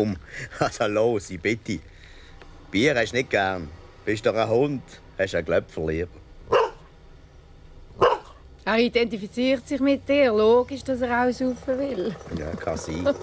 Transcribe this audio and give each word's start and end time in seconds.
Komm, 0.00 0.16
also 0.58 0.86
los, 0.86 1.28
ich 1.28 1.38
bitte. 1.40 1.78
Bier 2.70 2.94
hast 2.94 3.12
du 3.12 3.16
nicht 3.16 3.28
gern. 3.28 3.68
Bist 4.04 4.24
doch 4.24 4.34
ein 4.34 4.48
Hund, 4.48 4.82
hast 5.18 5.34
einen 5.34 5.44
Glöpfer 5.44 5.86
lieber. 5.86 6.08
Er 8.64 8.78
identifiziert 8.78 9.68
sich 9.68 9.80
mit 9.80 10.08
dir. 10.08 10.32
Logisch, 10.32 10.82
dass 10.84 11.02
er 11.02 11.28
auch 11.28 11.32
saufen 11.32 11.78
will. 11.78 12.16
Ja, 12.38 12.50
kann 12.52 12.78
sein. 12.78 13.06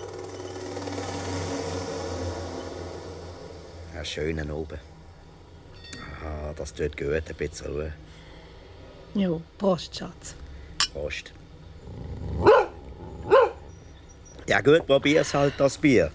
Einen 3.96 4.06
schönen 4.06 4.52
oben. 4.52 4.78
Ah, 6.24 6.54
das 6.56 6.74
tut 6.74 6.96
gut, 6.96 7.10
ein 7.10 7.36
bisschen 7.36 7.72
Ruhe. 7.72 7.94
Ja, 9.16 9.42
Prost, 9.58 9.96
Schatz. 9.98 10.36
Prost. 10.94 11.34
Ja 14.48 14.62
gut, 14.62 14.86
probier's 14.86 15.34
halt, 15.34 15.56
das 15.58 15.78
Bier. 15.80 16.12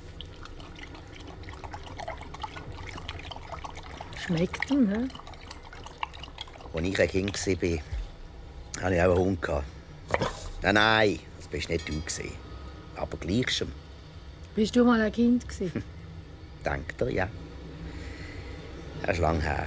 Schmeckt 4.33 4.71
hä? 4.71 4.77
Als 6.75 6.87
ich 6.87 7.01
ein 7.01 7.09
Kind 7.09 7.47
war, 7.47 8.83
hatte 8.83 8.95
ich 8.95 9.03
auch 9.03 9.17
einen 9.17 9.19
Hund. 9.19 9.49
Nein, 10.63 10.75
nein, 10.75 11.19
das 11.37 11.49
bist 11.49 11.69
nicht 11.69 11.87
du. 11.87 12.03
Aber 12.97 13.19
gleich 13.19 13.51
schon. 13.51 13.71
Bist 14.55 14.75
du 14.75 14.85
mal 14.85 15.03
ein 15.03 15.13
Kind? 15.13 15.45
Denkt 16.65 17.01
er, 17.03 17.11
ja. 17.11 17.29
Das 19.03 19.17
ist 19.17 19.21
lang 19.21 19.41
her. 19.41 19.67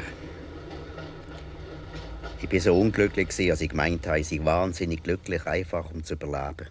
Ich 2.42 2.52
war 2.52 2.59
so 2.59 2.80
unglücklich, 2.80 3.52
als 3.52 3.62
ich 3.62 3.70
gemeint 3.70 4.08
habe, 4.08 4.20
ich 4.20 4.28
sei 4.28 4.40
wahnsinnig 4.44 5.03
glücklich, 5.03 5.45
einfach 5.45 5.92
um 5.94 6.03
zu 6.03 6.16
überleben. 6.16 6.68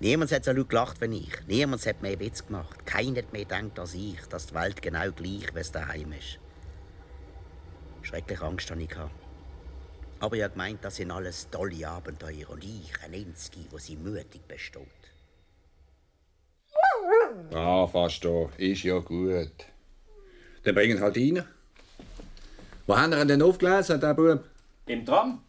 Niemand 0.00 0.32
hat 0.32 0.44
so 0.44 0.52
laut 0.52 0.70
gelacht 0.70 1.00
wie 1.02 1.18
ich. 1.18 1.46
Niemand 1.46 1.84
hat 1.86 2.00
mehr 2.00 2.18
Witz 2.18 2.46
gemacht. 2.46 2.86
Keiner 2.86 3.18
hat 3.18 3.32
mehr 3.32 3.44
gedacht 3.44 3.78
als 3.78 3.92
ich, 3.92 4.20
dass 4.30 4.46
die 4.46 4.54
Welt 4.54 4.80
genau 4.80 5.10
gleich, 5.12 5.54
wie 5.54 5.60
es 5.60 5.70
daheim 5.70 6.12
ist. 6.12 6.41
Schrecklich 8.12 8.42
Angst 8.42 8.70
hatte 8.70 8.82
ich. 8.82 8.90
gehabt. 8.90 9.10
Aber 10.20 10.36
ich 10.36 10.42
habe 10.42 10.52
gemeint, 10.52 10.84
das 10.84 10.96
sind 10.96 11.10
alles 11.10 11.48
tolle 11.50 11.88
Abenteuer 11.88 12.50
und 12.50 12.62
ich, 12.62 12.92
ein 13.02 13.14
Einzige, 13.14 13.66
der 13.72 13.78
sie 13.78 13.96
mutig 13.96 14.46
besteht. 14.46 14.82
Ah, 17.54 17.86
fast 17.86 18.22
da. 18.22 18.50
Ist 18.58 18.82
ja 18.82 18.98
gut. 18.98 19.50
Dann 20.62 20.74
bringen 20.74 21.00
halt 21.00 21.16
rein. 21.16 21.42
Wo 22.86 22.98
haben 22.98 23.12
wir 23.12 23.22
ihn 23.22 23.28
denn 23.28 23.40
aufgelesen, 23.40 23.98
der 23.98 24.12
Bub? 24.12 24.44
Im 24.84 25.06
Tram. 25.06 25.42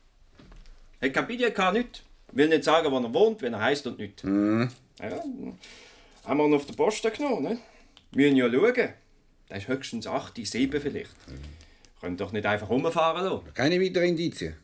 Hat 1.02 1.14
kein 1.14 1.27
Bitte, 1.27 1.52
kann 1.52 1.73
nicht. 1.73 2.05
Will 2.31 2.48
nicht 2.48 2.64
sagen, 2.64 2.89
wo 2.89 2.98
er 2.98 3.14
wohnt, 3.14 3.42
wenn 3.42 3.53
er 3.55 3.59
heisst 3.59 3.86
und 3.88 4.00
nicht. 4.00 4.23
Mhm. 4.23 4.70
Ja, 5.02 5.09
haben 6.25 6.38
wir 6.38 6.45
ihn 6.45 6.53
auf 6.53 6.66
der 6.66 6.75
Posten 6.75 7.11
genommen, 7.11 7.44
ne? 7.44 7.58
Wir 8.11 8.31
müssen 8.31 8.38
ja 8.38 8.50
schauen. 8.50 8.94
Der 9.50 9.58
ist 9.58 9.67
höchstens 9.67 10.08
8, 10.08 10.38
7 10.38 10.80
vielleicht. 10.80 11.11
Können 12.04 12.18
doch 12.18 12.34
nicht 12.34 12.46
einfach 12.46 12.68
rumfahren 12.70 13.23
lassen. 13.23 13.54
Keine 13.54 13.80
weiteren 13.80 14.09
Indizien? 14.09 14.58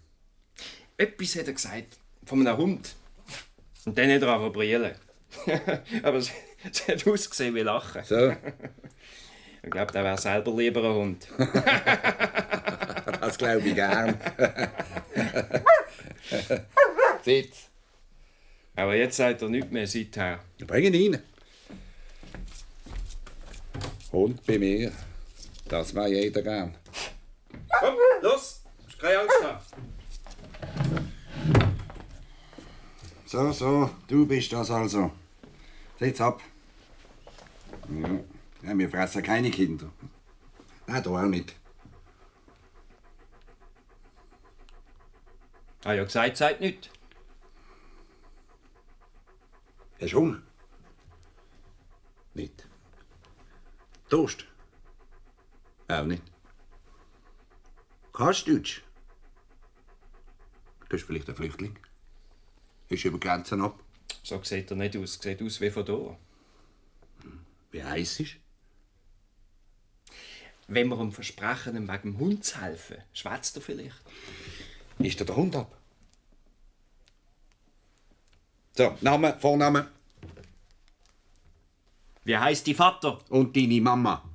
Etwas 0.97 1.37
hat 1.37 1.47
er 1.47 1.53
gesagt. 1.53 1.97
Von 2.25 2.45
einem 2.45 2.57
Hund. 2.57 2.95
Und 3.85 3.97
dann 3.97 4.11
hat 4.11 4.21
er 4.21 4.37
auch 4.37 4.51
brillen. 4.51 4.93
Aber 6.03 6.17
es, 6.17 6.31
es 6.69 6.85
hat 6.85 7.07
ausgesehen 7.07 7.55
wie 7.55 7.61
Lachen. 7.61 8.03
So. 8.03 8.35
Ich 9.61 9.71
glaube, 9.71 9.91
der 9.91 10.03
wäre 10.05 10.17
selber 10.17 10.53
lieber 10.53 10.83
ein 10.83 10.95
Hund. 10.95 11.27
Das 13.21 13.37
glaube 13.37 13.67
ich 13.67 13.75
gern. 13.75 14.19
Sitz. 17.23 17.69
Aber 18.75 18.95
jetzt 18.95 19.17
sagt 19.17 19.41
er 19.41 19.49
nichts 19.49 19.71
mehr 19.71 19.87
seither. 19.87 20.39
Bring 20.65 20.93
ihn 20.93 21.13
rein. 21.13 21.23
Hund 24.11 24.45
bei 24.45 24.57
mir. 24.57 24.91
Das 25.67 25.93
war 25.93 26.07
jeder 26.07 26.41
gern. 26.41 26.75
Komm, 27.69 27.95
los! 28.21 28.63
Keine 28.99 29.19
Angst 29.19 29.43
haben. 29.43 29.59
So, 33.25 33.51
so, 33.51 33.89
du 34.07 34.25
bist 34.25 34.51
das 34.51 34.71
also. 34.71 35.11
Sitz 35.99 36.19
ab. 36.19 36.41
Ja, 37.89 38.09
ja, 38.63 38.77
wir 38.77 38.89
fressen 38.89 39.21
keine 39.21 39.51
Kinder. 39.51 39.91
Nein, 40.87 41.03
du 41.03 41.15
auch 41.15 41.23
nicht. 41.23 41.55
Ah 45.83 45.93
ja, 45.93 46.03
gesagt, 46.03 46.37
sagt 46.37 46.59
nichts. 46.59 46.89
Hast 50.01 50.13
du 50.13 50.17
Hunger? 50.17 50.41
Nicht. 52.33 52.67
Durst? 54.09 54.45
Auch 55.87 56.03
nicht. 56.03 56.23
Kannst 58.19 58.47
du 58.47 58.55
Deutsch? 58.55 58.81
Du 60.81 60.87
bist 60.89 61.05
vielleicht 61.05 61.29
ein 61.29 61.35
Flüchtling. 61.35 61.79
Ist 62.89 63.05
über 63.05 63.17
Grenzen 63.17 63.61
ab. 63.61 63.81
So 64.23 64.43
sieht 64.43 64.69
er 64.69 64.75
nicht 64.75 64.97
aus. 64.97 65.13
Sieht 65.13 65.41
aus 65.41 65.61
wie 65.61 65.69
von 65.69 65.85
hier. 65.85 66.17
Wie 67.71 67.81
heiß 67.81 68.19
ist? 68.19 68.35
Wenn 70.67 70.89
wir 70.89 70.99
ihm 70.99 71.13
versprechen, 71.13 71.77
ihm 71.77 71.87
wegen 71.87 72.11
dem 72.11 72.19
Hund 72.19 72.43
zu 72.43 72.59
helfen, 72.59 72.97
schwätzt 73.13 73.55
er 73.55 73.61
vielleicht. 73.61 74.01
Ist 74.97 75.17
dir 75.17 75.23
der 75.23 75.37
Hund 75.37 75.55
ab? 75.55 75.77
So, 78.75 78.97
Name, 78.99 79.39
Vorname 79.39 79.87
Wie 82.25 82.37
heißt 82.37 82.67
die 82.67 82.73
Vater? 82.73 83.17
und 83.29 83.55
deine 83.55 83.79
Mama. 83.79 84.28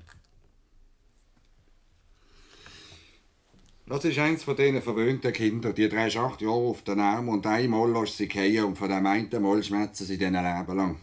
Das 3.87 4.03
ist 4.05 4.19
eins 4.19 4.43
von 4.43 4.57
diesen 4.57 4.81
verwöhnten 4.81 5.33
Kindern. 5.33 5.75
Die 5.75 5.89
drehst 5.89 6.17
acht 6.17 6.41
Jahre 6.41 6.55
auf 6.55 6.83
den 6.83 7.01
Arm 7.01 7.29
und 7.29 7.47
einmal 7.47 7.91
lässt 7.93 8.17
sie 8.17 8.29
fallen 8.29 8.65
und 8.65 8.79
von 8.79 8.89
dem 8.89 9.05
einen 9.05 9.43
Mal 9.43 9.63
schmerzen 9.63 10.07
sie 10.07 10.17
diesen 10.17 10.33
Leben 10.33 10.77
lang. 10.77 10.97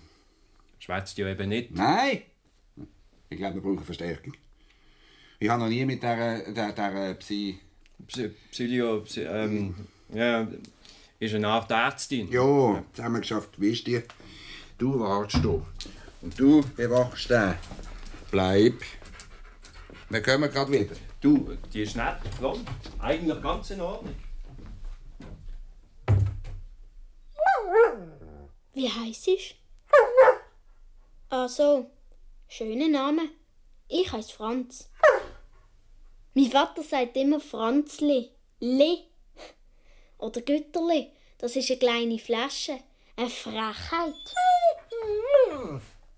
Schwätzt 0.80 1.16
ja 1.20 1.28
eben 1.28 1.50
nicht. 1.50 1.76
Nein! 1.76 2.24
Ich 3.30 3.38
glaube, 3.38 3.56
wir 3.56 3.62
brauchen 3.62 3.84
Verstärkung. 3.84 4.34
Ich 5.40 5.48
habe 5.48 5.62
noch 5.62 5.70
nie 5.70 5.86
mit 5.86 6.02
dieser, 6.02 6.40
dieser, 6.40 6.72
dieser 6.72 7.14
Psy... 7.16 7.60
Psy 8.08 8.30
Psylio, 8.50 9.02
Psy 9.02 9.22
ähm, 9.22 9.76
ja, 10.12 10.48
ist 11.20 11.36
eine 11.36 11.48
Art 11.50 11.70
Ärztin. 11.70 12.32
Ja, 12.32 12.84
zusammen 12.94 13.22
geschafft. 13.22 13.62
Wie 13.62 13.74
ist 13.74 13.86
die? 13.86 14.02
Du 14.80 15.00
wartest 15.00 15.44
hier. 15.44 15.64
Und 16.24 16.40
du 16.40 16.62
bewachst 16.76 17.30
den. 17.30 17.54
Bleib. 18.32 18.82
Wir 20.10 20.22
kommen 20.24 20.50
gerade 20.50 20.72
wieder. 20.72 20.96
Du, 21.22 21.56
die 21.72 21.84
ist 21.84 21.96
nett, 21.96 22.18
blond. 22.40 22.68
Eigentlich 22.98 23.42
ganz 23.44 23.70
in 23.70 23.80
Ordnung. 23.80 24.16
Wie 28.74 28.90
heißt 28.90 29.28
ich? 29.28 29.62
Ach 31.30 31.48
so, 31.48 31.92
schöner 32.48 32.88
Name. 32.88 33.22
Ich 33.88 34.12
heiße 34.12 34.34
Franz. 34.34 34.90
Mein 36.34 36.50
Vater 36.50 36.82
sagt 36.82 37.16
immer 37.16 37.40
Franzli. 37.40 38.32
Le. 38.60 39.04
Oder 40.18 40.42
Gütterli. 40.42 41.12
Das 41.38 41.56
ist 41.56 41.70
eine 41.70 41.80
kleine 41.80 42.18
Flasche. 42.18 42.80
Eine 43.16 43.30
Frechheit. 43.30 44.16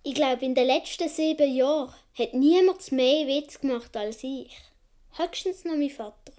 Ich 0.04 0.16
glaube, 0.16 0.46
in 0.46 0.56
den 0.56 0.68
letzten 0.68 1.10
sieben 1.10 1.54
Jahren 1.54 1.94
hat 2.18 2.34
niemand 2.34 2.90
mehr 2.94 3.28
Witz 3.28 3.60
gemacht 3.60 3.98
als 3.98 4.24
ich. 4.24 4.56
Höchstens 5.16 5.64
noch 5.64 5.76
mein 5.76 5.92
Vater. 5.92 6.34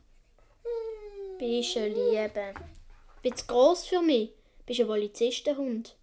Bist 1.39 1.77
ein 1.77 1.95
Liebe. 1.95 2.55
Bist 3.23 3.47
gross 3.47 3.87
für 3.87 4.03
mich. 4.03 4.31
Bist 4.67 4.81
ein 4.81 4.89
Polizistenhund. 4.89 5.95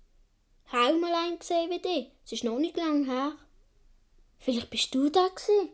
Habe 0.68 0.98
mal 0.98 1.14
einen 1.14 1.38
gesehen 1.38 1.70
wie 1.70 1.80
dich. 1.80 2.12
Es 2.24 2.32
ist 2.32 2.46
noch 2.46 2.58
nicht 2.60 2.78
lang 2.78 3.04
her. 3.04 3.34
Vielleicht 4.40 4.70
bist 4.70 4.96
du 4.96 5.10
da 5.10 5.28
gsi. 5.36 5.70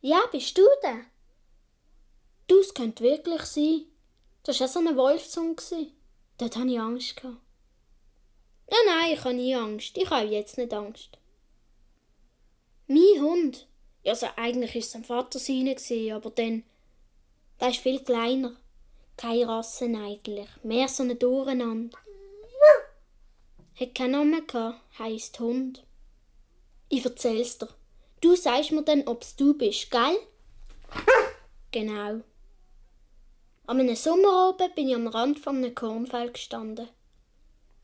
Ja, 0.00 0.22
bist 0.30 0.56
du 0.56 0.62
da? 0.82 1.00
Du, 2.46 2.60
es 2.60 2.72
könnte 2.72 3.02
wirklich 3.02 3.42
sein. 3.42 3.86
Das 4.44 4.60
war 4.60 4.68
auch 4.68 4.70
so 4.70 4.78
ein 4.78 4.96
Wolfshund. 4.96 5.56
gsi. 5.56 5.92
Dort 6.38 6.56
hatte 6.56 6.68
ich 6.68 6.78
Angst. 6.78 7.16
gehabt. 7.16 7.38
Ja, 8.70 8.76
nein, 8.86 9.12
ich 9.14 9.24
habe 9.24 9.34
nie 9.34 9.56
Angst. 9.56 9.98
Ich 9.98 10.08
habe 10.08 10.26
jetzt 10.26 10.56
nicht 10.56 10.72
Angst. 10.72 11.18
Mein 12.86 13.20
Hund. 13.20 13.66
Ja, 14.02 14.12
also 14.12 14.26
eigentlich 14.36 14.74
es 14.74 14.94
am 14.94 15.04
Vater 15.04 15.38
seine, 15.38 15.76
aber 16.14 16.30
dann. 16.30 16.64
Der 17.60 17.68
ist 17.68 17.78
viel 17.78 18.00
kleiner. 18.00 18.56
Keine 19.16 19.46
Rassen 19.46 19.94
eigentlich. 19.94 20.48
Mehr 20.62 20.88
so 20.88 21.04
ein 21.04 21.18
Durcheinander. 21.18 21.96
Hat 23.78 23.94
keinen 23.94 24.10
Namen 24.12 24.46
gehabt, 24.46 24.80
heisst 24.98 25.38
Hund. 25.40 25.84
Ich 26.88 27.04
erzähl's 27.04 27.58
dir. 27.58 27.68
Du 28.20 28.36
sagst 28.36 28.72
mir 28.72 28.82
dann, 28.82 29.06
ob's 29.06 29.36
du 29.36 29.54
bist, 29.54 29.90
gell? 29.90 30.18
Genau. 31.70 32.20
An 33.66 33.80
einem 33.80 33.96
Sommerabend 33.96 34.74
bin 34.74 34.88
ich 34.88 34.94
am 34.94 35.06
Rand 35.06 35.38
von 35.38 35.56
einem 35.56 35.74
Kornfeld 35.74 36.34
gestanden. 36.34 36.88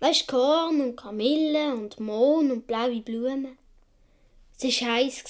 Weisst 0.01 0.29
Korn 0.29 0.81
und 0.81 0.97
Kamille 0.97 1.73
und 1.73 1.99
Mohn 1.99 2.51
und 2.51 2.67
blaue 2.67 3.01
Blumen. 3.01 3.57
Es 4.61 4.83
war 4.83 4.95
heiß. 4.97 5.25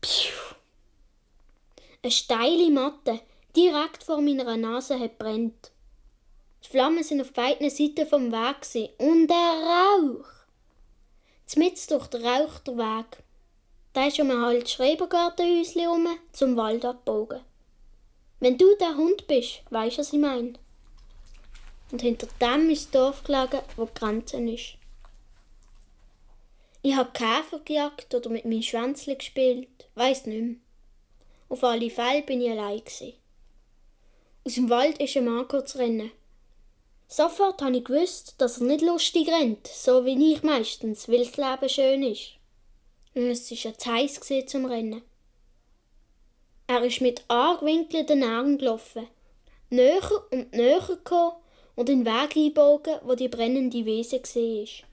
Piu. 0.00 0.32
Eine 2.02 2.12
steile 2.12 2.70
Matte, 2.70 3.20
direkt 3.56 4.04
vor 4.04 4.20
meiner 4.20 4.56
Nase, 4.56 4.98
hat 4.98 5.18
brennt. 5.18 5.72
Die 6.64 6.68
Flammen 6.68 7.02
sind 7.02 7.20
auf 7.20 7.32
beiden 7.32 7.70
Seiten 7.70 8.06
vom 8.06 8.32
Weg 8.32 8.90
und 8.98 9.28
der 9.28 9.36
Rauch. 9.36 10.28
Zmitz 11.46 11.86
durch 11.86 12.08
den 12.08 12.24
Rauch 12.24 12.58
der 12.60 12.76
Weg. 12.76 13.18
Da 13.92 14.06
ist 14.06 14.18
um 14.20 14.30
ein 14.30 14.36
altes 14.36 14.72
Schrebergartenhäuschen 14.72 15.80
herum 15.80 16.08
zum 16.32 16.56
Wald 16.56 16.84
abgebogen. 16.84 17.40
Wenn 18.40 18.58
du 18.58 18.76
der 18.76 18.96
Hund 18.96 19.26
bist, 19.26 19.62
weisst 19.70 19.96
du, 19.96 20.00
was 20.00 20.12
ich 20.12 20.18
meine. 20.18 20.54
Und 21.90 22.02
hinter 22.02 22.26
dem 22.40 22.68
ist 22.68 22.86
das 22.86 23.00
Dorf 23.00 23.24
gelegen, 23.24 23.62
wo 23.76 23.86
die 23.86 23.94
Grenze 23.94 24.38
ist. 24.38 24.76
Ich 26.88 26.94
habe 26.94 27.10
Käfer 27.10 27.58
gejagt 27.64 28.14
oder 28.14 28.30
mit 28.30 28.44
meinem 28.44 28.62
Schwänzchen 28.62 29.18
gespielt, 29.18 29.88
weiss 29.96 30.24
nicht 30.24 30.40
mehr. 30.40 30.54
Auf 31.48 31.64
alle 31.64 31.90
Fälle 31.90 32.22
bin 32.22 32.40
ich 32.40 32.48
allein. 32.48 32.78
Gewesen. 32.78 33.14
Aus 34.44 34.54
dem 34.54 34.70
Wald 34.70 34.98
ist 34.98 35.16
ein 35.16 35.24
Mann 35.24 35.48
zu 35.48 35.78
rennen. 35.78 36.12
Sofort 37.08 37.60
habe 37.60 37.78
ich 37.78 37.84
gewusst, 37.84 38.36
dass 38.38 38.58
er 38.58 38.68
nicht 38.68 38.82
lustig 38.82 39.26
rennt, 39.26 39.66
so 39.66 40.04
wie 40.04 40.32
ich 40.32 40.44
meistens, 40.44 41.08
weil 41.08 41.24
das 41.24 41.36
Leben 41.36 41.68
schön 41.68 42.02
ist. 42.04 42.34
Und 43.16 43.24
es 43.24 43.50
war 43.50 43.58
ja 43.58 43.76
zu 43.76 43.92
heiß 43.92 44.20
zum 44.46 44.66
Rennen. 44.66 45.02
Er 46.68 46.84
ist 46.84 47.00
mit 47.00 47.24
angewinkelten 47.26 48.22
Augen 48.22 48.58
gelaufen, 48.58 49.08
näher 49.70 50.08
und 50.30 50.52
näher 50.52 50.86
gekommen 50.86 51.32
und 51.74 51.88
den 51.88 52.06
Weg 52.06 52.36
einbogen, 52.36 53.00
wo 53.02 53.16
die 53.16 53.26
brennende 53.26 53.84
Wiese 53.84 54.20
war. 54.22 54.85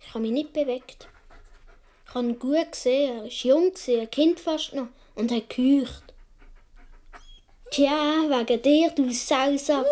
Ich 0.00 0.08
habe 0.10 0.20
mich 0.20 0.32
nicht 0.32 0.52
bewegt. 0.52 1.08
Ich 2.06 2.14
habe 2.14 2.28
ihn 2.28 2.38
gut 2.38 2.72
gesehen, 2.72 3.16
er 3.16 3.22
war 3.22 3.28
jung, 3.28 3.72
ein 3.88 4.10
Kind 4.10 4.40
fast 4.40 4.74
noch, 4.74 4.88
und 5.14 5.30
hat 5.30 5.50
geheucht. 5.50 6.14
Tja, 7.70 8.24
wegen 8.28 8.62
dir, 8.62 8.90
du 8.90 9.10
Sausack. 9.12 9.86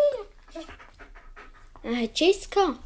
Er 1.83 1.95
hat 1.95 2.17
Schiss 2.17 2.49
gehabt. 2.49 2.79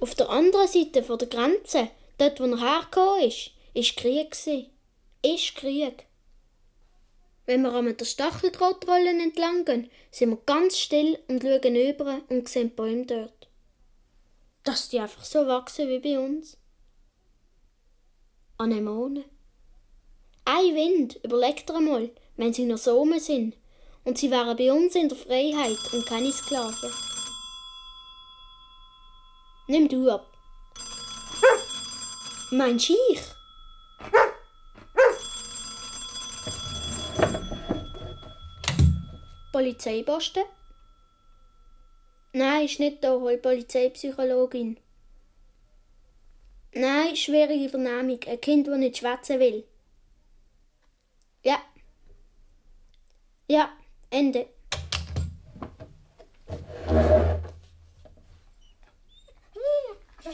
Auf 0.00 0.14
der 0.14 0.28
anderen 0.28 0.66
Seite 0.66 1.02
der 1.02 1.28
Grenze, 1.28 1.88
dort 2.18 2.40
wo 2.40 2.44
er 2.44 2.60
hergekommen 2.60 3.22
ist, 3.22 3.52
ist 3.72 3.96
Krieg. 3.96 4.36
Ist 5.22 5.54
Krieg. 5.54 6.06
Wenn 7.46 7.62
wir 7.62 7.72
an 7.72 7.96
der 7.96 8.04
Stacheldrahtrolle 8.04 9.10
entlang 9.10 9.64
gehen, 9.64 9.90
sind 10.10 10.30
wir 10.30 10.38
ganz 10.44 10.78
still 10.78 11.18
und 11.28 11.42
schauen 11.42 11.76
über 11.76 12.20
und 12.28 12.48
sehen 12.48 12.74
Bäume 12.74 13.06
dort. 13.06 13.35
Dass 14.66 14.88
die 14.88 14.98
einfach 14.98 15.24
so 15.24 15.46
wachsen 15.46 15.88
wie 15.88 16.00
bei 16.00 16.18
uns. 16.18 16.58
Anemonen. 18.58 19.24
Ein 20.44 20.74
Wind, 20.74 21.20
überlegt 21.22 21.70
er 21.70 21.76
einmal, 21.76 22.10
wenn 22.36 22.52
sie 22.52 22.64
noch 22.64 22.76
so 22.76 22.98
rum 22.98 23.16
sind. 23.20 23.56
Und 24.02 24.18
sie 24.18 24.28
wären 24.28 24.56
bei 24.56 24.72
uns 24.72 24.96
in 24.96 25.08
der 25.08 25.16
Freiheit 25.16 25.78
und 25.92 26.04
keine 26.04 26.32
Sklaven. 26.32 26.90
Nimm 29.68 29.88
du 29.88 30.10
ab. 30.10 30.26
Mein 32.50 32.80
Schiech. 32.80 33.22
Polizeiposten? 39.52 40.42
Nein, 42.38 42.66
ist 42.66 42.80
nicht 42.80 43.02
da, 43.02 43.12
hol 43.12 43.38
Polizeipsychologin. 43.38 44.78
Nein, 46.74 47.16
schwierige 47.16 47.70
Vernehmung. 47.70 48.20
Ein 48.26 48.40
Kind, 48.42 48.68
das 48.68 48.76
nicht 48.76 48.98
schwätzen 48.98 49.40
will. 49.40 49.64
Ja. 51.42 51.62
Ja, 53.48 53.70
Ende. 54.10 54.48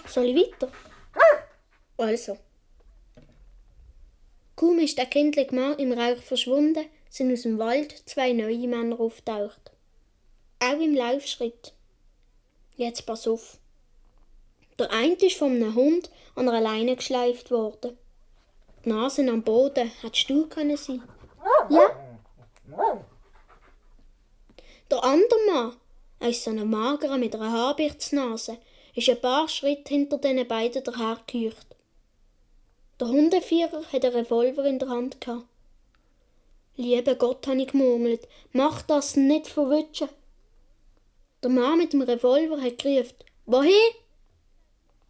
Soll 0.09 0.27
ich 0.27 0.37
weiter? 0.37 0.73
Also. 1.99 2.37
Kaum 4.57 4.81
ist 4.81 4.99
der 4.99 5.07
kindliche 5.07 5.55
Mann 5.55 5.79
im 5.79 5.93
Rauch 5.93 6.21
verschwunden, 6.21 6.85
sind 7.11 7.33
aus 7.33 7.43
dem 7.43 7.61
Wald 7.61 7.93
zwei 8.07 8.33
neue 8.33 8.67
Männer 8.67 8.99
auftaucht. 8.99 9.71
Auch 10.59 10.81
im 10.81 10.97
Laufschritt. 10.97 11.75
Jetzt 12.77 13.07
pass 13.07 13.29
auf. 13.29 13.59
Der 14.79 14.91
eine 14.91 15.15
ist 15.15 15.37
von 15.37 15.53
einem 15.53 15.75
Hund 15.75 16.11
an 16.35 16.49
einer 16.49 16.61
Leine 16.61 16.97
geschleift 16.97 17.51
worden. 17.51 17.99
Die 18.85 18.89
Nase 18.89 19.29
am 19.29 19.43
Boden, 19.43 19.91
hättest 20.01 20.29
du 20.29 20.47
können 20.49 20.77
sein? 20.77 21.03
Ja. 21.71 21.91
Der 24.91 25.05
andere 25.05 25.39
Mann, 25.53 25.77
er 26.19 26.29
ist 26.31 26.45
so 26.45 26.51
ein 26.51 26.69
magerer 26.69 27.19
mit 27.19 27.35
einer 27.35 27.53
Habichtsnase, 27.53 28.59
ist 28.95 29.09
ein 29.09 29.21
paar 29.21 29.49
Schritte 29.49 29.95
hinter 29.95 30.19
den 30.19 30.47
beiden 30.47 30.83
dahergehücht. 30.83 31.67
Der 33.01 33.09
Hundevierer 33.09 33.83
hat 33.93 34.05
einen 34.05 34.15
Revolver 34.15 34.65
in 34.65 34.79
der 34.79 34.89
Hand 34.89 35.21
gehabt. 35.21 35.47
Lieber 36.77 37.15
Gott, 37.15 37.47
habe 37.47 37.63
ich 37.63 37.69
gemurmelt, 37.69 38.27
mach 38.53 38.83
das 38.83 39.17
nicht 39.17 39.47
verwutschen. 39.47 40.09
Der 41.43 41.51
Mann 41.51 41.79
mit 41.79 41.93
dem 41.93 42.03
Revolver 42.03 42.61
hat 42.61 42.79
gerufen, 42.79 43.17
wohin? 43.47 43.73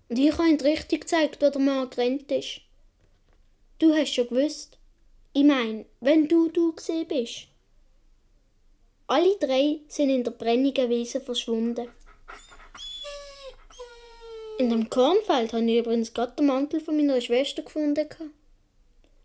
Und 0.08 0.19
ich 0.19 0.32
habe 0.32 0.49
ihm 0.49 0.58
die 0.58 0.67
Richtung 0.67 1.00
gezeigt, 1.00 1.43
wo 1.43 1.50
der 1.50 1.61
Mann 1.61 1.90
gerannt 1.90 2.31
ist. 2.32 2.62
Du 3.79 3.94
hast 3.94 4.14
schon 4.14 4.29
gewusst. 4.29 4.79
Ich 5.34 5.44
meine, 5.44 5.87
wenn 6.00 6.29
du 6.29 6.49
du 6.49 6.73
gesehen 6.73 7.06
bist. 7.06 7.49
Alle 9.06 9.37
drei 9.38 9.81
sind 9.88 10.11
in 10.11 10.25
der 10.25 10.31
brennigen 10.31 10.88
Wiese 10.88 11.20
verschwunden. 11.20 11.89
In 14.58 14.70
dem 14.70 14.89
Kornfeld 14.89 15.53
habe 15.53 15.65
ich 15.65 15.79
übrigens 15.81 16.15
gerade 16.15 16.36
den 16.36 16.46
Mantel 16.46 16.81
von 16.81 16.96
meiner 16.96 17.20
Schwester 17.20 17.62
gefunden. 17.62 18.06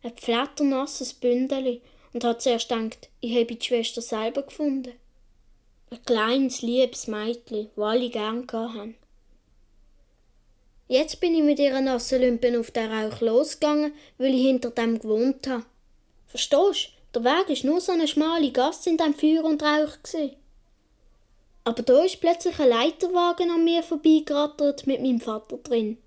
Ein 0.03 0.17
flatternasses 0.17 1.13
Bündeli 1.13 1.81
und 2.13 2.23
hat 2.23 2.41
zuerst 2.41 2.69
gedacht, 2.69 3.09
ich 3.21 3.35
habe 3.35 3.45
die 3.45 3.65
Schwester 3.65 4.01
selber 4.01 4.41
gefunden. 4.41 4.93
Ein 5.89 6.03
kleines, 6.03 6.61
liebes 6.61 7.07
Mädchen, 7.07 7.69
das 7.75 7.83
alle 7.83 8.09
gern 8.09 8.45
haben. 8.51 8.95
Jetzt 10.89 11.19
bin 11.19 11.35
ich 11.35 11.43
mit 11.43 11.59
ihren 11.59 11.85
nassen 11.85 12.21
Lümpen 12.21 12.57
auf 12.57 12.71
den 12.71 12.91
Rauch 12.91 13.21
losgegangen, 13.21 13.93
weil 14.17 14.33
ich 14.33 14.41
hinter 14.41 14.71
dem 14.71 14.99
gewohnt 14.99 15.47
habe. 15.47 15.65
Verstehst? 16.27 16.89
Der 17.13 17.23
Weg 17.23 17.49
ist 17.49 17.63
nur 17.63 17.81
so 17.81 17.93
eine 17.93 18.07
schmale 18.07 18.51
Gasse 18.51 18.89
in 18.89 18.97
dem 18.97 19.13
Feuer 19.13 19.43
und 19.43 19.63
Rauch. 19.63 19.97
Gewesen. 20.03 20.35
Aber 21.63 21.83
da 21.83 22.03
ist 22.03 22.21
plötzlich 22.21 22.59
ein 22.59 22.69
Leiterwagen 22.69 23.49
an 23.49 23.63
mir 23.63 23.83
vorbeigerattert 23.83 24.87
mit 24.87 25.01
meinem 25.01 25.19
Vater 25.19 25.57
drin. 25.57 25.97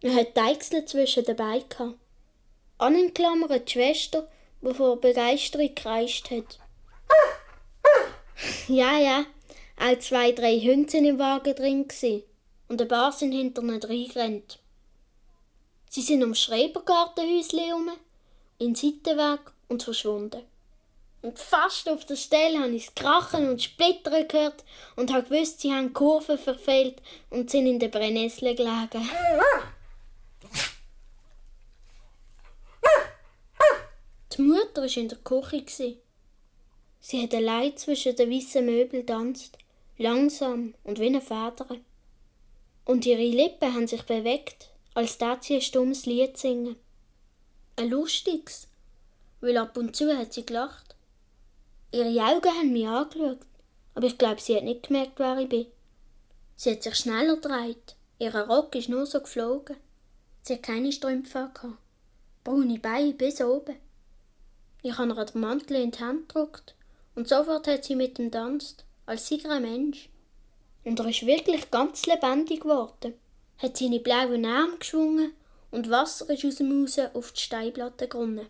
Er 0.00 0.14
hat 0.14 0.36
Deichsel 0.36 0.84
zwischen 0.84 1.24
dabei 1.24 1.64
gehabt. 1.68 1.98
Angeklammert 2.78 3.68
die 3.68 3.72
Schwester 3.72 4.28
die 4.62 4.74
vor 4.74 5.00
Begeisterung 5.00 5.74
gekreischt 5.74 6.30
hat. 6.30 6.58
Ja, 8.68 8.98
ja, 8.98 9.24
auch 9.78 9.98
zwei, 9.98 10.32
drei 10.32 10.58
Hunde 10.58 10.90
sind 10.90 11.04
im 11.04 11.18
Wagen 11.18 11.54
drin 11.54 11.88
gewesen. 11.88 12.22
und 12.68 12.80
ein 12.80 12.88
paar 12.88 13.12
sind 13.12 13.32
hinter 13.32 13.62
ihnen 13.62 13.82
reingerannt. 13.82 14.58
Sie 15.90 16.00
sind 16.00 16.22
ums 16.22 16.40
Schrebergartenhäuschen 16.40 17.58
herum, 17.58 17.90
in 18.58 18.72
den 18.72 18.74
Seitenweg 18.74 19.40
und 19.68 19.82
verschwunden. 19.82 20.42
Und 21.20 21.38
fast 21.38 21.88
auf 21.88 22.04
der 22.04 22.16
Stelle 22.16 22.58
habe 22.58 22.70
ich 22.70 22.86
das 22.86 22.94
Krachen 22.94 23.48
und 23.48 23.62
Splittern 23.62 24.26
gehört 24.26 24.64
und 24.96 25.12
habe 25.12 25.28
gewusst, 25.28 25.60
sie 25.60 25.72
haben 25.72 25.92
Kurven 25.92 26.38
verfehlt 26.38 27.00
und 27.30 27.50
sind 27.50 27.66
in 27.66 27.78
der 27.78 27.88
Brennnessel 27.88 28.54
gelegen. 28.56 29.08
Die 34.32 34.42
Mutter 34.42 34.82
war 34.82 34.96
in 34.96 35.08
der 35.08 35.18
Küche. 35.18 35.96
Sie 37.04 37.20
hat 37.20 37.34
allein 37.34 37.76
zwischen 37.76 38.14
den 38.14 38.30
weißen 38.30 38.64
Möbeln 38.64 39.04
tanzt, 39.04 39.58
langsam 39.98 40.74
und 40.84 41.00
wie 41.00 41.06
eine 41.06 41.20
Feder. 41.20 41.66
Und 42.84 43.04
ihre 43.04 43.26
Lippen 43.26 43.74
haben 43.74 43.88
sich 43.88 44.04
bewegt, 44.04 44.70
als 44.94 45.18
tat 45.18 45.42
sie 45.42 45.56
ein 45.56 45.62
stummes 45.62 46.06
Lied 46.06 46.38
singen. 46.38 46.76
Ein 47.74 47.90
lustiges, 47.90 48.68
weil 49.40 49.56
ab 49.56 49.76
und 49.76 49.96
zu 49.96 50.16
hat 50.16 50.32
sie 50.32 50.46
gelacht. 50.46 50.94
Ihre 51.90 52.24
Augen 52.24 52.48
haben 52.48 52.72
mich 52.72 52.86
angeschaut, 52.86 53.40
aber 53.96 54.06
ich 54.06 54.16
glaube, 54.16 54.40
sie 54.40 54.56
hat 54.56 54.62
nicht 54.62 54.86
gemerkt, 54.86 55.18
wer 55.18 55.38
ich 55.38 55.48
bin. 55.48 55.66
Sie 56.54 56.70
hat 56.70 56.84
sich 56.84 56.94
schneller 56.94 57.34
gedreht. 57.34 57.96
Ihr 58.20 58.32
Rock 58.32 58.76
ist 58.76 58.88
nur 58.88 59.06
so 59.06 59.20
geflogen. 59.20 59.76
Sie 60.42 60.54
hat 60.54 60.62
keine 60.62 60.92
Strümpfe 60.92 61.50
gehabt. 61.52 61.78
Braune 62.44 62.78
Beine 62.78 63.12
bis 63.12 63.40
oben. 63.40 63.74
Ich 64.82 64.96
habe 64.96 65.12
ihr 65.12 65.24
den 65.24 65.40
Mantel 65.40 65.76
in 65.78 65.90
die 65.90 65.98
Hand 65.98 66.28
gedrückt 66.28 66.76
und 67.14 67.28
sofort 67.28 67.66
hat 67.66 67.84
sie 67.84 67.96
mit 67.96 68.18
ihm 68.18 68.30
tanzt, 68.30 68.84
als 69.06 69.28
sei 69.28 69.38
ein 69.48 69.62
Mensch. 69.62 70.08
Und 70.84 70.98
er 70.98 71.08
ist 71.08 71.26
wirklich 71.26 71.70
ganz 71.70 72.06
lebendig 72.06 72.62
geworden, 72.62 73.14
hat 73.58 73.76
seine 73.76 74.00
blauen 74.00 74.44
Arme 74.44 74.78
geschwungen 74.78 75.32
und 75.70 75.90
Wasser 75.90 76.28
ist 76.30 76.44
aus 76.44 76.56
dem 76.56 76.82
Haus 76.82 76.98
auf 76.98 77.32
die 77.32 77.40
Steinplatte 77.40 78.08
geronnen. 78.08 78.48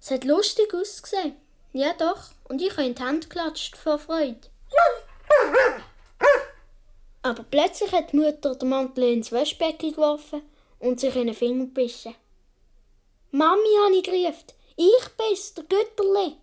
Es 0.00 0.10
hat 0.10 0.24
lustig 0.24 0.72
ausgesehen. 0.72 1.36
Ja 1.72 1.92
doch, 1.94 2.30
und 2.48 2.60
ich 2.62 2.72
habe 2.72 2.86
in 2.86 2.94
die 2.94 3.02
Hände 3.02 3.28
geklatscht 3.28 3.76
vor 3.76 3.98
Freude. 3.98 4.40
Aber 7.22 7.44
plötzlich 7.44 7.92
hat 7.92 8.12
die 8.12 8.16
Mutter 8.16 8.54
den 8.54 8.70
Mantel 8.70 9.12
ins 9.12 9.30
Waschbecken 9.30 9.92
geworfen 9.92 10.42
und 10.78 10.98
sich 10.98 11.14
in 11.14 11.26
den 11.26 11.36
Finger 11.36 11.66
gebissen. 11.66 12.14
Mami, 13.30 13.68
habe 13.84 13.94
ich 13.94 14.02
gerufen. 14.02 14.46
Ich 14.76 15.08
bin's, 15.16 15.54
der 15.54 15.64
Götterli. 15.64 16.36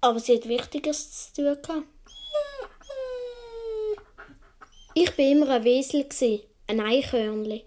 Aber 0.00 0.18
sie 0.18 0.36
hat 0.36 0.48
Wichtigeres 0.48 1.32
zu 1.32 1.42
tun 1.42 1.62
gehabt. 1.62 1.86
Ich 4.94 5.16
war 5.16 5.24
immer 5.24 5.48
ein 5.50 5.64
Wesel, 5.64 6.06
ein 6.66 6.80
Eichhörnli. 6.80 7.64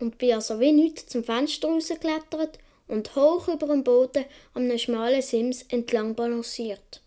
Und 0.00 0.18
bin 0.18 0.34
also 0.34 0.60
wie 0.60 0.72
nichts 0.72 1.06
zum 1.06 1.24
Fenster 1.24 1.68
rausgeklettert 1.68 2.58
und 2.86 3.14
hoch 3.16 3.48
über 3.48 3.66
dem 3.66 3.82
Boden 3.82 4.24
an 4.54 4.64
einem 4.64 4.78
schmalen 4.78 5.22
Sims 5.22 5.62
entlang 5.68 6.14
balanciert. 6.14 7.02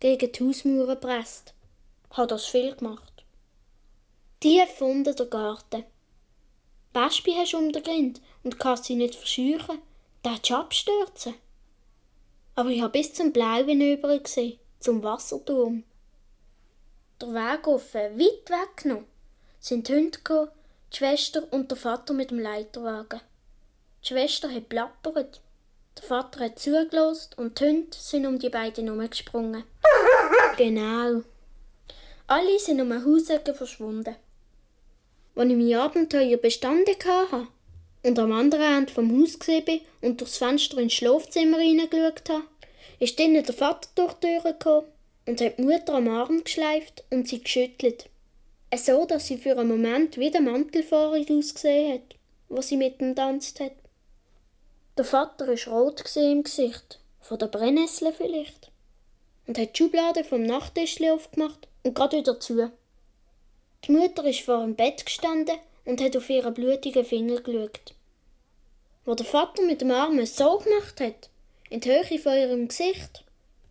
Gegen 0.00 0.32
die 0.32 0.44
Hausmauern 0.44 0.88
gepresst. 0.88 1.54
Hat 2.10 2.30
das 2.30 2.46
viel 2.46 2.74
gemacht. 2.74 3.24
Tief 4.40 4.80
unter 4.80 5.14
der 5.14 5.26
Garten. 5.26 5.84
Wespe 6.92 7.34
hast 7.36 7.52
du 7.52 7.58
um 7.58 7.72
den 7.72 7.82
Grind 7.82 8.20
und 8.42 8.58
kannst 8.58 8.84
sie 8.84 8.96
nicht 8.96 9.14
verscheuchen. 9.14 9.78
Der 10.24 10.34
hat 10.34 10.50
abstürzen. 10.50 11.34
Aber 12.62 12.70
ich 12.70 12.80
habe 12.80 12.92
bis 12.92 13.12
zum 13.12 13.32
Blauen 13.32 13.80
über 13.80 14.16
gesehen, 14.20 14.56
zum 14.78 15.02
Wasserturm. 15.02 15.82
Der 17.20 17.34
Weg 17.34 17.66
offen, 17.66 18.20
weit 18.20 18.50
weg 18.50 18.84
noch, 18.84 19.02
sind 19.58 19.88
die 19.88 19.94
Hunde 19.96 20.18
gekommen, 20.18 20.48
die 20.92 20.98
Schwester 20.98 21.42
und 21.50 21.72
der 21.72 21.76
Vater 21.76 22.14
mit 22.14 22.30
dem 22.30 22.38
Leiterwagen. 22.38 23.20
Die 24.04 24.06
Schwester 24.06 24.48
hat 24.48 24.68
plappert. 24.68 25.40
Der 25.98 26.04
Vater 26.04 26.44
hat 26.44 26.60
zugelost 26.60 27.36
und 27.36 27.58
die 27.58 27.64
Hunde 27.64 27.96
sind 27.98 28.26
um 28.26 28.38
die 28.38 28.48
beiden 28.48 28.84
herumgesprungen. 28.84 29.64
Genau. 30.56 31.22
Alle 32.28 32.58
sind 32.60 32.80
um 32.80 32.92
ein 32.92 33.04
Hausecke 33.04 33.54
verschwunden. 33.54 34.14
Als 35.34 35.50
ich 35.50 35.56
mein 35.56 35.74
Abenteuer 35.74 36.36
bestanden 36.36 36.94
hatte 36.94 37.48
und 38.04 38.18
am 38.20 38.30
anderen 38.30 38.78
Ende 38.78 38.92
vom 38.92 39.20
Haus 39.20 39.36
gesehen 39.36 39.80
und 40.00 40.20
durchs 40.20 40.36
Fenster 40.36 40.78
ins 40.78 40.92
Schlafzimmer 40.92 41.58
hineingeschaut 41.58 42.28
habe, 42.28 42.51
ist 43.02 43.18
dann 43.18 43.34
der 43.34 43.52
Vater 43.52 43.88
durch 43.96 44.12
die 44.14 44.28
Tür 44.28 44.52
gekommen 44.52 44.86
und 45.26 45.40
hat 45.40 45.58
die 45.58 45.62
Mutter 45.62 45.94
am 45.94 46.06
Arm 46.06 46.44
geschleift 46.44 47.02
und 47.10 47.26
sie 47.26 47.42
geschüttelt. 47.42 48.08
So, 48.72 49.04
dass 49.06 49.26
sie 49.26 49.38
für 49.38 49.58
einen 49.58 49.68
Moment 49.68 50.18
wie 50.18 50.30
der 50.30 50.40
Mantelfahrer 50.40 51.18
ausgesehen 51.28 51.94
hat, 51.94 52.14
wo 52.48 52.60
sie 52.60 52.76
mit 52.76 53.00
ihm 53.00 53.16
tanzt 53.16 53.58
hat. 53.58 53.72
Der 54.96 55.04
Vater 55.04 55.48
war 55.48 55.74
rot 55.74 56.04
im 56.14 56.44
Gesicht, 56.44 57.00
von 57.20 57.40
der 57.40 57.48
Brennnessel 57.48 58.12
vielleicht, 58.12 58.70
und 59.48 59.58
hat 59.58 59.76
die 59.76 59.78
Schublade 59.78 60.22
vom 60.22 60.44
Nachttisch 60.44 61.02
aufgemacht 61.02 61.66
und 61.82 61.96
gerade 61.96 62.18
wieder 62.18 62.38
zu. 62.38 62.70
Die 63.84 63.92
Mutter 63.92 64.24
ist 64.26 64.42
vor 64.42 64.60
dem 64.60 64.76
Bett 64.76 65.04
gestanden 65.04 65.58
und 65.84 66.00
hat 66.00 66.16
auf 66.16 66.30
ihren 66.30 66.54
blutigen 66.54 67.04
Finger 67.04 67.40
geschaut. 67.40 67.94
Wo 69.04 69.16
der 69.16 69.26
Vater 69.26 69.62
mit 69.64 69.80
dem 69.80 69.90
Arm 69.90 70.24
so 70.24 70.58
gemacht 70.58 71.00
hat, 71.00 71.31
in 71.72 71.80
die 71.80 71.90
Höhe 71.90 72.18
von 72.18 72.34
ihrem 72.34 72.68
Gesicht, 72.68 73.24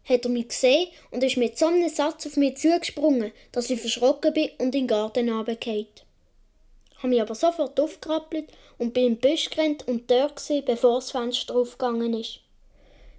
hat 0.06 0.26
er 0.26 0.32
mich 0.32 0.48
gesehen 0.48 0.88
und 1.12 1.24
ist 1.24 1.38
mit 1.38 1.58
so 1.58 1.68
einem 1.68 1.88
Satz 1.88 2.26
auf 2.26 2.36
mich 2.36 2.58
zugesprungen, 2.58 3.32
dass 3.52 3.70
ich 3.70 3.80
verschrocken 3.80 4.34
bin 4.34 4.50
und 4.58 4.66
in 4.66 4.72
den 4.72 4.88
Garten 4.88 5.30
runtergefallen. 5.30 5.86
Ich 6.92 6.98
habe 6.98 7.10
mich 7.10 7.22
aber 7.22 7.36
sofort 7.36 7.80
aufgerappelt 7.80 8.52
und 8.80 8.96
bin 8.96 9.06
im 9.06 9.18
Busch 9.18 9.52
gerannt 9.52 9.88
und 9.88 10.10
dort 10.10 10.38
gesehen, 10.38 10.66
bevor 10.66 10.96
das 10.96 11.12
Fenster 11.12 11.56
aufgegangen 11.56 12.16
ist. 12.16 12.40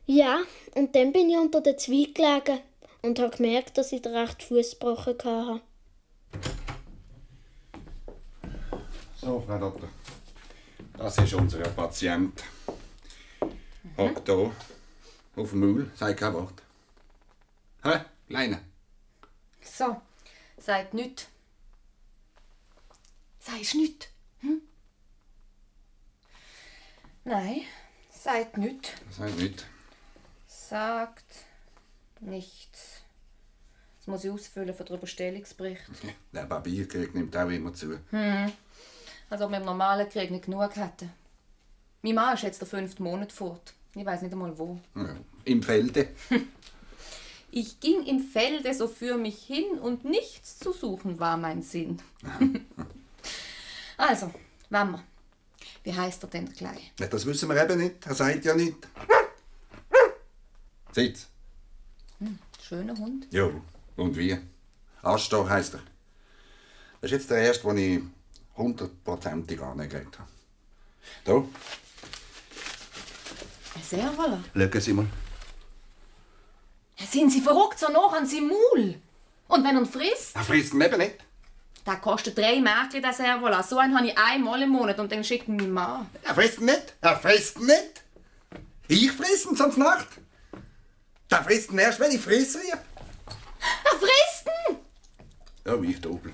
Ja, 0.07 0.41
und 0.75 0.97
dann 0.97 1.12
bin 1.12 1.31
ich 1.31 1.39
unter 1.39 1.61
den 1.61 1.79
Zweig 1.79 2.17
gelegen 2.17 2.61
und 3.03 3.21
habe 3.21 3.37
gemerkt, 3.37 3.79
dass 3.79 3.93
ich 3.93 4.03
den 4.03 4.17
rechten 4.17 4.43
Fuß 4.43 4.81
gebrochen 4.81 5.15
hatte. 5.25 5.61
So, 9.21 9.45
Frau 9.47 9.59
Doktor. 9.59 9.89
Das 10.99 11.19
ist 11.19 11.35
unser 11.35 11.59
Patient. 11.61 12.43
Hockt 13.97 14.27
hier 14.29 14.53
auf 15.37 15.51
dem 15.51 15.61
Maul, 15.61 15.91
sagt 15.95 16.21
kein 16.21 16.35
Wort. 16.35 16.63
Hä? 17.83 18.01
Kleine? 18.29 18.61
So, 19.63 20.01
sagt 20.59 20.95
nüt. 20.95 21.29
Sagst 23.41 23.75
nüt? 23.75 24.09
Hm? 24.41 24.63
Nein, 27.25 27.63
sagt 28.11 28.57
nüt. 28.57 28.93
Sagt 29.11 29.37
nicht. 29.39 29.67
Sagt 30.47 31.25
nichts. 32.21 33.03
Das 33.99 34.07
muss 34.07 34.25
ich 34.25 34.31
ausfüllen 34.31 34.75
für 34.75 34.85
den 34.85 34.97
Überstellungsbericht. 34.97 35.83
Der 36.33 36.45
Papierkrieg 36.47 37.15
nimmt 37.15 37.37
auch 37.37 37.49
immer 37.49 37.75
zu. 37.75 37.99
Als 39.31 39.43
ob 39.43 39.51
wir 39.51 39.59
im 39.59 39.65
normalen 39.65 40.09
Krieg 40.09 40.31
nicht 40.31 40.45
genug 40.47 40.75
hätten. 40.77 41.13
Mein 42.03 42.15
Mann 42.15 42.35
ist 42.35 42.43
jetzt 42.43 42.61
der 42.61 42.69
fünfte 42.69 43.03
Monat 43.03 43.33
fort. 43.33 43.75
Ich 43.95 44.05
weiß 44.07 44.23
nicht 44.23 44.33
einmal 44.33 44.57
wo. 44.59 44.81
Ja, 44.95 45.17
Im 45.45 45.63
Felde. 45.63 46.09
Ich 47.55 47.81
ging 47.81 48.03
im 48.07 48.21
Felde 48.21 48.73
so 48.73 48.89
für 48.89 49.19
mich 49.19 49.43
hin 49.43 49.79
und 49.79 50.07
nichts 50.07 50.59
zu 50.59 50.73
suchen 50.73 51.21
war 51.21 51.37
mein 51.37 51.61
Sinn. 51.61 52.01
also, 53.99 54.33
Wammer. 54.71 55.05
Wie 55.85 55.93
heißt 55.93 56.23
er 56.23 56.31
denn 56.31 56.51
gleich? 56.51 56.93
Ja, 56.99 57.09
Das 57.09 57.27
wissen 57.27 57.51
wir 57.51 57.63
eben 57.63 57.79
nicht. 57.79 58.07
Er 58.07 58.15
sagt 58.15 58.47
ja 58.47 58.55
nicht. 58.55 58.79
Sitz. 60.93 61.27
Schöner 62.67 62.97
Hund. 62.97 63.27
Ja. 63.31 63.51
Und 63.97 64.17
wie? 64.17 64.39
Astor 65.03 65.47
heisst 65.51 65.75
er. 65.75 65.83
Das 67.03 67.11
ist 67.11 67.19
jetzt 67.19 67.31
der 67.31 67.39
erste, 67.39 67.69
den 67.69 67.77
ich 67.77 68.01
hundertprozentig 68.57 69.61
angelegt 69.61 70.19
habe. 70.19 70.31
Da, 71.27 71.45
Sehr 73.81 74.11
voilà. 74.12 74.38
schauen 74.55 74.81
Sie 74.81 74.93
mal. 74.93 75.07
Sind 77.11 77.31
Sie 77.31 77.41
verrückt 77.41 77.79
so 77.79 77.88
noch 77.91 78.12
an 78.12 78.26
seinem 78.26 78.49
Maul? 78.49 78.95
Und 79.49 79.64
wenn 79.64 79.76
er 79.76 79.83
ihn 79.83 79.87
frisst? 79.87 80.37
Er 80.37 80.43
frisst 80.43 80.75
ihn 80.75 80.81
eben 80.81 80.99
nicht. 80.99 81.17
Der 81.85 81.97
kostet 81.97 82.38
drei 82.38 82.61
Märkli, 82.61 83.00
der 83.00 83.12
Servola. 83.12 83.62
So 83.62 83.79
einen 83.79 83.97
habe 83.97 84.07
ich 84.07 84.17
einmal 84.17 84.62
im 84.62 84.71
Monat 84.71 84.99
und 85.00 85.11
den 85.11 85.25
schickt 85.25 85.49
mir 85.49 85.57
mein 85.57 85.73
Mann. 85.73 86.11
Er 86.23 86.35
frisst 86.35 86.59
ihn 86.59 86.67
nicht. 86.67 86.95
Er 87.00 87.19
frisst 87.19 87.59
ihn 87.59 87.67
nicht. 87.67 88.02
Ich 88.88 89.11
friss 89.11 89.47
ihn 89.47 89.57
sonst 89.57 89.79
Nacht. 89.79 90.09
Der 91.31 91.43
frisst 91.43 91.73
ihn 91.73 91.79
erst, 91.79 91.99
wenn 91.99 92.12
ich 92.12 92.21
friss 92.21 92.57
rief. 92.57 92.73
Er 92.73 93.99
frisst 93.99 94.47
ihn! 94.69 94.76
Ja, 95.64 95.81
ich 95.81 96.00
dobel. 96.00 96.33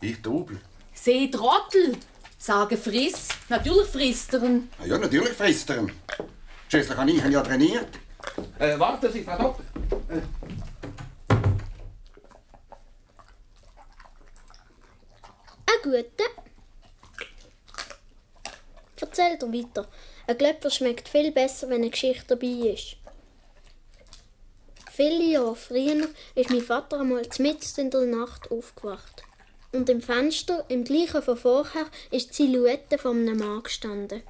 Ich 0.00 0.20
dobel. 0.20 0.60
Seh 0.94 1.28
Trottel! 1.30 1.96
Sage 2.38 2.76
friss. 2.76 3.28
Natürlich 3.48 3.88
frisst 3.88 4.34
er 4.34 4.42
ihn. 4.42 4.68
Ja, 4.84 4.98
natürlich 4.98 5.36
frisst 5.36 5.68
er 5.70 5.78
ihn. 5.78 5.92
Schließlich 6.70 6.96
habe 6.96 7.10
ich 7.10 7.24
ihn 7.24 7.32
ja 7.32 7.42
trainiert. 7.42 7.88
Äh, 8.60 8.78
warten 8.78 9.10
Sie, 9.10 9.24
Frau 9.24 9.36
Doktor. 9.36 9.64
Ein 15.66 15.82
guter. 15.82 16.30
Erzähl 19.00 19.36
dir 19.36 19.52
weiter. 19.52 19.88
Ein 20.28 20.38
Glöpfer 20.38 20.70
schmeckt 20.70 21.08
viel 21.08 21.32
besser, 21.32 21.68
wenn 21.68 21.82
eine 21.82 21.90
Geschichte 21.90 22.36
dabei 22.36 22.70
ist. 22.70 22.96
Viele 24.92 25.24
Jahre 25.24 25.56
früher 25.56 26.06
ist 26.36 26.50
mein 26.50 26.60
Vater 26.60 27.00
einmal 27.00 27.26
mitten 27.38 27.80
in 27.80 27.90
der 27.90 28.02
Nacht 28.02 28.48
aufgewacht. 28.52 29.24
Und 29.72 29.88
im 29.88 30.00
Fenster, 30.00 30.64
im 30.68 30.84
gleichen 30.84 31.22
von 31.22 31.36
vorher, 31.36 31.86
ist 32.12 32.38
die 32.38 32.44
Silhouette 32.44 32.96
von 32.96 33.16
einem 33.16 33.38
Mann 33.38 33.64
gestanden. 33.64 34.22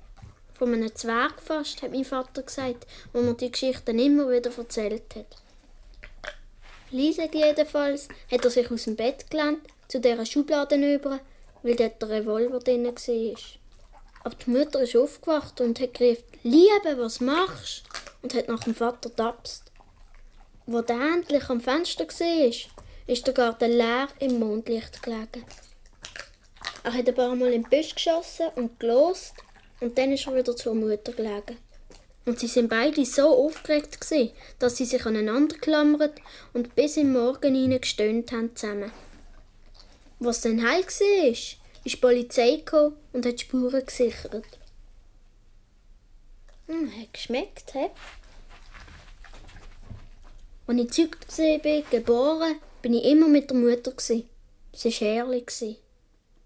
Von 0.60 0.74
einem 0.74 0.94
Zwerg 0.94 1.40
fast, 1.40 1.80
hat 1.80 1.90
mein 1.90 2.04
Vater 2.04 2.42
gesagt, 2.42 2.86
wo 3.14 3.22
mir 3.22 3.32
die 3.32 3.50
Geschichten 3.50 3.98
immer 3.98 4.28
wieder 4.28 4.50
erzählt 4.54 5.16
hat. 5.16 5.38
Leise 6.90 7.30
jedenfalls 7.32 8.08
hat 8.30 8.44
er 8.44 8.50
sich 8.50 8.70
aus 8.70 8.84
dem 8.84 8.94
Bett 8.94 9.30
gelehnt, 9.30 9.60
zu 9.88 10.00
dieser 10.00 10.26
Schublade 10.26 10.74
über, 10.74 11.20
weil 11.62 11.76
dort 11.76 12.02
der 12.02 12.10
Revolver 12.10 12.58
drin 12.58 12.84
war. 12.84 13.40
Aber 14.22 14.34
die 14.34 14.50
Mutter 14.50 14.82
ist 14.82 14.94
aufgewacht 14.96 15.62
und 15.62 15.80
hat 15.80 15.94
gerufen, 15.94 16.24
Liebe, 16.42 16.98
was 16.98 17.20
machst? 17.20 17.84
Und 18.20 18.34
hat 18.34 18.48
nach 18.48 18.64
dem 18.64 18.74
Vater 18.74 19.16
tapst. 19.16 19.72
Wo 20.66 20.82
der 20.82 21.00
endlich 21.00 21.48
am 21.48 21.62
Fenster 21.62 22.04
war, 22.04 22.52
ist 23.06 23.26
der 23.26 23.32
Garten 23.32 23.72
leer 23.72 24.08
im 24.18 24.38
Mondlicht 24.38 25.02
gelegen. 25.02 25.46
Er 26.84 26.92
hat 26.92 27.08
ein 27.08 27.14
paar 27.14 27.34
Mal 27.34 27.54
im 27.54 27.62
Busch 27.62 27.94
geschossen 27.94 28.48
und 28.56 28.78
gelost 28.78 29.32
und 29.80 29.96
dann 29.98 30.12
ist 30.12 30.26
er 30.26 30.36
wieder 30.36 30.54
zur 30.54 30.74
Mutter 30.74 31.12
gelegen. 31.12 31.56
Und 32.26 32.38
sie 32.38 32.48
sind 32.48 32.68
beide 32.68 33.04
so 33.04 33.28
aufgeregt 33.46 34.00
gewesen, 34.00 34.32
dass 34.58 34.76
sie 34.76 34.84
sich 34.84 35.04
aneinander 35.06 35.56
klammert 35.56 36.20
und 36.52 36.74
bis 36.74 36.96
im 36.96 37.12
Morgen 37.12 37.80
gestöhnt 37.80 38.30
haben 38.32 38.54
zusammen. 38.54 38.92
Was 40.18 40.42
dann 40.42 40.62
heil 40.62 40.84
war, 40.84 41.30
ist 41.30 41.56
die 41.84 41.96
Polizei 41.96 42.56
gekommen 42.56 42.96
und 43.12 43.24
hat 43.24 43.40
die 43.40 43.44
Spuren 43.44 43.84
gesichert. 43.84 44.44
Hm, 46.66 46.92
hat 47.00 47.12
geschmeckt, 47.12 47.74
hä? 47.74 47.90
Als 50.66 50.78
ich 50.78 51.10
gezeugt 51.10 51.64
war, 51.64 51.82
geboren, 51.90 52.56
bin 52.82 52.94
ich 52.94 53.04
immer 53.06 53.26
mit 53.28 53.50
der 53.50 53.56
Mutter. 53.56 53.92
Es 53.96 54.10
war 54.10 54.92
herrlich. 54.92 55.46
Die 55.58 55.76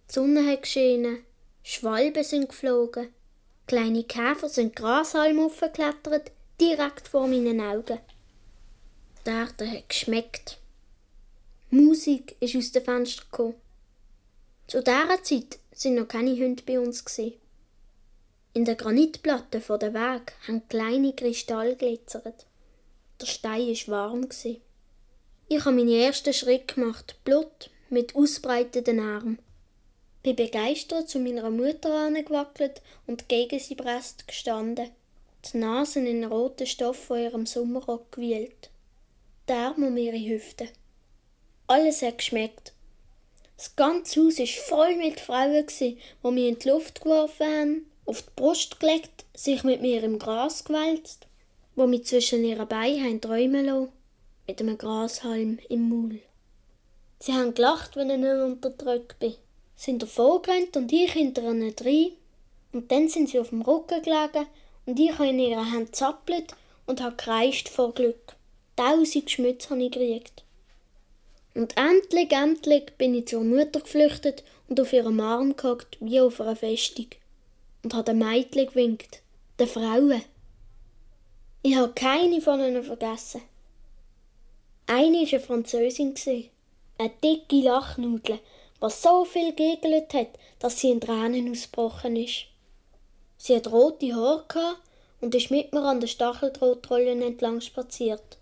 Sonne 0.07 0.51
hat 0.51 0.63
geschienen, 0.63 1.25
Schwalben 1.63 2.25
sind 2.25 2.49
geflogen, 2.49 3.13
kleine 3.67 4.05
Käfer 4.05 4.49
sind 4.49 4.77
Grashalme 4.77 5.47
aufgeklettert, 5.47 6.31
direkt 6.61 7.09
vor 7.09 7.27
meinen 7.27 7.61
Augen. 7.61 7.99
Die 9.27 9.31
Erde 9.31 9.71
hat 9.71 9.89
geschmeckt. 9.89 10.59
Musik 11.71 12.37
ist 12.41 12.57
aus 12.57 12.73
den 12.73 12.85
Fenstern 12.85 13.27
gekommen. 13.31 13.55
Zu 14.67 14.83
dieser 14.83 15.23
Zeit 15.23 15.59
sind 15.73 15.97
noch 15.97 16.09
keine 16.09 16.37
Hunde 16.37 16.63
bei 16.65 16.79
uns. 16.79 17.05
In 18.53 18.65
der 18.65 18.77
Granitplatte 18.77 19.61
vor 19.61 19.79
dem 19.79 19.95
Weg 19.95 20.33
haben 20.47 20.69
kleine 20.69 21.13
Kristalle 21.13 21.75
glitzert. 21.75 22.47
Der 23.21 23.27
Stein 23.27 23.75
war 23.89 24.13
warm. 24.13 24.29
Ich 25.49 25.65
habe 25.65 25.75
meinen 25.75 25.89
ersten 25.89 26.33
Schritt 26.33 26.75
gemacht, 26.75 27.17
Blut 27.25 27.71
mit 27.91 28.15
ausbreiteten 28.15 29.01
Armen. 29.01 29.39
Bin 30.25 30.37
begeistert 30.37 31.11
zu 31.11 31.19
meiner 31.19 31.51
Mutter 31.51 32.07
angewackelt 32.07 32.81
und 33.07 33.29
gegen 33.29 33.59
sie 33.59 33.75
Brest 33.75 34.27
gestanden, 34.27 34.89
die 35.45 35.59
Nase 35.59 36.01
in 36.01 36.25
roten 36.25 36.67
Stoff 36.67 36.97
von 36.97 37.21
ihrem 37.21 37.45
Sommerrock 37.45 38.11
gewühlt, 38.11 38.71
die 39.47 39.53
Arme 39.53 39.89
um 39.89 39.97
ihre 39.99 40.19
Hüften. 40.19 40.71
Alles 41.67 42.01
hat 42.01 42.17
geschmeckt. 42.17 42.73
Das 43.59 43.77
ganze 43.77 44.23
Haus 44.23 44.39
war 44.39 44.47
voll 44.47 44.97
mit 44.97 45.21
Frauen, 45.21 45.67
die 45.79 45.99
mich 46.23 46.49
in 46.49 46.59
die 46.59 46.69
Luft 46.71 47.03
geworfen 47.03 47.47
haben, 47.47 47.91
auf 48.07 48.23
die 48.23 48.31
Brust 48.35 48.81
gelegt, 48.81 49.27
sich 49.35 49.63
mit 49.63 49.83
mir 49.83 50.03
im 50.03 50.19
Gras 50.19 50.65
gewälzt, 50.65 51.27
wo 51.77 51.87
mich 51.87 52.07
zwischen 52.07 52.45
ihren 52.45 52.67
Beinen 52.67 53.21
träumen 53.21 53.67
lassen, 53.67 53.93
mit 54.47 54.59
einem 54.59 54.79
Grashalm 54.79 55.59
im 55.69 55.89
Maul. 55.91 56.21
Sie 57.19 57.35
haben 57.35 57.53
gelacht, 57.53 57.95
wenn 57.97 58.09
ich 58.09 58.19
nicht 58.19 58.31
unterdrückt 58.31 59.19
bin, 59.19 59.35
sind 59.77 60.03
davongerannt 60.03 60.77
und 60.77 60.93
ich 60.93 61.13
hinter 61.13 61.43
ihnen 61.43 61.75
rein. 61.81 62.13
Und 62.73 62.91
dann 62.91 63.09
sind 63.09 63.29
sie 63.29 63.39
auf 63.39 63.51
dem 63.51 63.63
Rücken 63.63 64.03
gelegen 64.03 64.47
und 64.87 64.99
ich 64.99 65.13
habe 65.13 65.29
in 65.29 65.39
ihrer 65.39 65.71
Hand 65.71 65.95
zappelt 65.95 66.55
und 66.87 67.01
habe 67.01 67.17
kreischt 67.17 67.69
vor 67.69 67.95
Glück. 67.95 68.37
Tausend 68.77 69.31
Schmütze 69.31 69.71
habe 69.71 69.85
ich 69.85 69.93
gekriegt. 69.93 70.43
Und 71.55 71.77
endlich, 71.77 72.33
endlich 72.33 72.87
bin 72.99 73.15
ich 73.15 73.29
zur 73.29 73.45
Mutter 73.45 73.81
geflüchtet 73.81 74.43
und 74.69 74.81
auf 74.81 74.93
ihrem 74.93 75.21
Arm 75.21 75.55
gehockt, 75.57 75.97
wie 76.01 76.21
auf 76.21 76.41
einer 76.41 76.57
Festung. 76.57 77.07
Und 77.85 77.95
habe 77.95 78.13
den 78.13 78.19
Mädchen 78.19 78.67
gewinkt, 78.67 79.23
den 79.61 79.69
Frauen. 79.69 80.23
Ich 81.63 81.77
habe 81.77 81.93
keine 81.93 82.41
von 82.41 82.61
ihnen 82.61 82.83
vergessen. 82.83 83.43
Eine 84.87 85.19
war 85.19 85.29
eine 85.29 85.41
Französin, 85.41 86.15
eine 86.99 87.11
dicke 87.23 87.63
Lachnudel, 87.63 88.41
die 88.85 88.91
so 88.91 89.25
viel 89.25 89.53
gegelt 89.53 90.13
hat, 90.15 90.39
dass 90.59 90.79
sie 90.79 90.91
in 90.91 91.01
Tränen 91.01 91.51
ausgebrochen 91.51 92.17
ist. 92.17 92.47
Sie 93.39 93.57
hat 93.57 93.71
rote 93.71 94.15
Haare 94.15 94.77
und 95.21 95.35
ist 95.35 95.51
mit 95.51 95.73
mir 95.73 95.83
an 95.83 96.01
den 96.01 96.09
Stacheldrahtrollen 96.09 97.23
entlang 97.23 97.61
spaziert. 97.61 98.39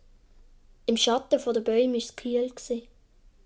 Im 0.87 0.97
Schatten 0.97 1.41
der 1.41 1.61
Bäume 1.61 1.93
war 1.93 1.99
es 1.99 2.17
kühl. 2.17 2.53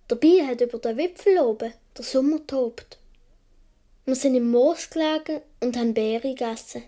Dabei 0.09 0.47
hat 0.47 0.61
über 0.61 0.79
den 0.79 0.97
Wipfel 0.97 1.39
oben 1.41 1.73
der 1.97 2.05
Sommer 2.05 2.47
tobt. 2.47 2.99
Wir 4.05 4.15
sind 4.15 4.37
im 4.37 4.51
Moos 4.51 4.89
gelegen 4.89 5.43
und 5.61 5.77
haben 5.77 5.93
Beeren 5.93 6.35
gegessen. 6.35 6.85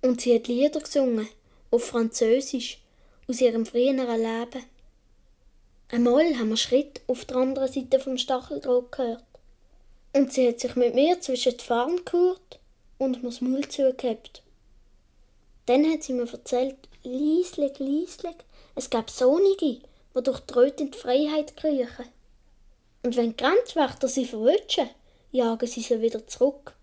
Und 0.00 0.20
sie 0.20 0.34
hat 0.34 0.48
Lieder 0.48 0.80
gesungen, 0.80 1.28
auf 1.70 1.84
Französisch, 1.84 2.80
aus 3.28 3.40
ihrem 3.40 3.66
früheren 3.66 4.20
Leben. 4.20 4.64
Einmal 5.94 6.38
haben 6.38 6.48
wir 6.48 6.56
Schritt 6.56 7.02
auf 7.06 7.26
der 7.26 7.36
anderen 7.36 7.70
Seite 7.70 8.00
vom 8.00 8.16
Stacheldraht 8.16 8.92
gehört. 8.92 9.24
Und 10.14 10.32
sie 10.32 10.48
hat 10.48 10.58
sich 10.58 10.74
mit 10.74 10.94
mir 10.94 11.20
zwischen 11.20 11.54
die 11.54 11.62
Farn 11.62 12.00
gehört 12.06 12.60
und 12.96 13.22
mir 13.22 13.28
das 13.28 13.42
Maul 13.42 13.68
zugehabt. 13.68 14.42
Dann 15.66 15.84
hat 15.92 16.02
sie 16.02 16.14
mir 16.14 16.26
erzählt, 16.32 16.76
lieslig, 17.02 17.78
lieslig, 17.78 18.36
es 18.74 18.88
gab 18.88 19.10
Sonnige, 19.10 19.82
die 20.16 20.22
durch 20.22 20.40
die 20.40 20.54
Röte 20.54 20.84
in 20.84 20.92
die 20.92 20.98
Freiheit 20.98 21.58
kriechen. 21.58 22.06
Und 23.02 23.14
wenn 23.16 23.36
die 23.36 23.44
Grenzwächter 23.44 24.08
sie 24.08 24.24
verwutschen, 24.24 24.88
jagen 25.30 25.68
sie 25.68 25.82
sie 25.82 26.00
wieder 26.00 26.26
zurück. 26.26 26.74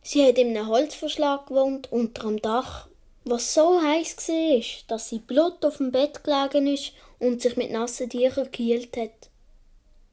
Sie 0.00 0.26
hat 0.26 0.38
in 0.38 0.56
einem 0.56 0.68
Holzverschlag 0.68 1.48
gewohnt, 1.48 1.92
unter 1.92 2.22
dem 2.22 2.40
Dach, 2.40 2.88
was 3.30 3.54
so 3.54 3.80
heiß 3.82 4.16
war, 4.28 4.62
dass 4.88 5.08
sie 5.08 5.18
Blut 5.18 5.64
auf 5.64 5.78
dem 5.78 5.92
Bett 5.92 6.24
gelegen 6.24 6.66
ist 6.66 6.92
und 7.18 7.42
sich 7.42 7.56
mit 7.56 7.70
nassen 7.70 8.08
Tüchern 8.08 8.44
gekühlt 8.44 8.96
hat. 8.96 9.30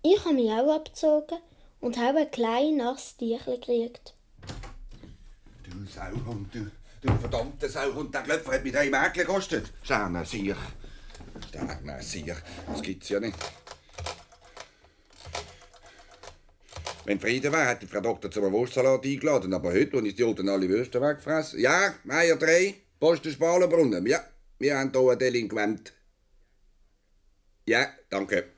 Ich 0.01 0.23
habe 0.25 0.36
mich 0.36 0.51
auch 0.51 0.75
abgezogen 0.75 1.39
und 1.80 1.97
habe 1.97 2.19
ein 2.19 2.32
kleines 2.32 2.78
nasses 2.78 3.17
Tüchlein 3.17 3.60
gekriegt. 3.60 4.13
Du 5.63 5.86
Sauhund, 5.91 6.54
du, 6.54 6.71
du 7.01 7.17
verdammter 7.17 7.69
Sauhund, 7.69 8.13
der 8.13 8.21
Klöpfer 8.21 8.54
hat 8.54 8.63
mir 8.63 8.71
drei 8.71 8.89
Mädchen 8.89 9.25
gekostet. 9.25 9.71
Schäne 9.84 10.25
sich. 10.25 10.56
Sterne 11.47 12.01
sich. 12.01 12.25
Das 12.67 12.82
gibt's 12.82 13.10
ja 13.10 13.19
nicht. 13.19 13.38
Wenn 17.06 17.19
Frieden 17.19 17.54
wäre, 17.54 17.67
hätte 17.67 17.88
Frau 17.88 18.01
Doktor 18.01 18.32
zum 18.32 18.51
Wurstsalat 18.51 19.06
eingeladen. 19.06 19.54
Aber 19.54 19.71
heute, 19.71 19.93
wo 19.93 20.06
ich 20.06 20.15
die 20.15 20.21
Juden 20.21 20.49
alle 20.49 20.67
Würste 20.67 20.99
wegfressen. 20.99 21.60
Ja, 21.60 21.93
Meier 22.04 22.36
3, 22.36 22.73
Posten 22.99 23.31
Spalenbrunnen. 23.31 24.05
Ja, 24.05 24.23
wir 24.60 24.77
haben 24.77 24.91
hier 24.91 25.10
einen 25.10 25.19
Delinquent. 25.19 25.93
Ja, 27.67 27.88
danke. 28.10 28.51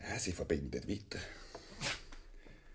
Ja, 0.00 0.18
sie 0.18 0.32
verbindet 0.32 0.88
weiter. 0.88 1.18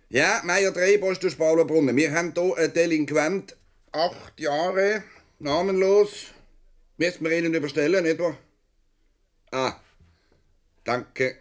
Ja, 0.09 0.41
Meier 0.43 0.71
3, 0.71 0.97
Posten 0.99 1.29
Spalenbrunnen. 1.29 1.95
Wir 1.95 2.11
haben 2.13 2.33
hier 2.35 2.57
einen 2.57 2.73
Delinquent. 2.73 3.57
Acht 3.91 4.39
Jahre, 4.39 5.03
namenlos. 5.39 6.27
Müssen 6.97 7.23
wir 7.23 7.37
Ihnen 7.37 7.53
überstellen, 7.53 8.03
nicht 8.03 8.19
wahr? 8.19 8.37
Ah, 9.51 9.79
danke. 10.83 11.37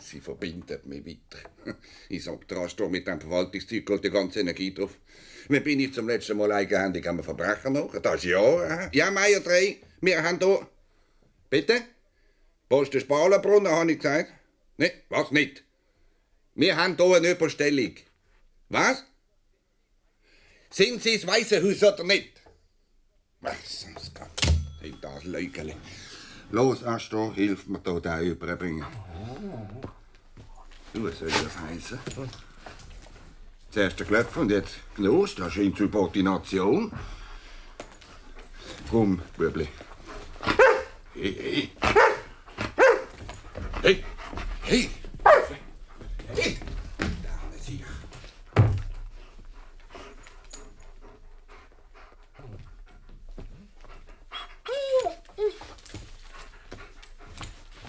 Sie 0.00 0.20
verbindet 0.20 0.86
mich 0.86 1.04
weiter. 1.04 1.48
Ich 2.08 2.24
sag 2.24 2.46
du 2.48 2.88
mit 2.88 3.06
dem 3.06 3.20
Verwaltungszeug 3.20 3.84
geht 3.84 4.04
die 4.04 4.10
ganze 4.10 4.40
Energie 4.40 4.72
drauf. 4.72 4.96
Wann 5.48 5.62
bin 5.62 5.80
ich 5.80 5.92
zum 5.92 6.08
letzten 6.08 6.36
Mal 6.36 6.52
eigenhändig 6.52 7.06
am 7.08 7.22
Verbrechen 7.22 7.72
noch? 7.72 7.98
Das 8.00 8.16
ist 8.16 8.30
ja. 8.30 8.84
äh? 8.86 8.90
Ja, 8.92 9.10
Meier 9.10 9.40
3, 9.40 9.76
wir 10.00 10.22
haben 10.22 10.38
hier. 10.38 10.66
Bitte? 11.50 11.82
Posten 12.68 13.00
Spalenbrunnen, 13.00 13.72
habe 13.72 13.92
ich 13.92 13.98
gesagt. 13.98 14.32
Ne, 14.76 14.92
was 15.08 15.30
nicht? 15.30 15.64
Wir 16.54 16.76
haben 16.76 16.96
hier 16.96 17.16
eine 17.16 17.30
Überstellung. 17.30 17.94
Was? 18.68 19.04
Sind 20.70 21.02
Sie 21.02 21.14
das 21.14 21.26
Weiße 21.26 21.62
Haus 21.62 21.82
oder 21.82 22.04
nicht? 22.04 22.42
Was 23.40 23.80
sonst 23.80 24.14
Gott. 24.14 24.28
Sind 24.80 25.02
das 25.02 25.24
Leugele. 25.24 25.74
Los, 26.50 26.82
Astor, 26.82 27.34
hilf 27.34 27.66
mir 27.66 27.80
hier 27.84 28.00
den 28.00 28.22
überbringen. 28.22 28.86
Du, 30.94 31.04
was 31.04 31.18
soll 31.18 31.28
das 31.28 31.58
heißen? 31.58 31.98
Zuerst 33.70 34.00
der 34.00 34.06
Klöpfer 34.06 34.40
und 34.40 34.50
jetzt 34.50 34.76
los, 34.96 35.34
das 35.34 35.48
ist 35.48 35.56
Insubordination. 35.58 36.90
Komm, 38.90 39.20
Bübli. 39.36 39.68
Hey, 41.14 41.34
hey. 41.34 41.70
Hey, 43.82 44.04
hey. 44.62 44.90
Hey. 45.20 45.57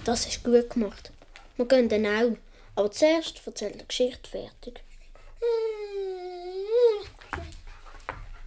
Das 0.09 0.25
ist 0.25 0.43
gut 0.43 0.71
gemacht. 0.71 1.11
Wir 1.55 1.67
gehen 1.67 1.87
dann 1.87 2.07
auch. 2.07 2.35
Aber 2.75 2.89
zuerst 2.89 3.45
erzählt 3.45 3.79
die 3.79 3.87
Geschichte 3.87 4.27
fertig. 4.27 4.81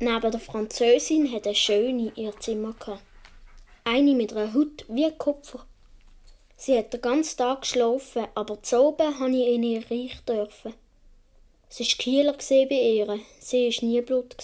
Neben 0.01 0.31
der 0.33 0.41
Französin 0.41 1.33
hat 1.33 1.47
eine 1.47 1.55
Schöne 1.55 2.11
ihr 2.17 2.37
Zimmer 2.41 2.73
gehabt. 2.73 3.05
Eine 3.85 4.13
mit 4.17 4.33
einer 4.33 4.53
Haut 4.53 4.85
wie 4.89 5.09
Kupfer. 5.13 5.65
Sie 6.57 6.77
hat 6.77 6.93
den 6.93 7.01
ganzen 7.01 7.37
Tag 7.37 7.61
geschlafen, 7.61 8.27
aber 8.35 8.61
zu 8.61 8.81
oben 8.83 9.21
habe 9.21 9.31
ich 9.31 9.55
in 9.55 9.63
ihr 9.63 9.89
Reich 9.89 10.21
dürfen. 10.27 10.75
Es 11.71 11.79
war 11.79 11.87
Kieler 11.87 12.33
bei 12.33 12.75
ihr, 12.75 13.21
sie 13.39 13.69
war 13.69 13.89
nie 13.89 14.01
Blut. 14.01 14.35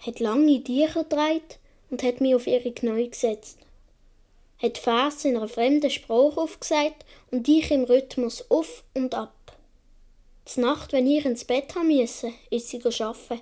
Hat 0.00 0.20
lange 0.20 0.62
Tücher 0.62 1.04
getragen 1.04 1.40
und 1.88 2.02
hat 2.02 2.20
mich 2.20 2.34
auf 2.34 2.46
ihre 2.46 2.72
Knie 2.72 3.08
gesetzt. 3.08 3.60
Hat 4.60 4.78
Vers 4.78 5.24
in 5.24 5.36
einer 5.36 5.48
fremden 5.48 5.90
Sprache 5.90 6.40
aufgesagt 6.40 7.04
und 7.30 7.46
ich 7.48 7.70
im 7.70 7.84
Rhythmus 7.84 8.44
auf 8.50 8.82
und 8.94 9.14
ab. 9.14 9.34
Die 10.54 10.60
Nacht, 10.60 10.92
wenn 10.92 11.06
ich 11.06 11.24
ins 11.24 11.44
Bett 11.44 11.74
haben 11.74 11.88
musste, 11.88 12.32
ist 12.50 12.68
sie 12.68 12.82
arbeiten. 12.82 13.40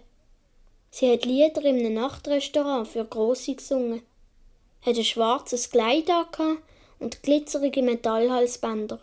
Sie 0.91 1.11
hat 1.11 1.25
Lieder 1.25 1.65
in 1.65 1.79
einem 1.79 1.95
Nachtrestaurant 1.95 2.89
für 2.89 3.05
Grosse 3.05 3.55
gesungen, 3.55 4.03
hat 4.83 4.97
ein 4.97 5.05
schwarzes 5.05 5.71
Kleid 5.71 6.11
an 6.11 6.59
und 6.99 7.23
glitzerige 7.23 7.83
Metallhalsbänder. 7.83 9.01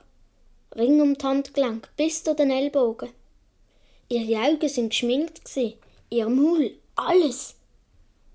Ring 0.75 1.01
um 1.01 1.17
die 1.17 1.25
Handgelenk 1.25 1.89
bis 1.95 2.23
zu 2.23 2.35
den 2.35 2.51
Ellbogen. 2.51 3.09
Ihre 4.09 4.41
Augen 4.43 4.69
sind 4.69 4.89
geschminkt, 4.89 5.41
ihr 6.09 6.29
Maul, 6.29 6.71
alles. 6.95 7.55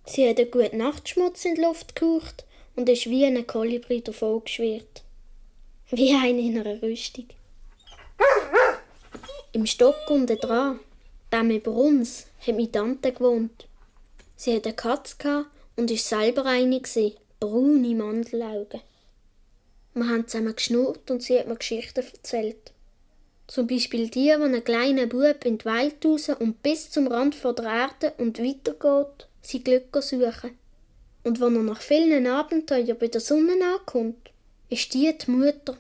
Sie 0.05 0.29
hat 0.29 0.39
einen 0.39 0.51
guten 0.51 0.79
Nachtschmutz 0.79 1.45
in 1.45 1.57
die 1.57 1.61
Luft 1.61 1.95
gehaucht 1.95 2.45
und 2.79 2.89
ist 2.89 3.11
wie 3.11 3.25
eine 3.25 3.43
Kolibri 3.43 4.03
davon 4.03 4.45
geschwirrt. 4.45 5.03
Wie 5.91 6.15
eine 6.15 6.41
in 6.41 6.61
einer 6.61 6.81
Rüstung. 6.81 7.27
Im 9.51 9.67
Stock 9.67 9.97
unten 10.09 10.39
dran, 10.39 10.79
dem 11.33 11.51
über 11.51 11.73
uns, 11.73 12.27
hat 12.39 12.55
meine 12.55 12.71
Tante 12.71 13.11
gewohnt. 13.11 13.67
Sie 14.37 14.55
hatte 14.55 14.69
eine 14.69 14.77
Katze 14.77 15.47
und 15.75 15.91
ist 15.91 16.09
selber 16.09 16.45
eine, 16.45 16.81
braune 17.41 17.95
Mandelaugen. 17.97 18.81
Wir 19.95 20.09
haben 20.09 20.29
zusammen 20.29 20.55
geschnurrt 20.55 21.11
und 21.11 21.21
sie 21.21 21.37
hat 21.37 21.49
mir 21.49 21.57
Geschichten 21.57 22.05
erzählt. 22.05 22.71
Zum 23.49 23.67
Beispiel 23.67 24.09
die, 24.09 24.29
wo 24.39 24.45
ein 24.45 24.63
kleiner 24.63 25.07
Bub 25.07 25.45
in 25.45 25.59
die 25.59 25.65
Welt 25.65 26.05
raus 26.05 26.29
und 26.29 26.63
bis 26.63 26.93
zum 26.93 27.09
Rand 27.09 27.43
der 27.43 27.65
Erde 27.65 28.13
und 28.19 28.39
weitergeht, 28.39 29.27
sein 29.43 29.65
Glück 29.65 30.01
suchen. 30.01 30.58
Und 31.29 31.41
wenn 31.41 31.57
er 31.57 31.63
nach 31.63 31.83
vielen 31.83 32.27
Abenteuern 32.27 32.97
bei 32.99 33.09
der 33.09 33.21
Sonne 33.21 33.53
ankommt, 33.63 34.31
ist 34.71 34.95
die 34.95 35.15
die 35.15 35.31
Mutter, 35.31 35.77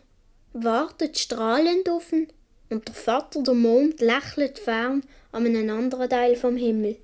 wartet 0.52 1.18
strahlend 1.18 1.88
auf 1.88 2.12
ihn 2.12 2.30
und 2.68 2.86
der 2.86 2.94
Vater, 2.94 3.42
der 3.42 3.54
Mond, 3.54 3.98
lächelt 4.02 4.58
fern 4.58 5.02
an 5.32 5.46
einem 5.46 5.70
anderen 5.70 6.10
Teil 6.10 6.36
vom 6.36 6.58
Himmel. 6.58 6.96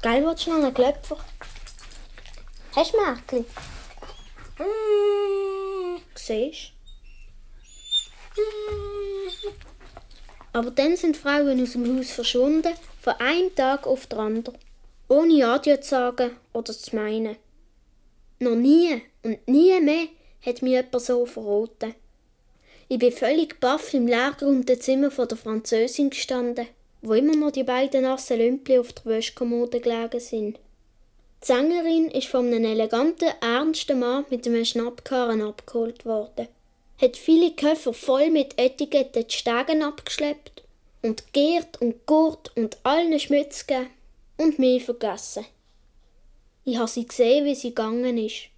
Geil, 0.00 0.22
du 0.22 0.50
noch 0.50 0.62
einen 0.62 0.74
Klöpfer? 0.74 1.16
Hast 2.76 2.94
du 2.94 2.98
Märkli? 2.98 3.44
Mm. 4.60 5.98
Siehst 6.14 6.70
Aber 10.52 10.70
dann 10.70 10.96
sind 10.96 11.16
Frauen 11.16 11.60
aus 11.60 11.72
dem 11.72 11.98
Haus 11.98 12.12
verschwunden, 12.12 12.74
von 13.00 13.14
einem 13.14 13.52
Tag 13.56 13.88
auf 13.88 14.06
den 14.06 14.20
anderen, 14.20 14.69
ohne 15.10 15.44
Adieu 15.44 15.76
zu 15.78 15.88
sagen 15.88 16.36
oder 16.52 16.72
zu 16.72 16.94
meinen. 16.94 17.36
Noch 18.38 18.54
nie 18.54 19.02
und 19.24 19.46
nie 19.48 19.78
mehr 19.80 20.06
hat 20.46 20.62
mich 20.62 20.72
jemand 20.72 21.02
so 21.02 21.26
verraten. 21.26 21.94
Ich 22.88 22.98
bin 22.98 23.12
völlig 23.12 23.58
baff 23.60 23.92
im 23.92 24.06
leergeräumten 24.06 24.80
Zimmer 24.80 25.10
von 25.10 25.26
der 25.26 25.36
Französin 25.36 26.10
gestanden, 26.10 26.68
wo 27.02 27.14
immer 27.14 27.34
noch 27.34 27.50
die 27.50 27.64
beiden 27.64 28.02
nassen 28.02 28.38
Lümpli 28.38 28.78
auf 28.78 28.92
der 28.92 29.06
Wäschkommode 29.06 29.80
gelegen 29.80 30.20
sind. 30.20 30.58
Die 31.42 31.46
Sängerin 31.46 32.08
ist 32.10 32.28
von 32.28 32.46
einem 32.46 32.64
eleganten, 32.64 33.30
ernsten 33.40 33.98
Mann 33.98 34.26
mit 34.30 34.46
einem 34.46 34.64
Schnappkarren 34.64 35.42
abgeholt 35.42 36.04
worden, 36.04 36.46
hat 37.00 37.16
viele 37.16 37.50
Köffer 37.52 37.92
voll 37.92 38.30
mit 38.30 38.60
Etiketten 38.60 39.26
die 39.26 39.34
Stegen 39.34 39.82
abgeschleppt 39.82 40.62
und 41.02 41.32
geert 41.32 41.80
und 41.80 42.06
gurt 42.06 42.56
und 42.56 42.78
allen 42.84 43.18
Schmutz 43.18 43.66
gegeben 43.66 43.90
und 44.40 44.58
mich 44.58 44.84
vergessen. 44.84 45.44
Ich 46.64 46.78
habe 46.78 46.88
sie 46.88 47.06
gesehen, 47.06 47.44
wie 47.44 47.54
sie 47.54 47.68
gegangen 47.68 48.16
ist, 48.16 48.48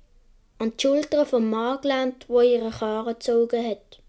an 0.58 0.72
die 0.76 0.80
Schultern 0.80 1.26
vom 1.26 1.50
Mann 1.50 1.80
gelehnt, 1.80 2.28
wo 2.28 2.40
ihre 2.40 2.70
Karre 2.70 3.14
gezogen 3.14 3.68
hat. 3.68 4.00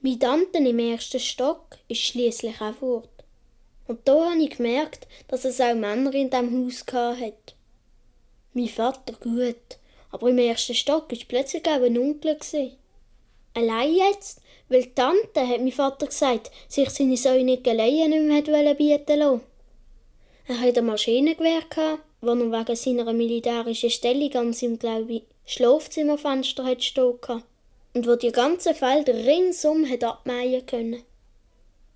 Meine 0.00 0.18
Tante 0.18 0.58
im 0.58 0.78
ersten 0.78 1.20
Stock 1.20 1.76
ist 1.86 2.00
schließlich 2.00 2.58
auch 2.62 2.74
fort. 2.76 3.10
Und 3.86 4.08
da 4.08 4.30
habe 4.30 4.42
ich 4.42 4.56
gemerkt, 4.56 5.06
dass 5.28 5.44
es 5.44 5.60
auch 5.60 5.74
Männer 5.74 6.14
in 6.14 6.30
diesem 6.30 6.66
Haus 6.66 6.84
hat. 6.92 7.54
Mein 8.54 8.68
Vater 8.68 9.12
gut, 9.20 9.78
aber 10.10 10.30
im 10.30 10.38
ersten 10.38 10.74
Stock 10.74 11.10
war 11.10 11.18
plötzlich 11.28 11.66
auch 11.66 11.82
ein 11.82 11.98
Onkel. 11.98 12.38
Allein 13.52 13.94
jetzt, 13.94 14.40
weil 14.70 14.84
die 14.84 14.94
Tante, 14.94 15.46
hat 15.46 15.60
mein 15.60 15.72
Vater 15.72 16.06
gesagt, 16.06 16.50
sich 16.68 16.88
seine 16.88 17.18
Säune 17.18 17.58
Geleien 17.58 18.28
nicht 18.28 18.46
mehr 18.46 18.74
bieten 18.74 19.18
lassen. 19.18 19.47
Er 20.48 20.60
hatte 20.60 20.80
ein 20.80 20.86
Maschinengewehr, 20.86 21.60
das 21.68 21.78
er 21.78 21.98
wegen 22.22 22.76
seiner 22.76 23.12
militärischen 23.12 23.90
Stellung 23.90 24.34
an 24.34 24.52
seinem, 24.54 24.78
glaube 24.78 25.12
ich, 25.12 25.22
Schlafzimmerfenster 25.44 26.64
hat 26.64 26.82
stehen 26.82 27.18
und 27.92 28.06
wo 28.06 28.16
die 28.16 28.32
ganze 28.32 28.72
Felder 28.74 29.12
ringsum 29.12 29.86
hat 29.88 30.04
abmähen 30.04 30.64
können. 30.64 31.02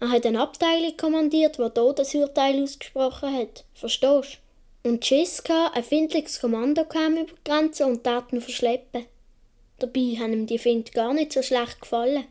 Er 0.01 0.11
hat 0.11 0.27
eine 0.27 0.43
Abteilung 0.43 0.95
kommandiert, 0.99 1.59
die 1.59 1.71
Todesurteil 1.71 2.63
ausgesprochen 2.63 3.35
hat. 3.35 3.65
Verstehst 3.73 4.39
Und 4.83 5.07
Schiss 5.07 5.43
ein 5.49 5.83
findliches 5.83 6.39
Kommando 6.39 6.85
kam 6.85 7.17
über 7.17 7.33
die 7.33 7.45
Grenze 7.45 7.87
und 7.87 8.05
Daten 8.05 8.43
verschleppen. 8.43 9.07
Dabei 9.79 10.17
haben 10.19 10.33
ihm 10.35 10.47
die 10.47 10.59
Find 10.59 10.93
gar 10.93 11.15
nicht 11.15 11.33
so 11.33 11.41
schlecht 11.41 11.81
gefallen. 11.81 12.25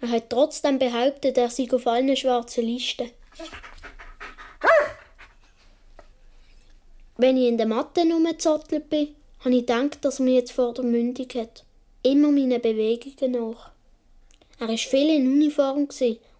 Er 0.00 0.10
hat 0.10 0.30
trotzdem 0.30 0.80
behauptet, 0.80 1.38
er 1.38 1.48
sei 1.48 1.68
auf 1.70 1.86
allen 1.86 2.16
schwarzen 2.16 2.64
Listen. 2.64 3.10
Wenn 7.16 7.36
ich 7.36 7.48
in 7.48 7.58
der 7.58 7.66
Matte 7.66 8.00
rumgezottelt 8.00 8.88
bin, 8.90 9.14
habe 9.40 9.54
ich 9.54 9.66
gedacht, 9.66 10.04
dass 10.04 10.18
er 10.18 10.24
mich 10.24 10.34
jetzt 10.34 10.52
vor 10.52 10.74
der 10.74 10.84
Mündung 10.84 11.28
hat 11.34 11.64
immer 12.04 12.30
meinen 12.30 12.60
Bewegungen 12.60 13.32
nach. 13.32 13.70
Er 14.60 14.68
war 14.68 14.76
viel 14.76 15.10
in 15.10 15.26
Uniform 15.26 15.88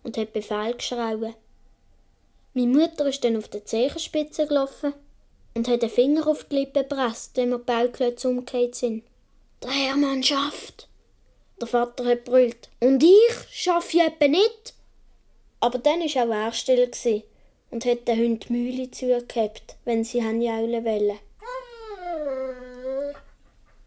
und 0.02 0.16
hat 0.16 0.32
Befehl 0.32 0.74
geschrieben. 0.74 1.34
Meine 2.52 2.66
Mutter 2.66 3.06
ist 3.06 3.24
dann 3.24 3.36
auf 3.36 3.48
der 3.48 3.64
Zehenspitze 3.64 4.46
gelaufen 4.46 4.92
und 5.54 5.66
hat 5.66 5.82
den 5.82 5.90
Finger 5.90 6.28
auf 6.28 6.44
die 6.44 6.56
Lippe 6.56 6.84
gepresst, 6.84 7.36
wenn 7.36 7.50
wir 7.50 7.58
die 7.58 7.64
Bauklötze 7.64 8.28
umgekehrt 8.28 8.76
sind. 8.76 9.02
Der 9.62 9.70
Hermann 9.70 10.22
schafft! 10.22 10.86
Der 11.60 11.66
Vater 11.66 12.04
hat 12.04 12.24
brüllt. 12.24 12.68
Und 12.80 13.02
ich 13.02 13.34
schaffe 13.50 14.00
etwa 14.00 14.28
nicht! 14.28 14.74
Aber 15.60 15.78
dann 15.78 16.00
war 16.00 16.26
auch 16.26 16.44
er 16.46 16.52
still 16.52 16.90
und 17.74 17.84
hat 17.86 18.06
den 18.06 18.18
Hund 18.20 18.48
die 18.48 18.52
Mühle 18.52 18.90
zugehabt, 18.92 19.74
wenn 19.84 20.04
sie 20.04 20.18
jaulen 20.18 20.84
wollen. 20.84 21.18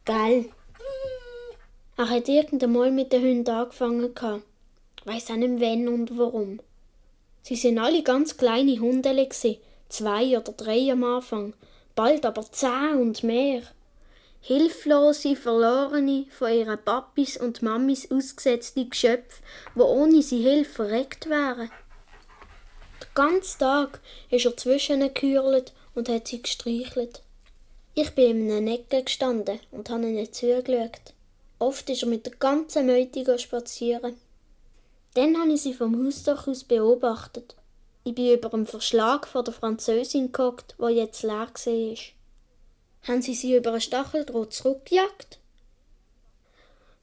Gell? 0.04 0.46
Er 1.96 2.10
hat 2.10 2.28
irgendeinmal 2.28 2.92
mit 2.92 3.14
den 3.14 3.24
Hunden 3.24 3.50
angefangen. 3.50 4.14
Ich 5.00 5.06
weiss 5.06 5.32
auch 5.32 5.38
nicht 5.38 5.62
wann 5.62 5.88
und 5.88 6.18
warum. 6.18 6.60
Sie 7.44 7.56
sind 7.56 7.80
alle 7.80 8.04
ganz 8.04 8.36
kleine 8.36 8.78
Hundele, 8.78 9.30
zwei 9.88 10.38
oder 10.38 10.52
drei 10.52 10.92
am 10.92 11.06
Anfang, 11.06 11.54
bald 11.96 12.26
aber 12.26 12.44
zehn 12.52 12.98
und 13.00 13.24
mehr. 13.24 13.62
Hilflose, 14.42 15.38
verlorene, 15.38 16.26
von 16.38 16.52
ihren 16.52 16.78
Papis 16.84 17.38
und 17.38 17.62
Mamis 17.62 18.12
ausgesetzte 18.12 18.84
Geschöpfe, 18.84 19.42
wo 19.76 19.86
ohne 19.86 20.22
sie 20.22 20.42
Hilfe 20.42 20.74
verreckt 20.74 21.30
wären. 21.30 21.72
Ganzen 23.18 23.58
Tag 23.58 24.00
ist 24.30 24.46
er 24.46 24.56
zwischen 24.56 25.02
ihnen 25.02 25.12
gehürlet 25.12 25.74
und 25.96 26.08
hat 26.08 26.28
sie 26.28 26.40
gestreichelt. 26.40 27.24
Ich 27.96 28.12
bin 28.12 28.48
in 28.48 28.56
einer 28.56 28.74
Ecke 28.74 29.02
gestanden 29.02 29.60
und 29.72 29.90
habe 29.90 30.08
ihnen 30.08 30.32
zugeschaut. 30.32 31.16
Oft 31.58 31.90
ist 31.90 32.04
er 32.04 32.10
mit 32.10 32.28
der 32.28 32.36
ganzen 32.36 32.86
Meute 32.86 33.40
spazieren. 33.40 34.18
Dann 35.16 35.36
habe 35.36 35.52
ich 35.52 35.64
sie 35.64 35.74
vom 35.74 36.06
Hausdach 36.06 36.48
aus 36.48 36.64
beobachtet. 36.64 37.56
Ich 38.04 38.14
bin 38.14 38.36
über 38.36 38.50
dem 38.50 38.68
Verschlag 38.68 39.28
von 39.28 39.44
der 39.44 39.56
Französin 39.56 40.32
gehockt, 40.32 40.76
wo 40.78 40.88
jetzt 40.88 41.24
leer 41.24 41.50
war. 41.52 41.98
Haben 43.08 43.22
sie 43.24 43.34
sie 43.34 43.56
über 43.56 43.72
einen 43.72 43.82
Stacheldraht 43.82 44.54
zurückgejagt? 44.54 45.40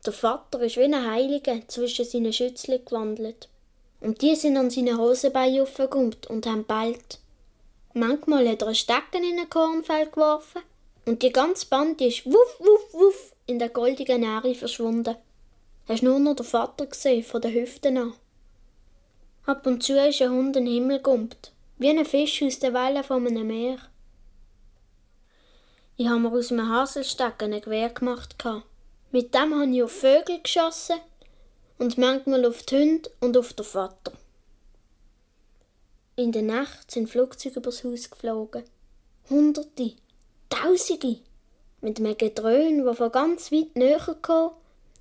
Der 0.06 0.12
Vater 0.12 0.60
ist 0.60 0.76
wie 0.76 0.84
ein 0.84 1.10
Heiliger 1.10 1.66
zwischen 1.66 2.04
seinen 2.04 2.32
Schützlen 2.32 2.84
gewandelt. 2.84 3.48
Und 4.04 4.20
die 4.20 4.36
sind 4.36 4.58
an 4.58 4.68
seine 4.68 4.98
Hosenbeine 4.98 5.62
aufgegumpt 5.62 6.26
und 6.26 6.44
haben 6.44 6.64
bellt. 6.64 7.20
Manchmal 7.94 8.46
hat 8.46 8.60
er 8.60 8.68
einen 8.68 8.74
Stecken 8.74 9.24
in 9.24 9.38
ein 9.38 9.48
Kornfeld 9.48 10.12
geworfen 10.12 10.60
und 11.06 11.22
die 11.22 11.32
ganze 11.32 11.64
Band 11.66 12.02
ist 12.02 12.26
wuff, 12.26 12.60
wuff, 12.60 12.92
wuff 12.92 13.34
in 13.46 13.58
der 13.58 13.70
goldigen 13.70 14.22
Ähre 14.22 14.54
verschwunden. 14.54 15.16
Hast 15.88 16.02
nur 16.02 16.18
noch 16.18 16.36
den 16.36 16.44
Vater 16.44 16.84
gesehen, 16.84 17.24
von 17.24 17.40
den 17.40 17.54
Hüften 17.54 17.96
an. 17.96 18.12
Ab 19.46 19.66
und 19.66 19.82
zu 19.82 19.98
ist 19.98 20.20
ein 20.20 20.30
Hund 20.30 20.54
in 20.56 20.66
den 20.66 20.74
Himmel 20.74 20.98
gumpt, 21.00 21.52
wie 21.78 21.88
ein 21.88 22.04
Fisch 22.04 22.42
aus 22.42 22.58
der 22.58 22.74
Welle 22.74 23.04
von 23.04 23.26
einem 23.26 23.46
Meer. 23.46 23.78
Ich 25.96 26.06
habe 26.06 26.20
mir 26.20 26.30
aus 26.30 26.52
einem 26.52 26.68
Haselstecken 26.68 27.54
ein 27.54 27.60
Gewehr 27.62 27.88
gemacht. 27.88 28.36
Mit 29.12 29.32
dem 29.32 29.54
habe 29.54 29.74
ich 29.74 29.82
auf 29.82 29.92
Vögel 29.92 30.42
geschossen 30.42 31.00
und 31.78 31.98
manchmal 31.98 32.44
auf 32.44 32.62
die 32.62 32.76
Hunde 32.76 33.10
und 33.20 33.36
auf 33.36 33.52
den 33.52 33.64
Vater. 33.64 34.12
In 36.16 36.32
der 36.32 36.42
Nacht 36.42 36.90
sind 36.90 37.08
Flugzeuge 37.08 37.58
übers 37.58 37.82
Haus 37.82 38.08
geflogen. 38.08 38.64
Hunderte, 39.28 39.94
Tausende 40.48 41.18
mit 41.80 41.98
einem 41.98 42.16
Gedröhn, 42.16 42.84
das 42.84 42.98
von 42.98 43.10
ganz 43.10 43.50
weit 43.50 43.74
näher 43.74 44.16
kam 44.22 44.52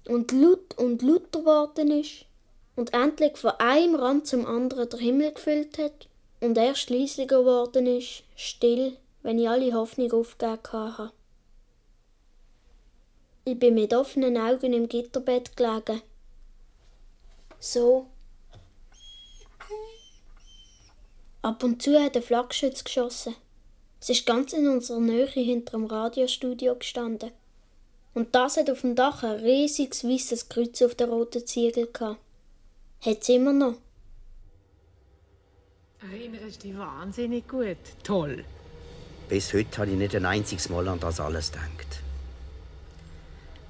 und 0.07 0.31
laut 0.31 0.77
und 0.77 1.01
lauter 1.01 1.39
geworden 1.39 1.91
ist 1.91 2.25
und 2.75 2.93
endlich 2.93 3.37
von 3.37 3.51
einem 3.59 3.95
Rand 3.95 4.27
zum 4.27 4.45
anderen 4.45 4.89
der 4.89 4.99
Himmel 4.99 5.33
gefüllt 5.33 5.77
hat 5.77 6.07
und 6.41 6.57
erst 6.57 6.89
leisiger 6.89 7.39
geworden 7.39 7.85
ist, 7.85 8.23
still, 8.35 8.97
wenn 9.21 9.39
ich 9.39 9.47
alle 9.47 9.73
Hoffnung 9.73 10.11
aufgegeben 10.11 10.97
habe. 10.97 11.11
Ich 13.45 13.59
bin 13.59 13.75
mit 13.75 13.93
offenen 13.93 14.37
Augen 14.37 14.73
im 14.73 14.87
Gitterbett 14.87 15.55
gelegen. 15.55 16.01
So. 17.63 18.07
Ab 21.41 21.63
und 21.63 21.81
zu 21.81 21.97
hat 21.97 22.17
ein 22.17 22.21
Flakgeschütz 22.21 22.83
geschossen. 22.83 23.35
Es 24.01 24.09
ist 24.09 24.25
ganz 24.25 24.51
in 24.51 24.67
unserer 24.67 24.99
Nähe 24.99 25.27
hinter 25.27 25.77
dem 25.77 25.85
Radiostudio 25.85 26.75
gestanden. 26.75 27.31
Und 28.13 28.35
das 28.35 28.57
hat 28.57 28.69
auf 28.69 28.81
dem 28.81 28.95
Dach 28.95 29.23
ein 29.23 29.39
riesiges 29.39 30.03
weißes 30.03 30.49
Kreuz 30.49 30.81
auf 30.81 30.93
der 30.95 31.07
roten 31.07 31.47
Ziegel 31.47 31.87
gehabt. 31.87 32.19
Hat's 32.99 33.29
immer 33.29 33.53
noch. 33.53 33.75
Erinnerst 36.01 36.63
dich 36.63 36.77
wahnsinnig 36.77 37.47
gut. 37.47 37.77
Toll. 38.03 38.43
Bis 39.29 39.53
heute 39.53 39.77
habe 39.77 39.91
ich 39.91 39.97
nicht 39.97 40.15
ein 40.17 40.25
einziges 40.25 40.67
Mal 40.67 40.85
an 40.89 40.99
das 40.99 41.21
alles 41.21 41.53
gedacht. 41.53 42.01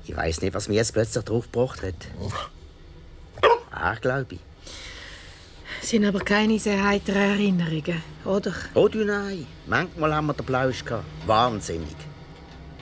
Ich 0.05 0.15
weiß 0.15 0.41
nicht, 0.41 0.55
was 0.55 0.67
mir 0.67 0.75
jetzt 0.77 0.93
plötzlich 0.93 1.23
draufgebracht 1.23 1.83
hat. 1.83 2.07
Ah, 3.71 3.95
glaube 3.95 4.35
ich. 4.35 4.39
Sind 5.81 6.05
aber 6.05 6.19
keine 6.19 6.57
sehr 6.59 6.81
heiteren 6.83 7.21
Erinnerungen, 7.21 8.01
oder? 8.23 8.53
Oh 8.73 8.87
du 8.87 9.03
nein, 9.03 9.45
manchmal 9.65 10.15
haben 10.15 10.27
wir 10.27 10.33
den 10.33 10.45
Plausch 10.45 10.85
gehabt. 10.85 11.05
Wahnsinnig. 11.25 11.95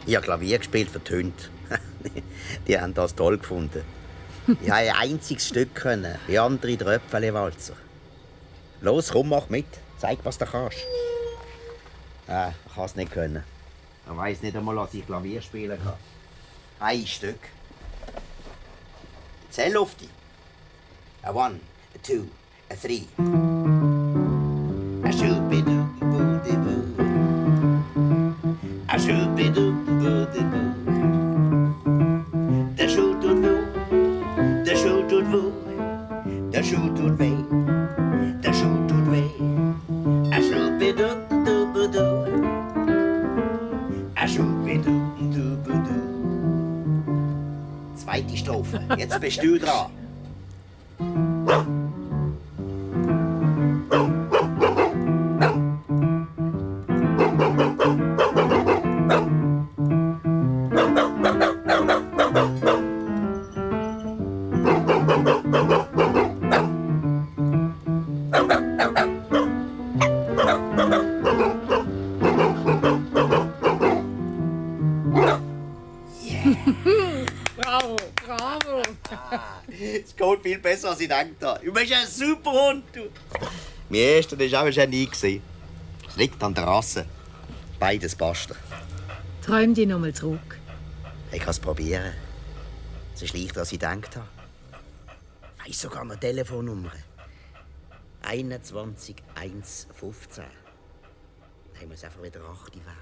Ich 0.05 0.15
habe 0.15 0.25
Klavier 0.25 0.59
gespielt 0.59 0.89
für 0.89 0.99
die 0.99 1.11
Hunde. 1.13 1.33
die 2.67 2.79
haben 2.79 2.93
das 2.93 3.15
toll 3.15 3.37
gefunden. 3.37 3.83
Ich 4.61 4.69
habe 4.69 4.81
ein 4.81 5.11
einziges 5.11 5.47
Stück 5.47 5.73
können, 5.73 6.17
wie 6.27 6.37
andere 6.37 6.77
Tröpfele-Walzer. 6.77 7.73
Los, 8.81 9.09
komm, 9.11 9.29
mach 9.29 9.49
mit. 9.49 9.67
Zeig, 9.97 10.19
was 10.23 10.37
du 10.37 10.45
kannst. 10.45 10.77
Ah, 12.27 12.51
ich 12.67 12.75
kann 12.75 12.85
es 12.85 12.95
nicht 12.95 13.11
können. 13.11 13.43
Ich 14.05 14.17
weiß 14.17 14.41
nicht 14.41 14.55
einmal, 14.55 14.75
dass 14.75 14.93
ich 14.93 15.05
Klavier 15.05 15.41
spielen 15.41 15.79
kann. 15.83 15.93
Ein 16.79 17.05
Stück. 17.05 17.39
Zähl 19.49 19.77
auf 19.77 19.95
dich. 19.95 20.09
A 21.23 21.31
one, 21.31 21.59
a 21.93 21.99
two, 21.99 22.27
a 22.71 22.75
three. 22.75 23.07
A 23.19 23.21
shooby-doo, 25.13 25.85
boo-dee-boo. 25.99 26.81
A 28.89 28.97
shooby-doo, 28.97 29.71
boo-dee-boo. 29.85 30.73
Der 32.75 32.89
Schuh 32.89 33.13
tut 33.21 33.37
weh, 33.37 33.61
der 34.65 34.75
Schuh 34.75 35.07
tut 35.07 35.29
weh, 35.29 35.45
der 36.51 36.63
Schuh 36.63 36.89
tut 36.97 37.19
weh, 37.19 37.37
der 38.41 38.53
Schuh 38.53 38.87
tut 38.87 39.05
weh. 39.11 39.29
A 40.33 40.41
shooby-doo, 40.41 41.15
doo-boo-doo. 41.45 42.25
A 44.17 44.25
shooby-doo, 44.27 44.99
doo-boo-doo. 45.33 46.01
Zweite 47.95 48.35
Strophe, 48.35 48.79
jetzt 48.97 49.19
bist 49.19 49.43
du 49.43 49.59
dran. 49.59 50.00
Erster 84.01 84.39
war 84.39 84.63
auch 84.67 84.71
schon 84.71 84.89
nie. 84.89 85.05
gewesen. 85.05 85.43
Es 86.07 86.15
liegt 86.15 86.41
an 86.41 86.55
der 86.55 86.63
Rasse. 86.63 87.05
Beides 87.79 88.15
passt. 88.15 88.49
Träum 89.45 89.75
dich 89.75 89.87
nochmal 89.87 90.11
zurück. 90.11 90.57
Ich 91.31 91.39
kann 91.39 91.51
es 91.51 91.59
probieren. 91.59 92.13
Es 93.13 93.21
ist 93.21 93.35
leichter, 93.35 93.59
als 93.59 93.71
ich 93.71 93.79
gedacht 93.79 94.15
habe. 94.15 94.27
Ich 95.59 95.69
weiss 95.69 95.81
sogar 95.81 96.03
noch 96.03 96.15
Telefonnummer. 96.15 96.91
21 98.23 99.17
115. 99.35 100.45
Nein, 101.75 101.87
muss 101.87 102.03
einfach 102.03 102.23
wieder 102.23 102.41
8 102.41 102.75
werden. 102.77 102.97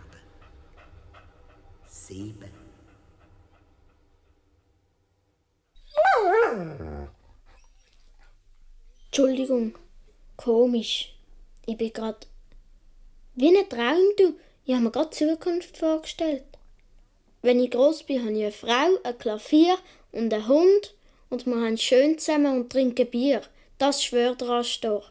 7. 1.88 2.44
Entschuldigung. 9.06 9.76
Komisch. 10.42 11.14
Ich 11.66 11.76
bin 11.76 11.92
grad. 11.92 12.26
Wie 13.36 13.50
ein 13.50 13.68
Traum, 13.68 13.98
du. 14.18 14.36
Ich 14.64 14.74
habe 14.74 14.86
mir 14.86 14.92
gerade 14.92 15.10
Zukunft 15.10 15.76
vorgestellt. 15.76 16.46
Wenn 17.42 17.60
ich 17.60 17.72
groß 17.72 18.04
bin, 18.04 18.22
habe 18.22 18.32
ich 18.32 18.44
eine 18.44 18.52
Frau, 18.54 18.88
ein 19.04 19.18
Klavier 19.18 19.78
und 20.14 20.34
einen 20.34 20.48
Hund 20.48 20.96
und 21.30 21.46
wir 21.46 21.56
haben 21.58 21.78
schön 21.78 22.18
zusammen 22.18 22.56
und 22.56 22.72
trinken 22.72 23.12
Bier. 23.12 23.42
Das 23.80 24.02
schwört 24.02 24.40
der 24.40 24.52
Astor. 24.52 25.04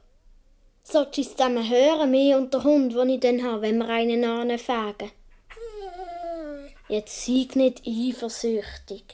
Sollst 0.83 1.19
du 1.19 1.21
es 1.21 1.37
zusammen 1.37 1.69
hören, 1.69 2.11
mir 2.11 2.39
und 2.39 2.55
der 2.55 2.65
Hund, 2.65 2.95
den 2.95 3.11
ich 3.11 3.21
dann 3.21 3.43
habe, 3.43 3.61
wenn 3.61 3.77
wir 3.77 3.89
einen 3.91 4.25
anfegen? 4.25 5.11
Jetzt 6.89 7.27
sei 7.27 7.47
nicht 7.53 7.83
eifersüchtig. 7.87 9.05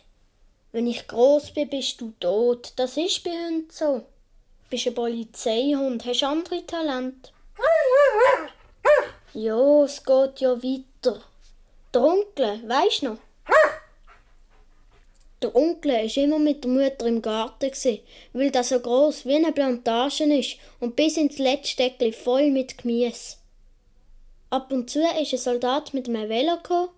Wenn 0.71 0.87
ich 0.87 1.09
groß 1.09 1.55
bin, 1.55 1.71
bist 1.71 2.01
du 2.01 2.13
tot. 2.21 2.73
Das 2.77 2.97
ist 2.97 3.25
bei 3.25 3.33
Hunden 3.33 3.69
so. 3.69 4.07
Du 4.75 4.77
bist 4.77 4.89
ein 4.89 4.95
Polizeihund, 4.95 6.05
hast 6.05 6.25
andere 6.25 6.67
Talente. 6.67 7.31
Ja, 9.33 9.85
es 9.85 10.03
geht 10.03 10.41
ja 10.41 10.61
weiter. 10.61 11.23
Der 11.95 12.03
Onkel, 12.03 12.61
weisst 12.69 13.03
du 13.03 13.11
noch? 13.11 13.19
Der 15.43 15.55
Onkel 15.55 15.93
war 15.93 16.17
immer 16.17 16.41
mit 16.41 16.65
der 16.65 16.73
Mutter 16.73 17.07
im 17.07 17.23
Garten, 17.23 17.71
weil 18.33 18.51
das 18.51 18.71
so 18.71 18.81
groß 18.81 19.27
wie 19.27 19.37
eine 19.37 19.53
Plantage 19.53 20.25
ist 20.25 20.57
und 20.81 20.97
bis 20.97 21.19
ins 21.19 21.39
letzte 21.39 21.85
Deckli 21.85 22.13
voll 22.13 22.51
mit 22.51 22.77
Gemüse. 22.77 23.37
Ab 24.51 24.73
und 24.73 24.91
zu 24.91 24.99
ist 25.23 25.35
ein 25.35 25.39
Soldat 25.39 25.95
mit 25.95 26.09
einem 26.09 26.29
Velo 26.29 26.57
gekommen, 26.57 26.89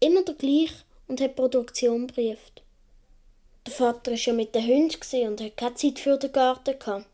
immer 0.00 0.22
der 0.22 0.34
gleiche, 0.34 0.82
und 1.06 1.20
hat 1.20 1.30
die 1.30 1.34
Produktion 1.34 2.08
gebrieft. 2.08 2.63
Der 3.66 3.72
Vater 3.72 4.10
war 4.10 4.18
ja 4.18 4.32
mit 4.32 4.54
den 4.54 4.66
Hunden 4.66 5.26
und 5.26 5.40
hat 5.40 5.56
keine 5.56 5.74
Zeit 5.74 5.98
für 5.98 6.18
den 6.18 6.32
Garten 6.32 6.78
gehabt. 6.78 7.06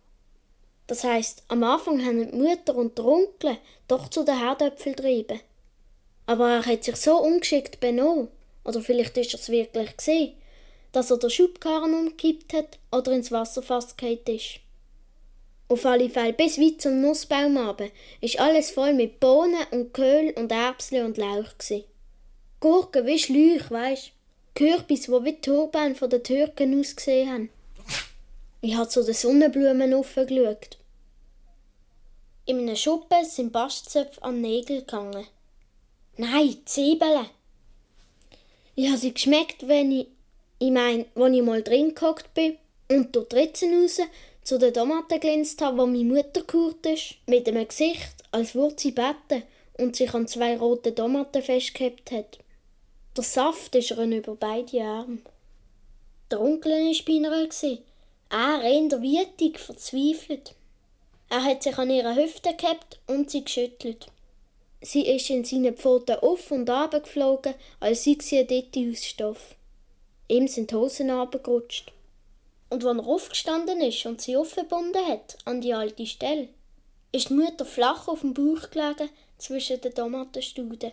Das 0.89 1.05
heisst, 1.05 1.45
am 1.47 1.63
Anfang 1.63 2.05
haben 2.05 2.29
die 2.29 2.37
Mutter 2.37 2.75
und 2.75 2.99
der 2.99 3.05
Onkel 3.05 3.59
doch 3.87 4.09
zu 4.09 4.25
den 4.25 4.39
Herdöpfeln 4.39 4.97
getrieben. 4.97 5.41
Aber 6.27 6.51
er 6.51 6.67
hat 6.67 6.83
sich 6.83 6.97
so 6.97 7.19
ungeschickt 7.19 7.79
benommen, 7.79 8.29
oder 8.65 8.81
vielleicht 8.81 9.17
ist 9.17 9.35
er 9.35 9.39
es 9.41 9.49
wirklich 9.49 9.97
gesehen, 9.97 10.35
dass 10.91 11.13
er 11.13 11.19
den 11.19 11.31
Schubkarren 11.31 11.95
umgekippt 11.95 12.53
hat 12.53 12.79
oder 12.91 13.13
ins 13.13 13.31
Wasserfass 13.31 13.97
gefallen 13.97 14.19
ist. 14.27 14.59
Auf 15.69 15.87
alle 15.87 16.11
Fälle 16.11 16.33
bis 16.33 16.59
weit 16.59 16.81
zum 16.83 17.01
Nussbaum 17.01 17.57
runter 17.57 17.91
ist 18.21 18.41
alles 18.41 18.73
voll 18.73 18.93
mit 18.93 19.21
Bohnen 19.21 19.65
und 19.71 19.95
Köhl 19.95 20.33
und 20.37 20.51
Erbsen 20.51 21.05
und 21.05 21.17
Lauch. 21.17 21.55
Gurken 22.59 23.07
wie 23.07 23.19
Schläuche, 23.21 23.71
weisst 23.71 24.11
Kürbis, 24.61 25.07
die 25.07 25.12
wie 25.12 25.33
die 25.33 25.40
Turban 25.40 25.94
den 25.94 26.23
Türken 26.23 26.79
ausgesehen 26.79 27.33
haben. 27.33 27.51
Ich 28.61 28.75
habe 28.75 28.90
zu 28.90 29.03
den 29.03 29.14
Sonnenblumen 29.14 29.94
aufgeschaut. 29.94 30.77
In 32.44 32.59
einem 32.59 32.77
Schuppen 32.77 33.25
sind 33.25 33.53
Bastzöpfe 33.53 34.23
an 34.23 34.42
Nägel 34.42 34.81
gegangen. 34.81 35.27
Nein, 36.18 36.59
Zwiebeln. 36.66 37.31
Ich 38.75 38.88
habe 38.88 38.99
sie 38.99 39.14
geschmeckt, 39.14 39.66
wenn 39.66 39.92
ich, 39.92 40.09
ich 40.59 40.70
meine, 40.70 41.07
als 41.14 41.35
ich 41.35 41.42
mal 41.42 41.62
drin 41.62 41.94
gehockt 41.94 42.35
bin 42.35 42.59
und 42.90 43.16
durch 43.16 43.29
die 43.29 43.37
Ritzen 43.37 43.81
raus 43.81 43.99
zu 44.42 44.59
den 44.59 44.75
Tomaten 44.75 45.20
glänzt 45.20 45.62
habe, 45.62 45.79
wo 45.79 45.87
meine 45.87 46.05
Mutter 46.05 46.42
gehurt 46.42 46.85
ist, 46.85 47.14
mit 47.27 47.49
einem 47.49 47.66
Gesicht, 47.66 48.12
als 48.31 48.55
würde 48.55 48.75
sie 48.77 48.92
beten 48.92 49.42
und 49.79 49.96
sich 49.96 50.12
an 50.12 50.29
zwei 50.29 50.59
roten 50.59 50.94
Tomaten 50.94 51.40
festgehabt 51.40 52.11
hat. 52.11 52.40
Der 53.16 53.25
Saft 53.25 53.75
ist 53.75 53.90
ihr 53.90 53.99
über 53.99 54.37
beide 54.37 54.85
Arme. 54.85 55.18
Der 56.31 56.40
Onkel 56.40 56.70
war 56.70 57.05
bei 57.07 57.49
ihr. 57.68 57.79
Er 58.31 58.62
eher 58.62 59.03
wütig, 59.03 59.59
verzweifelt. 59.59 60.55
Er 61.29 61.42
hat 61.42 61.64
sich 61.64 61.77
an 61.77 61.90
ihre 61.90 62.14
Hüfte 62.14 62.55
gehabt 62.55 63.01
und 63.09 63.29
sie 63.29 63.44
geschüttelt. 63.44 64.07
Sie 64.81 65.09
ist 65.09 65.29
in 65.29 65.44
seinen 65.44 65.77
Pfoten 65.77 66.20
auf 66.20 66.53
und 66.53 66.70
ab 66.70 66.92
geflogen, 67.03 67.55
als 67.81 68.05
sei 68.05 68.16
sie 68.20 68.46
Dette 68.46 68.88
aus 68.88 69.05
Stoff. 69.05 69.57
Ihm 70.29 70.46
sind 70.46 70.70
die 70.70 70.77
Hosen 70.77 71.11
runtergerutscht. 71.11 71.92
Und 72.68 72.85
als 72.85 72.96
er 72.96 73.07
aufgestanden 73.09 73.81
ist 73.81 74.07
und 74.07 74.20
sie 74.20 74.37
aufgebunden 74.37 75.05
hat 75.09 75.37
an 75.44 75.61
die 75.61 75.75
alte 75.75 76.07
Stelle, 76.07 76.49
ist 77.11 77.31
die 77.31 77.35
Mutter 77.35 77.64
flach 77.64 78.07
auf 78.07 78.20
dem 78.20 78.35
Bauch 78.35 78.70
gelegen 78.70 79.11
zwischen 79.37 79.81
den 79.81 79.94
Tomatenstuden. 79.94 80.92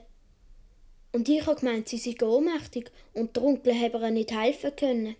Und 1.17 1.27
ich 1.30 1.43
habe 1.47 1.60
gemeint, 1.60 1.89
sie 1.89 1.97
sei 1.97 2.15
ohnmächtig 2.23 2.91
und 3.15 3.36
der 3.36 3.41
Onkel 3.41 3.73
habe 3.73 3.97
ihr 3.97 4.12
nicht 4.12 4.32
helfen 4.32 4.75
können. 4.75 5.15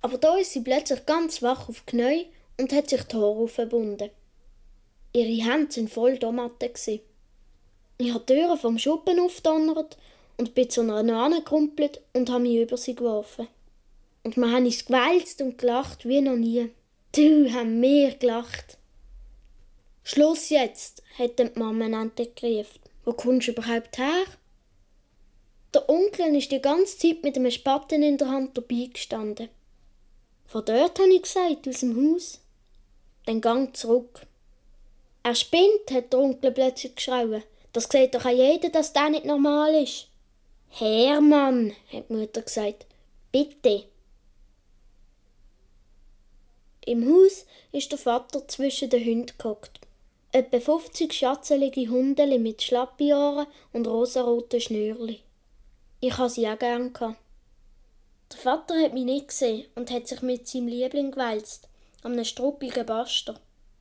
Aber 0.00 0.16
da 0.16 0.38
ist 0.38 0.52
sie 0.52 0.62
plötzlich 0.62 1.04
ganz 1.04 1.42
wach 1.42 1.68
auf 1.68 1.82
die 1.82 1.90
Knie 1.90 2.26
und 2.58 2.72
hat 2.72 2.88
sich 2.88 3.02
die 3.02 3.16
Haare 3.16 3.26
aufgebunden. 3.26 4.08
Ihre 5.12 5.52
Hände 5.52 5.70
sind 5.70 5.90
voll 5.90 6.16
Tomaten. 6.16 6.70
Ich 7.98 8.10
habe 8.10 8.24
die 8.26 8.34
Türen 8.34 8.56
vom 8.56 8.78
Schuppen 8.78 9.20
aufgedonnert 9.20 9.98
und 10.38 10.54
bin 10.54 10.70
zu 10.70 10.80
einer 10.80 11.02
Nase 11.02 11.42
gerumpelt 11.42 12.00
und 12.14 12.30
habe 12.30 12.44
mich 12.44 12.62
über 12.62 12.78
sie 12.78 12.94
geworfen. 12.94 13.48
Und 14.22 14.38
wir 14.38 14.50
haben 14.50 14.64
uns 14.64 14.82
gewälzt 14.82 15.42
und 15.42 15.58
gelacht 15.58 16.08
wie 16.08 16.22
noch 16.22 16.36
nie. 16.36 16.70
Du, 17.14 17.52
haben 17.52 17.82
wir 17.82 18.14
gelacht. 18.14 18.78
Schluss 20.04 20.48
jetzt, 20.48 21.02
hat 21.18 21.38
die 21.38 21.50
Mama 21.54 21.84
endlich 21.84 22.34
gerufen. 22.34 22.80
Wo 23.04 23.12
kommst 23.12 23.48
du 23.48 23.52
überhaupt 23.52 23.98
her? 23.98 24.24
Der 25.74 25.88
Onkel 25.88 26.36
ist 26.36 26.52
die 26.52 26.60
ganze 26.60 26.98
Zeit 26.98 27.22
mit 27.22 27.36
einem 27.36 27.50
Spaten 27.50 28.02
in 28.02 28.18
der 28.18 28.28
Hand 28.28 28.58
dabei 28.58 28.90
gestanden. 28.92 29.48
Von 30.44 30.64
dort 30.66 30.98
habe 30.98 31.14
ich 31.14 31.22
gesagt, 31.22 31.66
aus 31.66 31.80
dem 31.80 31.96
Haus. 31.96 32.40
Dann 33.24 33.40
gang 33.40 33.74
zurück. 33.74 34.26
Er 35.22 35.34
spinnt, 35.34 35.90
hat 35.90 36.12
der 36.12 36.20
Onkel 36.20 36.50
plötzlich 36.52 36.94
geschrien. 36.94 37.42
Das 37.72 37.88
sieht 37.90 38.14
doch 38.14 38.26
auch 38.26 38.30
jeder, 38.30 38.68
dass 38.68 38.92
der 38.92 39.08
nicht 39.08 39.24
normal 39.24 39.82
ist. 39.82 40.08
Hermann, 40.68 41.72
hat 41.90 42.10
die 42.10 42.12
Mutter 42.12 42.42
gesagt. 42.42 42.84
Bitte. 43.30 43.84
Im 46.84 47.08
Haus 47.08 47.46
ist 47.70 47.90
der 47.92 47.98
Vater 47.98 48.46
zwischen 48.46 48.90
den 48.90 49.04
Hunden 49.04 49.32
gehockt. 49.38 49.80
Etwa 50.32 50.60
50 50.60 51.12
schatzelige 51.12 51.88
Hundeli 51.88 52.38
mit 52.38 52.60
Schlappiohren 52.60 53.46
und 53.72 53.86
rosaroten 53.86 54.60
Schnürli. 54.60 55.20
Ich 56.04 56.18
habe 56.18 56.28
sie 56.28 56.48
auch 56.48 56.58
gern 56.58 56.92
gehabt. 56.92 57.16
Der 58.32 58.38
Vater 58.40 58.74
hat 58.82 58.92
mich 58.92 59.04
nicht 59.04 59.28
gesehen 59.28 59.68
und 59.76 59.88
hat 59.92 60.08
sich 60.08 60.20
mit 60.20 60.48
seinem 60.48 60.66
Liebling 60.66 61.12
gewälzt, 61.12 61.68
einem 62.02 62.24
struppigen 62.24 62.84
Baster, 62.84 63.38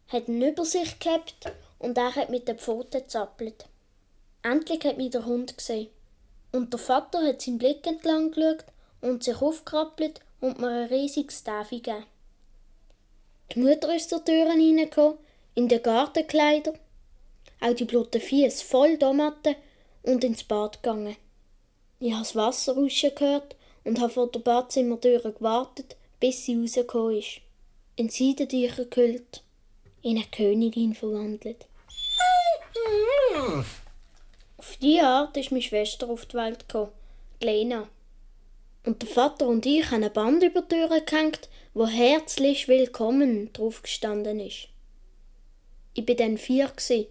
hat 0.07 0.27
ihn 0.27 0.39
über 0.39 0.63
sich 0.63 0.99
gehabt 0.99 1.51
und 1.79 1.97
er 1.97 2.15
hat 2.15 2.29
mit 2.29 2.47
den 2.47 2.59
Pfoten 2.59 3.09
zappelt. 3.09 3.65
Endlich 4.43 4.85
hat 4.85 4.97
mich 4.97 5.09
der 5.09 5.25
Hund 5.25 5.57
gesehen. 5.57 5.89
Und 6.51 6.71
der 6.71 6.79
Vater 6.79 7.25
hat 7.25 7.41
seinen 7.41 7.57
Blick 7.57 7.87
entlang 7.87 8.29
geschaut 8.29 8.65
und 9.01 9.23
sich 9.23 9.41
aufgerappelt 9.41 10.19
und 10.41 10.59
mir 10.59 10.69
ein 10.69 10.89
riesiges 10.89 11.43
Täfi 11.43 11.79
gegeben. 11.79 12.05
Die 13.55 13.61
Mutter 13.61 13.95
ist 13.95 14.11
zur 14.11 14.23
Tür 14.23 14.45
reingekommen, 14.45 15.17
in 15.55 15.67
den 15.67 15.81
Gartenkleider, 15.81 16.73
auch 17.61 17.73
die 17.73 17.85
blutigen 17.85 18.21
Fies 18.21 18.61
voll 18.61 18.99
Tomaten 18.99 19.55
und 20.03 20.23
ins 20.23 20.43
Bad 20.43 20.83
gegangen. 20.83 21.15
Ich 22.03 22.11
habe 22.13 22.23
das 22.23 22.35
Wasser 22.35 22.75
rauschen 22.75 23.13
gehört 23.13 23.55
und 23.83 24.01
habe 24.01 24.11
vor 24.11 24.31
der 24.31 24.39
Badzimmertür 24.39 25.19
gewartet, 25.19 25.95
bis 26.19 26.45
sie 26.45 26.59
rausgekommen 26.59 27.19
ist. 27.19 27.41
In 27.95 28.09
Seidentücher 28.09 28.85
gehüllt, 28.85 29.43
in 30.01 30.17
eine 30.17 30.25
Königin 30.35 30.95
verwandelt. 30.95 31.67
Auf 34.57 34.77
diese 34.81 35.03
Art 35.03 35.37
ist 35.37 35.51
meine 35.51 35.61
Schwester 35.61 36.09
auf 36.09 36.25
die 36.25 36.37
Welt 36.37 36.67
gekommen, 36.67 36.91
Lena. 37.39 37.87
Und 38.83 39.03
der 39.03 39.09
Vater 39.09 39.47
und 39.47 39.63
ich 39.67 39.91
haben 39.91 40.03
ein 40.03 40.11
Band 40.11 40.41
über 40.41 40.63
die 40.63 40.69
Tür 40.69 41.01
gehängt, 41.01 41.49
wo 41.75 41.85
herzlich 41.85 42.67
willkommen 42.67 43.53
drauf 43.53 43.83
gestanden 43.83 44.39
ist. 44.39 44.69
Ich 45.93 46.03
bin 46.03 46.17
dann 46.17 46.39
vier 46.39 46.67
gsi. 46.75 47.09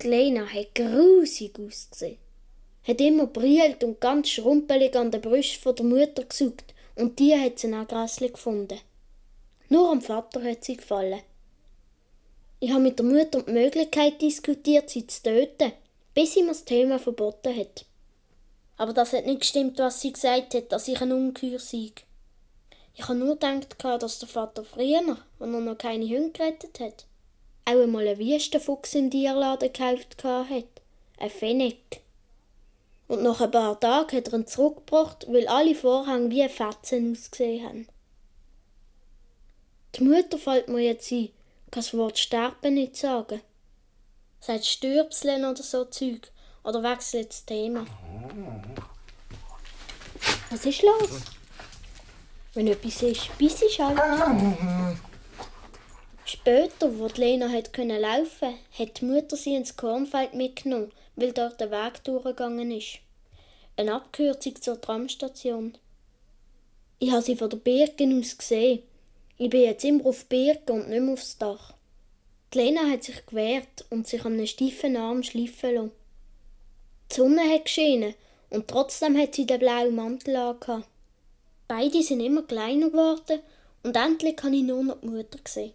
Die 0.00 0.06
Lena 0.06 0.46
hat 0.46 0.72
grusig 0.76 1.58
ausgesehen. 1.58 2.23
Hat 2.86 3.00
immer 3.00 3.26
brillt 3.26 3.82
und 3.82 4.00
ganz 4.00 4.28
schrumpelig 4.28 4.94
an 4.96 5.10
der 5.10 5.18
Brust 5.18 5.56
von 5.56 5.74
der 5.74 5.84
Mutter 5.84 6.24
gesucht 6.24 6.74
und 6.96 7.18
die 7.18 7.34
hat 7.34 7.58
sie 7.58 7.72
auch 7.74 7.88
grässlich 7.88 8.34
gefunden. 8.34 8.78
Nur 9.68 9.90
am 9.90 10.02
Vater 10.02 10.42
hat 10.42 10.64
sie 10.64 10.76
gefallen. 10.76 11.20
Ich 12.60 12.70
habe 12.70 12.82
mit 12.82 12.98
der 12.98 13.06
Mutter 13.06 13.42
die 13.42 13.52
Möglichkeit 13.52 14.20
diskutiert, 14.20 14.90
sie 14.90 15.06
zu 15.06 15.22
töten, 15.22 15.72
bis 16.14 16.34
sie 16.34 16.42
mir 16.42 16.48
das 16.48 16.64
Thema 16.64 16.98
verboten 16.98 17.56
hat. 17.56 17.84
Aber 18.76 18.92
das 18.92 19.12
hat 19.12 19.26
nicht 19.26 19.40
gestimmt, 19.40 19.78
was 19.78 20.00
sie 20.00 20.12
gesagt 20.12 20.54
hat, 20.54 20.72
dass 20.72 20.88
ich 20.88 21.00
ein 21.00 21.12
Ungeheuer 21.12 21.58
sei. 21.58 21.92
Ich 22.96 23.08
habe 23.08 23.18
nur 23.18 23.34
gedacht, 23.34 23.76
dass 23.82 24.18
der 24.18 24.28
Vater 24.28 24.64
früher, 24.64 25.00
als 25.08 25.18
er 25.40 25.46
noch 25.46 25.78
keine 25.78 26.06
Hunde 26.06 26.30
gerettet 26.30 26.80
hat, 26.80 27.06
auch 27.64 27.80
einmal 27.80 28.06
einen 28.06 28.18
Wüstenfuchs 28.18 28.94
im 28.94 29.10
Tierladen 29.10 29.72
gekauft 29.72 30.22
hat. 30.22 30.64
Ein 31.18 31.30
Fennec. 31.30 32.03
Und 33.06 33.22
nach 33.22 33.40
ein 33.40 33.50
paar 33.50 33.78
Tagen 33.78 34.16
hat 34.16 34.28
er 34.28 34.34
ihn 34.34 34.46
zurückgebracht, 34.46 35.26
weil 35.28 35.46
alle 35.46 35.74
Vorhänge 35.74 36.30
wie 36.30 36.48
Fetzen 36.48 37.12
ausgesehen 37.12 37.66
haben. 37.66 37.88
Die 39.96 40.04
Mutter 40.04 40.38
fällt 40.38 40.68
mir 40.68 40.80
jetzt 40.80 41.12
ein, 41.12 41.28
kann 41.70 41.82
das 41.82 41.94
Wort 41.94 42.18
sterben 42.18 42.74
nicht 42.74 42.96
sagen. 42.96 43.40
Sagt 44.40 44.64
Stürbseln 44.64 45.44
oder 45.44 45.62
so 45.62 45.84
Zeug. 45.84 46.30
Oder 46.64 46.82
wechselt 46.82 47.28
das 47.28 47.44
Thema. 47.44 47.84
Was 50.50 50.64
ist 50.64 50.82
los? 50.82 51.20
Wenn 52.54 52.68
etwas 52.68 53.02
ist, 53.02 53.36
bis 53.36 53.62
ich 53.62 53.80
halt. 53.80 53.98
Später, 56.24 56.98
wo 56.98 57.08
die 57.08 57.20
Lena 57.20 57.50
hat 57.50 57.72
können 57.72 58.00
laufen, 58.00 58.54
hat 58.78 59.00
die 59.00 59.04
Mutter 59.04 59.36
sie 59.36 59.56
ins 59.56 59.76
Kornfeld 59.76 60.34
mitgenommen, 60.34 60.90
weil 61.16 61.32
dort 61.32 61.60
der 61.60 61.70
Weg 61.70 62.02
durchgegangen 62.04 62.70
ist. 62.70 62.98
Eine 63.76 63.94
Abkürzung 63.94 64.60
zur 64.60 64.80
Tramstation. 64.80 65.76
Ich 66.98 67.10
habe 67.10 67.22
sie 67.22 67.36
von 67.36 67.50
der 67.50 67.56
Birken 67.58 68.18
aus 68.18 68.38
gesehen. 68.38 68.82
Ich 69.36 69.50
bin 69.50 69.62
jetzt 69.62 69.84
immer 69.84 70.06
auf 70.06 70.26
Birken 70.26 70.80
und 70.80 70.88
nicht 70.88 71.02
mehr 71.02 71.12
aufs 71.12 71.38
Dach. 71.38 71.74
Die 72.52 72.58
Lena 72.58 72.88
hat 72.88 73.02
sich 73.02 73.26
gewehrt 73.26 73.84
und 73.90 74.06
sich 74.06 74.24
an 74.24 74.34
einem 74.34 74.46
steifen 74.46 74.96
Arm 74.96 75.22
schleifen 75.22 75.74
lassen. 75.74 75.92
Die 77.10 77.14
Sonne 77.16 77.42
hat 77.52 77.64
geschienen 77.64 78.14
und 78.50 78.68
trotzdem 78.68 79.18
hat 79.18 79.34
sie 79.34 79.46
den 79.46 79.58
blauen 79.58 79.94
Mantel 79.94 80.36
angehabt. 80.36 80.88
Beide 81.66 82.02
sind 82.02 82.20
immer 82.20 82.42
kleiner 82.42 82.90
geworden 82.90 83.40
und 83.82 83.96
endlich 83.96 84.36
habe 84.42 84.54
ich 84.54 84.62
nur 84.62 84.84
noch 84.84 85.00
die 85.00 85.08
Mutter 85.08 85.38
gesehen. 85.42 85.72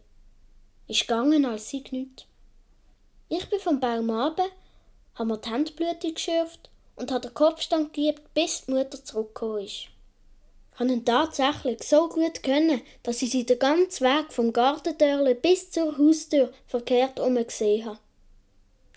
Ist 0.88 1.02
gegangen, 1.02 1.46
als 1.46 1.70
sie 1.70 1.84
genügt. 1.84 2.26
Ich 3.28 3.48
bin 3.50 3.60
vom 3.60 3.80
Baum 3.80 4.10
runter, 4.10 4.48
habe 5.16 5.30
mir 5.30 5.38
die 5.38 5.50
Handblüte 5.50 6.14
geschürft 6.14 6.70
und 6.96 7.12
habe 7.12 7.28
den 7.28 7.34
Kopfstand 7.34 7.94
gegeben, 7.94 8.22
bis 8.34 8.66
die 8.66 8.72
Mutter 8.72 9.04
zurückgekommen 9.04 9.66
ist. 9.66 9.88
Ich 10.76 10.86
ihn 10.86 11.04
tatsächlich 11.04 11.84
so 11.84 12.08
gut 12.08 12.42
können, 12.42 12.82
dass 13.04 13.22
ich 13.22 13.32
sie 13.32 13.46
den 13.46 13.60
ganzen 13.60 14.06
Weg 14.06 14.32
vom 14.32 14.54
Gartentürle 14.54 15.36
bis 15.36 15.72
zur 15.72 15.98
Haustür 15.98 16.54
verkehrt 16.68 17.20
um 17.20 17.36
gesehen 17.36 17.86
habe. 17.86 18.00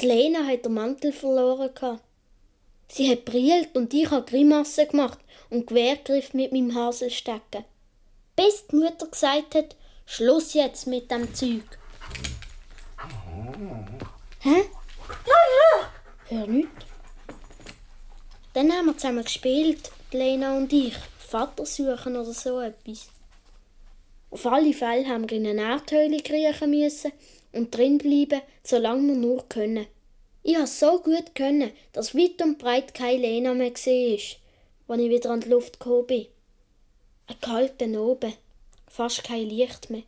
Die 0.00 0.06
Lena 0.06 0.46
hat 0.46 0.64
den 0.64 0.74
Mantel 0.74 1.12
verloren. 1.12 1.98
Sie 2.88 3.10
hat 3.10 3.24
brillt 3.24 3.74
und 3.74 3.92
ich 3.94 4.10
habe 4.10 4.24
Grimassen 4.24 4.88
gemacht 4.88 5.18
und 5.50 5.66
Quergriff 5.66 6.34
mit 6.34 6.52
meinem 6.52 6.74
Haselstecken. 6.74 7.64
Bis 8.36 8.66
die 8.68 8.76
Mutter 8.76 9.06
gesagt 9.06 9.54
hat, 9.54 9.76
Schluss 10.06 10.54
jetzt 10.54 10.86
mit 10.86 11.10
dem 11.10 11.34
Zeug. 11.34 11.64
Hä? 14.40 14.64
Hör 16.32 16.46
nicht. 16.46 16.68
Dann 18.54 18.72
haben 18.72 18.86
wir 18.86 18.96
zusammen 18.96 19.22
gespielt, 19.22 19.92
Lena 20.12 20.56
und 20.56 20.72
ich. 20.72 20.96
Vater 21.18 21.66
suchen 21.66 22.16
oder 22.16 22.32
so 22.32 22.58
etwas. 22.58 23.10
Auf 24.30 24.46
alle 24.46 24.72
Fälle 24.72 25.06
haben 25.06 25.28
wir 25.28 25.36
in 25.36 25.46
eine 25.46 25.60
Erdhöhle 25.60 26.22
kriechen 26.22 26.70
müssen 26.70 27.12
und 27.52 27.76
drin 27.76 27.98
bleiben, 27.98 28.40
solange 28.64 29.08
wir 29.08 29.14
nur 29.14 29.46
können. 29.46 29.86
Ich 30.42 30.56
habe 30.56 30.66
so 30.66 31.00
gut 31.00 31.34
können, 31.34 31.70
dass 31.92 32.14
weit 32.14 32.40
und 32.40 32.56
breit 32.56 32.94
keine 32.94 33.18
Lena 33.18 33.52
mehr 33.52 33.70
gesehen 33.70 34.16
ist, 34.16 34.38
als 34.88 35.02
ich 35.02 35.10
wieder 35.10 35.28
an 35.28 35.40
die 35.40 35.50
Luft 35.50 35.80
gekommen 35.80 36.06
bin. 36.06 36.28
Ein 37.26 37.40
kalter 37.42 38.00
oben, 38.00 38.32
fast 38.88 39.22
kein 39.22 39.50
Licht 39.50 39.90
mehr. 39.90 40.04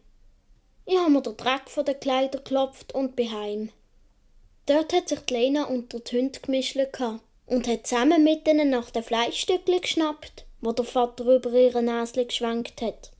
Ich 0.86 0.96
habe 0.96 1.10
mir 1.10 1.20
den 1.20 1.36
Dreck 1.36 1.68
von 1.68 1.84
den 1.84 2.00
Kleidern 2.00 2.42
geklopft 2.42 2.94
und 2.94 3.14
bin 3.14 3.30
heim. 3.30 3.68
Dort 4.66 4.94
hat 4.94 5.10
sich 5.10 5.20
die 5.20 5.34
Lena 5.34 5.64
unter 5.64 6.00
die 6.00 6.16
Hunde 6.16 6.40
gemischt 6.40 6.76
und 7.46 7.68
hat 7.68 7.86
zusammen 7.86 8.24
mit 8.24 8.48
ihnen 8.48 8.70
nach 8.70 8.90
den 8.90 9.02
Fleischstückchen 9.02 9.82
geschnappt, 9.82 10.46
wo 10.62 10.72
der 10.72 10.86
Vater 10.86 11.24
über 11.24 11.50
ihre 11.50 11.82
Nase 11.82 12.24
geschwenkt 12.24 12.80
hat. 12.80 13.10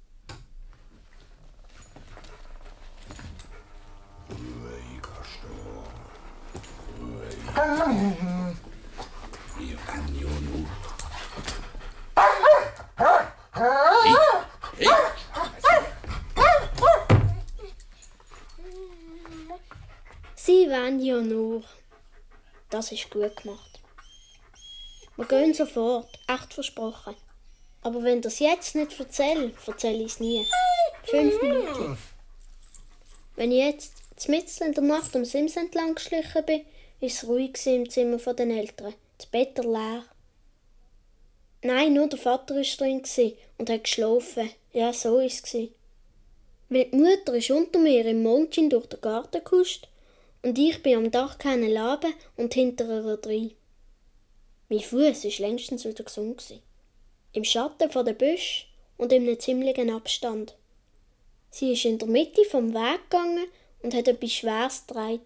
Hey, 13.57 14.15
hey. 14.79 15.24
Ja 20.47 20.91
nur. 20.91 21.03
Ja, 21.03 21.21
nur. 21.21 21.63
Das 22.71 22.91
ist 22.91 23.11
gut 23.11 23.37
gemacht. 23.37 23.81
Wir 25.17 25.27
gehen 25.27 25.55
sofort, 25.55 26.09
echt 26.27 26.55
versprochen. 26.55 27.15
Aber 27.83 28.03
wenn 28.03 28.21
das 28.21 28.41
jetzt 28.41 28.75
nicht 28.75 28.99
erzähle, 28.99 29.53
erzähle 29.67 30.05
ich 30.05 30.13
es 30.13 30.21
nie. 30.21 30.45
Fünf 31.05 31.41
Minuten. 31.41 31.97
Wenn 33.37 33.53
ich 33.53 33.59
jetzt 33.59 34.29
mitten 34.29 34.65
in 34.65 34.73
der 34.73 34.83
Nacht 34.83 35.15
am 35.15 35.25
Sims 35.25 35.57
entlang 35.57 35.95
geschlichen 35.95 36.45
bin, 36.45 36.63
ist 37.01 37.23
es 37.23 37.29
ruhig 37.29 37.65
im 37.67 37.89
Zimmer 37.89 38.19
den 38.35 38.51
Eltern. 38.51 38.95
Das 39.19 39.27
Bett 39.27 39.57
leer. 39.59 40.05
Nein, 41.63 41.95
nur 41.95 42.09
der 42.09 42.19
Vater 42.19 42.57
war 42.57 42.63
drin 42.63 43.03
und 43.59 43.71
hat 43.71 43.85
geschlafen. 43.85 44.51
Ja, 44.73 44.93
so 44.93 45.17
war 45.17 45.25
es. 45.25 45.43
Die 45.43 45.71
Mutter 46.71 47.35
ist 47.35 47.51
unter 47.51 47.79
mir 47.79 48.05
im 48.07 48.23
Mondschein 48.23 48.69
durch 48.69 48.87
den 48.87 49.01
Garten 49.01 49.45
gehuscht 49.45 49.87
und 50.45 50.59
ich 50.59 50.83
bin 50.83 50.97
am 50.99 51.11
Dach 51.11 51.39
keine 51.39 51.69
Labe 51.69 52.09
und 52.37 52.53
hinter 52.53 53.03
ihr 53.03 53.17
drin. 53.17 53.53
Mein 54.69 54.81
Fuß 54.81 55.25
war 55.25 55.49
längstens 55.49 55.87
wieder 55.87 56.05
gesund. 56.05 56.61
Im 57.33 57.45
Schatten 57.45 57.91
von 57.91 58.05
der 58.05 58.13
Büsch 58.13 58.69
und 58.99 59.11
in 59.11 59.23
einem 59.23 59.41
ziemlichen 59.41 59.89
Abstand. 59.89 60.55
Sie 61.51 61.73
ist 61.73 61.87
in 61.87 61.99
der 61.99 62.09
Mitte 62.09 62.45
vom 62.45 62.75
Weg 62.75 63.11
gegangen 63.11 63.47
und 63.83 63.95
hat 63.95 64.07
etwas 64.07 64.33
Schweres 64.33 64.87
getragen. 64.87 65.25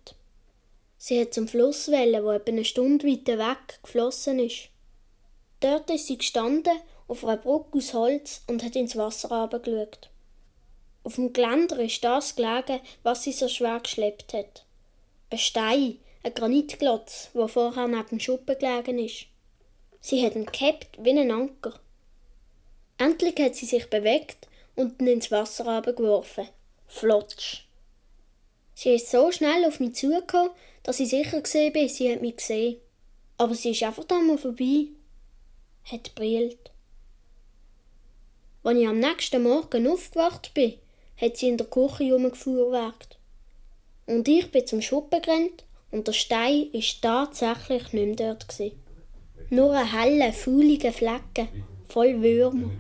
Sie 0.99 1.21
hat 1.21 1.35
zum 1.35 1.49
Fluss 1.49 1.89
wollen, 1.89 2.25
wo 2.25 2.31
etwa 2.31 2.53
eine 2.53 2.65
Stunde 2.65 3.05
weiter 3.05 3.39
weg 3.39 3.83
geflossen 3.83 4.39
ist. 4.39 4.69
Dort 5.59 5.91
ist 5.91 6.07
sie 6.07 6.19
gestanden, 6.19 6.79
auf 7.09 7.25
einer 7.25 7.39
Brücke 7.39 7.79
aus 7.79 7.93
Holz 7.93 8.43
und 8.47 8.63
hat 8.63 8.77
ins 8.77 8.95
Wasser 8.95 9.31
runtergeschaut. 9.31 10.11
Auf 11.03 11.17
dem 11.17 11.33
Geländer 11.33 11.81
ist 11.81 12.05
das 12.05 12.37
gelegen, 12.37 12.81
was 13.03 13.25
sie 13.25 13.33
so 13.33 13.49
schwer 13.49 13.81
geschleppt 13.81 14.33
hat. 14.33 14.65
Ein 15.31 15.39
Stein, 15.39 15.99
ein 16.23 16.35
Granitklotz, 16.35 17.31
der 17.35 17.49
vorher 17.49 17.89
neben 17.89 18.09
dem 18.09 18.21
Schuppen 18.21 18.59
gelegen 18.59 18.99
ist. 18.99 19.27
Sie 20.01 20.25
hat 20.25 20.35
ihn 20.35 20.47
gehabt 20.47 20.99
wie 20.99 21.11
ein 21.11 21.31
Anker. 21.31 21.79
Endlich 22.99 23.37
hat 23.39 23.55
sie 23.55 23.67
sich 23.67 23.89
bewegt 23.91 24.49
und 24.77 25.01
ihn 25.01 25.09
ins 25.09 25.31
Wasser 25.31 25.67
runtergeworfen. 25.67 26.49
Flotsch. 26.87 27.65
Sie 28.75 28.95
ist 28.95 29.11
so 29.11 29.31
schnell 29.33 29.65
auf 29.65 29.81
mich 29.81 29.97
zugekommen, 29.97 30.51
dass 30.83 31.01
ich 31.01 31.11
sicher 31.11 31.41
gesehen 31.41 31.73
bin, 31.73 31.89
sie 31.89 32.13
hat 32.13 32.23
mich 32.23 32.37
gesehen. 32.37 32.81
Aber 33.37 33.55
sie 33.55 33.71
ist 33.71 33.83
einfach 33.83 34.05
einmal 34.09 34.39
vorbei 34.39 34.89
hat 35.91 36.15
brillt. 36.15 36.71
Als 38.63 38.79
ich 38.79 38.87
am 38.87 38.99
nächsten 38.99 39.43
Morgen 39.43 39.87
aufgewacht 39.87 40.53
bin, 40.55 40.75
hat 41.17 41.37
sie 41.37 41.49
in 41.49 41.57
der 41.57 41.67
Küche 41.67 42.05
herumgefuhrwerkt. 42.05 43.18
Und 44.09 44.27
ich 44.27 44.51
bin 44.51 44.67
zum 44.67 44.81
Schuppen 44.81 45.21
gerannt 45.21 45.65
und 45.91 46.09
der 46.09 46.15
Stein 46.15 46.69
ist 46.73 47.03
tatsächlich 47.03 47.93
nicht 47.93 48.19
mehr 48.19 48.35
dort. 48.35 48.49
Gewesen. 48.49 48.73
Nur 49.51 49.75
ein 49.75 49.93
heller, 49.93 50.33
fauliger 50.33 50.93
Flecken, 50.93 51.49
voll 51.87 52.23
Würmer. 52.23 52.71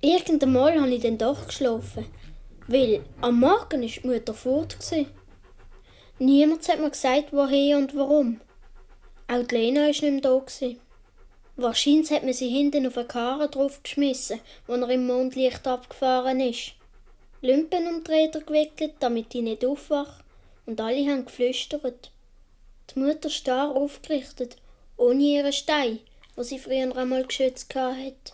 Irgendeinmal 0.00 0.80
habe 0.80 0.90
ich 0.90 1.02
dann 1.02 1.18
doch 1.18 1.46
geschlafen, 1.46 2.06
weil 2.66 3.04
am 3.20 3.38
Morgen 3.38 3.84
ist 3.84 4.02
die 4.02 4.08
Mutter 4.08 4.34
fort. 4.34 4.76
Niemand 6.18 6.68
hat 6.68 6.80
mir 6.80 6.90
gesagt, 6.90 7.32
woher 7.32 7.78
und 7.78 7.94
warum. 7.94 8.40
Auch 9.28 9.44
die 9.44 9.54
Lena 9.54 9.82
war 9.82 9.86
nicht 9.86 10.02
mehr 10.02 10.20
da. 10.20 10.42
Wahrscheinlich 11.54 12.10
hat 12.10 12.24
man 12.24 12.32
sie 12.32 12.48
hinten 12.48 12.88
auf 12.88 12.98
einen 12.98 13.06
Karren 13.06 13.50
draufgeschmissen, 13.50 14.40
wo 14.66 14.72
er 14.72 14.90
im 14.90 15.06
Mondlicht 15.06 15.64
abgefahren 15.64 16.40
ist. 16.40 16.72
Lümpen 17.42 17.88
um 17.88 18.04
die 18.04 18.10
Räder 18.10 18.40
gewickelt, 18.40 18.94
damit 19.00 19.32
die 19.32 19.42
nicht 19.42 19.64
aufwacht, 19.64 20.24
und 20.64 20.80
alle 20.80 21.04
haben 21.10 21.24
geflüstert. 21.24 22.12
Die 22.90 23.00
Mutter 23.00 23.30
starr 23.30 23.74
aufgerichtet, 23.74 24.56
ohne 24.96 25.22
ihren 25.22 25.52
Stein, 25.52 25.98
wo 26.36 26.44
sie 26.44 26.60
früher 26.60 26.96
einmal 26.96 27.24
geschützt 27.24 27.74
hat. 27.74 28.32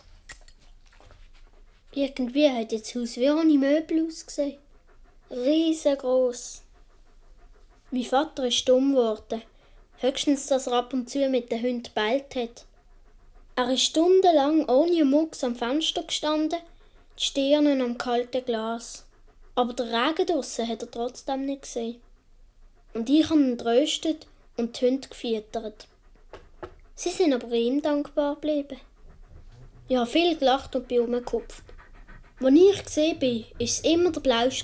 Irgendwie 1.95 2.49
hat 2.49 2.71
jetzt 2.71 2.93
Haus 2.93 3.17
wie 3.17 3.31
ohne 3.31 3.57
Möbel 3.57 4.05
ausgesehen. 4.05 4.59
Riesengroß. 5.31 6.61
Mein 7.89 8.03
Vater 8.03 8.45
ist 8.45 8.69
dumm 8.69 8.93
geworden. 8.93 9.41
Höchstens, 9.97 10.45
dass 10.45 10.67
er 10.67 10.73
ab 10.73 10.93
und 10.93 11.09
zu 11.09 11.27
mit 11.29 11.51
den 11.51 11.63
Hunden 11.63 11.89
beilt 11.95 12.35
hat. 12.35 12.65
Er 13.55 13.71
ist 13.71 13.81
stundenlang 13.81 14.69
ohne 14.69 15.03
Mucks 15.03 15.43
am 15.43 15.55
Fenster 15.55 16.03
gestanden, 16.03 16.59
die 17.19 17.25
Stirne 17.25 17.83
am 17.83 17.97
kalten 17.97 18.45
Glas. 18.45 19.05
Aber 19.55 19.73
der 19.73 19.87
Regen 19.87 20.25
draussen 20.25 20.67
hat 20.67 20.81
er 20.81 20.91
trotzdem 20.91 21.45
nicht 21.45 21.63
gesehen. 21.63 21.99
Und 22.93 23.09
ich 23.09 23.29
habe 23.29 23.41
ihn 23.41 23.57
tröstet 23.57 24.25
und 24.55 24.79
die 24.79 24.85
Hunde 24.85 25.07
gefüttert. 25.09 25.87
Sie 26.95 27.09
sind 27.09 27.33
aber 27.33 27.51
ihm 27.51 27.81
dankbar 27.81 28.35
geblieben. 28.35 28.77
Ich 29.89 29.97
habe 29.97 30.09
viel 30.09 30.37
gelacht 30.37 30.75
und 30.75 30.87
bin 30.87 31.01
umgekupft. 31.01 31.63
Als 32.41 32.55
ich 32.55 32.83
gesehen 32.85 33.19
bin, 33.19 33.41
war 33.41 33.61
es 33.61 33.79
immer 33.81 34.11
der 34.11 34.21
Blausch. 34.21 34.63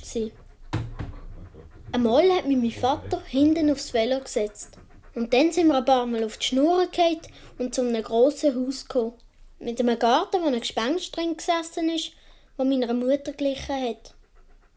Einmal 1.92 2.32
hat 2.32 2.46
mich 2.46 2.58
mein 2.58 2.72
Vater 2.72 3.22
hinten 3.26 3.72
aufs 3.72 3.94
Velo 3.94 4.20
gesetzt. 4.20 4.78
Und 5.14 5.34
dann 5.34 5.52
sind 5.52 5.68
wir 5.68 5.78
ein 5.78 5.86
paar 5.86 6.06
Mal 6.06 6.24
auf 6.24 6.38
die 6.38 6.46
Schnur 6.46 6.86
gefallen 6.88 7.22
und 7.58 7.76
zu 7.76 7.82
einem 7.82 8.04
grossen 8.04 8.56
Haus 8.56 8.88
gekommen. 8.88 9.14
Mit 9.60 9.80
einem 9.80 9.98
Garten, 9.98 10.42
wo 10.42 10.48
ein 10.48 10.60
Gespenst 10.60 11.16
drin 11.16 11.36
gesessen 11.38 11.90
ist, 11.90 12.12
wo 12.58 12.64
meiner 12.64 12.94
Mutter 12.94 13.34
glichen 13.34 13.90
hat. 13.90 14.14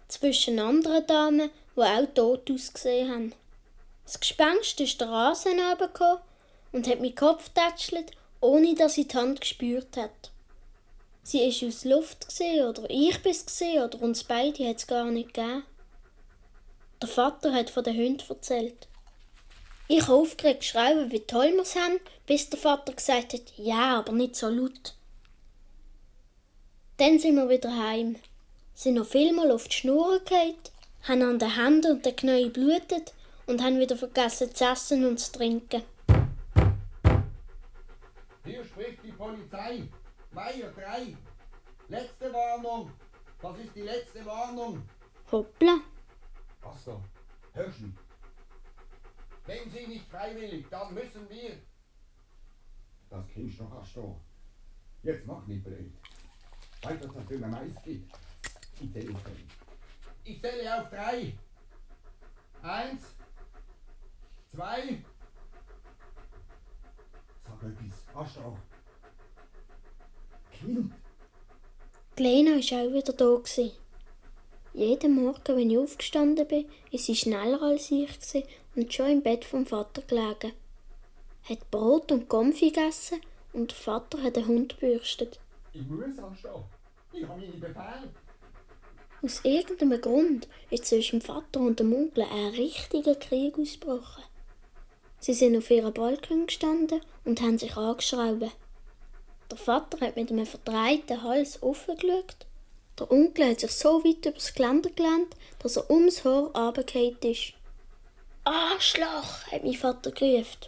Zwischen 0.09 0.59
anderen 0.59 1.07
Damen, 1.07 1.51
die 1.77 1.81
auch 1.81 2.07
tot 2.15 2.51
ausgesehen 2.51 3.11
haben. 3.11 3.35
Das 4.05 4.19
Gespenst 4.19 4.81
ist 4.81 5.01
der 5.01 5.11
Rasen 5.11 5.61
runtergekommen 5.61 6.23
und 6.73 6.87
hat 6.89 7.01
meinen 7.01 7.15
Kopf 7.15 7.51
tätschelt, 7.51 8.13
ohne 8.41 8.75
dass 8.75 8.95
sie 8.95 9.07
die 9.07 9.17
Hand 9.17 9.41
gespürt 9.41 9.97
hat. 9.97 10.31
Sie 11.23 11.47
ist 11.47 11.63
aus 11.63 11.85
Luft 11.85 12.29
gesehen 12.29 12.67
oder 12.67 12.89
ich 12.89 13.23
bin 13.23 13.33
gesehen 13.33 13.83
oder 13.83 14.01
uns 14.01 14.25
beide 14.25 14.67
hat 14.67 14.79
es 14.79 14.87
gar 14.87 15.05
nicht 15.05 15.35
gegeben. 15.35 15.65
Der 17.03 17.09
Vater 17.09 17.53
hat 17.53 17.69
von 17.69 17.85
den 17.85 17.97
Hunden 17.97 18.25
erzählt. 18.29 18.89
Ich 19.89 20.03
habe 20.03 20.15
aufgeregt 20.15 20.61
geschrieben, 20.61 21.11
wie 21.13 21.21
toll 21.21 21.53
wir 21.53 21.63
es 21.63 21.77
haben, 21.77 22.01
bis 22.27 22.51
der 22.51 22.59
Vater 22.59 22.93
gesagt 22.93 23.35
hat, 23.35 23.53
ja, 23.57 23.99
aber 23.99 24.13
nicht 24.13 24.37
so 24.37 24.49
laut. 24.49 24.95
Dann 26.99 27.17
sind 27.21 27.37
wir 27.37 27.49
wieder 27.49 27.77
heim, 27.77 28.17
sind 28.75 28.95
noch 28.95 29.07
vielmal 29.07 29.53
auf 29.53 29.69
die 29.69 29.77
Schnur 29.77 30.19
gefallen, 30.19 30.57
haben 31.05 31.23
an 31.23 31.39
den 31.39 31.55
Händen 31.55 31.93
und 31.93 32.05
den 32.05 32.17
Knien 32.17 32.53
blutet 32.53 33.15
und 33.47 33.63
haben 33.63 33.79
wieder 33.79 33.97
vergessen 33.97 34.53
zu 34.53 34.65
essen 34.65 35.07
und 35.07 35.21
zu 35.21 35.31
trinken. 35.31 35.85
Hier 38.45 38.65
spricht 38.65 39.05
die 39.05 39.13
Polizei. 39.13 39.85
Meier 40.33 40.73
3. 40.73 41.17
Letzte 41.87 42.33
Warnung. 42.33 42.91
Das 43.41 43.57
ist 43.61 43.77
die 43.77 43.83
letzte 43.83 44.27
Warnung. 44.27 44.83
Hoppla. 45.31 45.79
Was 46.63 46.85
da? 46.85 47.01
Hörst 47.53 47.79
du? 47.79 47.93
Wenn 49.47 49.71
Sie 49.71 49.87
nicht 49.87 50.09
freiwillig, 50.11 50.67
dann 50.69 50.93
müssen 50.95 51.31
wir. 51.31 51.59
Das 53.09 53.29
Kind 53.29 53.57
noch 53.61 53.73
erst 53.79 53.97
da. 53.97 54.17
Jetzt 55.05 55.27
mach 55.27 55.47
nicht 55.47 55.63
blöd. 55.63 55.93
Weißt 56.83 57.05
du, 57.05 57.09
was 57.09 57.17
das 57.17 57.25
für 57.27 57.45
ein 57.45 57.51
Mais 57.51 57.83
gibt? 57.85 58.15
Ich 58.81 58.93
zähle 58.93 59.15
auf 59.15 59.23
drei. 59.23 59.33
Ich 60.25 60.41
zähle 60.41 60.81
auf 60.81 60.91
drei. 60.91 61.33
Eins, 62.63 63.03
zwei. 64.55 65.03
Sag 67.45 67.63
etwas. 67.63 68.15
Hast 68.15 68.37
du 68.37 68.41
auch. 68.41 68.59
Kind. 70.53 70.93
Lena 72.17 72.51
war 72.51 72.87
auch 72.87 72.93
wieder 72.93 73.13
da. 73.13 73.43
Jeden 74.75 75.15
Morgen, 75.15 75.57
wenn 75.57 75.71
ich 75.71 75.79
aufgestanden 75.79 76.47
bin, 76.47 76.69
ist 76.91 77.07
sie 77.07 77.17
schneller 77.17 77.63
als 77.63 77.91
ich 77.91 78.09
und 78.77 78.93
schon 78.93 79.11
im 79.11 79.23
Bett 79.23 79.45
vom 79.45 79.67
Vater 79.67 80.03
gelegen. 80.03 80.53
Hat 81.49 81.71
Brot 81.71 82.13
und 82.13 82.29
Konfi 82.29 82.71
gegessen 82.71 83.21
und 83.53 83.71
der 83.71 83.79
Vater 83.79 84.23
hat 84.23 84.37
den 84.37 84.47
Hund 84.47 84.79
gebürstet. 84.79 85.41
Ich 85.73 85.87
muss 85.87 86.19
anstehen. 86.19 86.65
Ich 87.13 87.23
habe 87.27 87.41
meine 87.41 87.53
Befehle. 87.53 88.11
Aus 89.21 89.41
irgendeinem 89.45 90.01
Grund 90.01 90.49
ist 90.71 90.87
zwischen 90.87 91.19
dem 91.19 91.27
Vater 91.27 91.61
und 91.61 91.81
dem 91.81 91.93
Onkel 91.93 92.25
ein 92.25 92.55
richtiger 92.55 93.17
Krieg 93.17 93.59
ausgebrochen. 93.59 94.23
Sie 95.21 95.35
sind 95.35 95.57
auf 95.57 95.71
ihrem 95.71 95.93
Balkon 95.93 96.47
gestanden 96.47 97.01
und 97.25 97.41
haben 97.41 97.59
sich 97.59 97.77
angeschrauben. 97.77 98.53
Der 99.51 99.59
Vater 99.59 100.01
hat 100.01 100.17
mit 100.17 100.31
einem 100.31 100.47
verdrehten 100.47 101.23
Hals 101.23 101.63
offen 101.63 101.97
geschaut. 101.97 102.47
Der 102.99 103.11
Onkel 103.11 103.51
hat 103.51 103.61
sich 103.61 103.73
so 103.73 104.05
weit 104.05 104.25
übers 104.25 104.55
Geländer 104.55 104.91
gelehnt, 104.91 105.35
dass 105.59 105.77
er 105.77 105.91
ums 105.91 106.25
Haar 106.25 106.55
runtergefallen 106.55 107.19
ist. 107.23 107.55
Arschloch, 108.45 109.51
hat 109.51 109.65
mein 109.65 109.75
Vater 109.75 110.13
gerufen. 110.13 110.67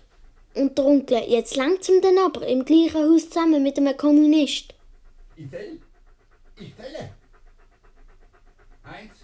Und 0.54 0.76
der 0.76 0.84
Onkel, 0.84 1.22
jetzt 1.28 1.56
langsam 1.56 2.00
dann 2.00 2.18
aber, 2.18 2.46
im 2.46 2.64
gleichen 2.64 2.94
Haus 2.94 3.30
zusammen 3.30 3.62
mit 3.62 3.78
einem 3.78 3.96
Kommunist. 3.96 4.74
Ich 5.40 5.50
zähle. 5.50 5.78
Ich 6.56 6.76
zähle. 6.76 7.10
Eins, 8.82 9.14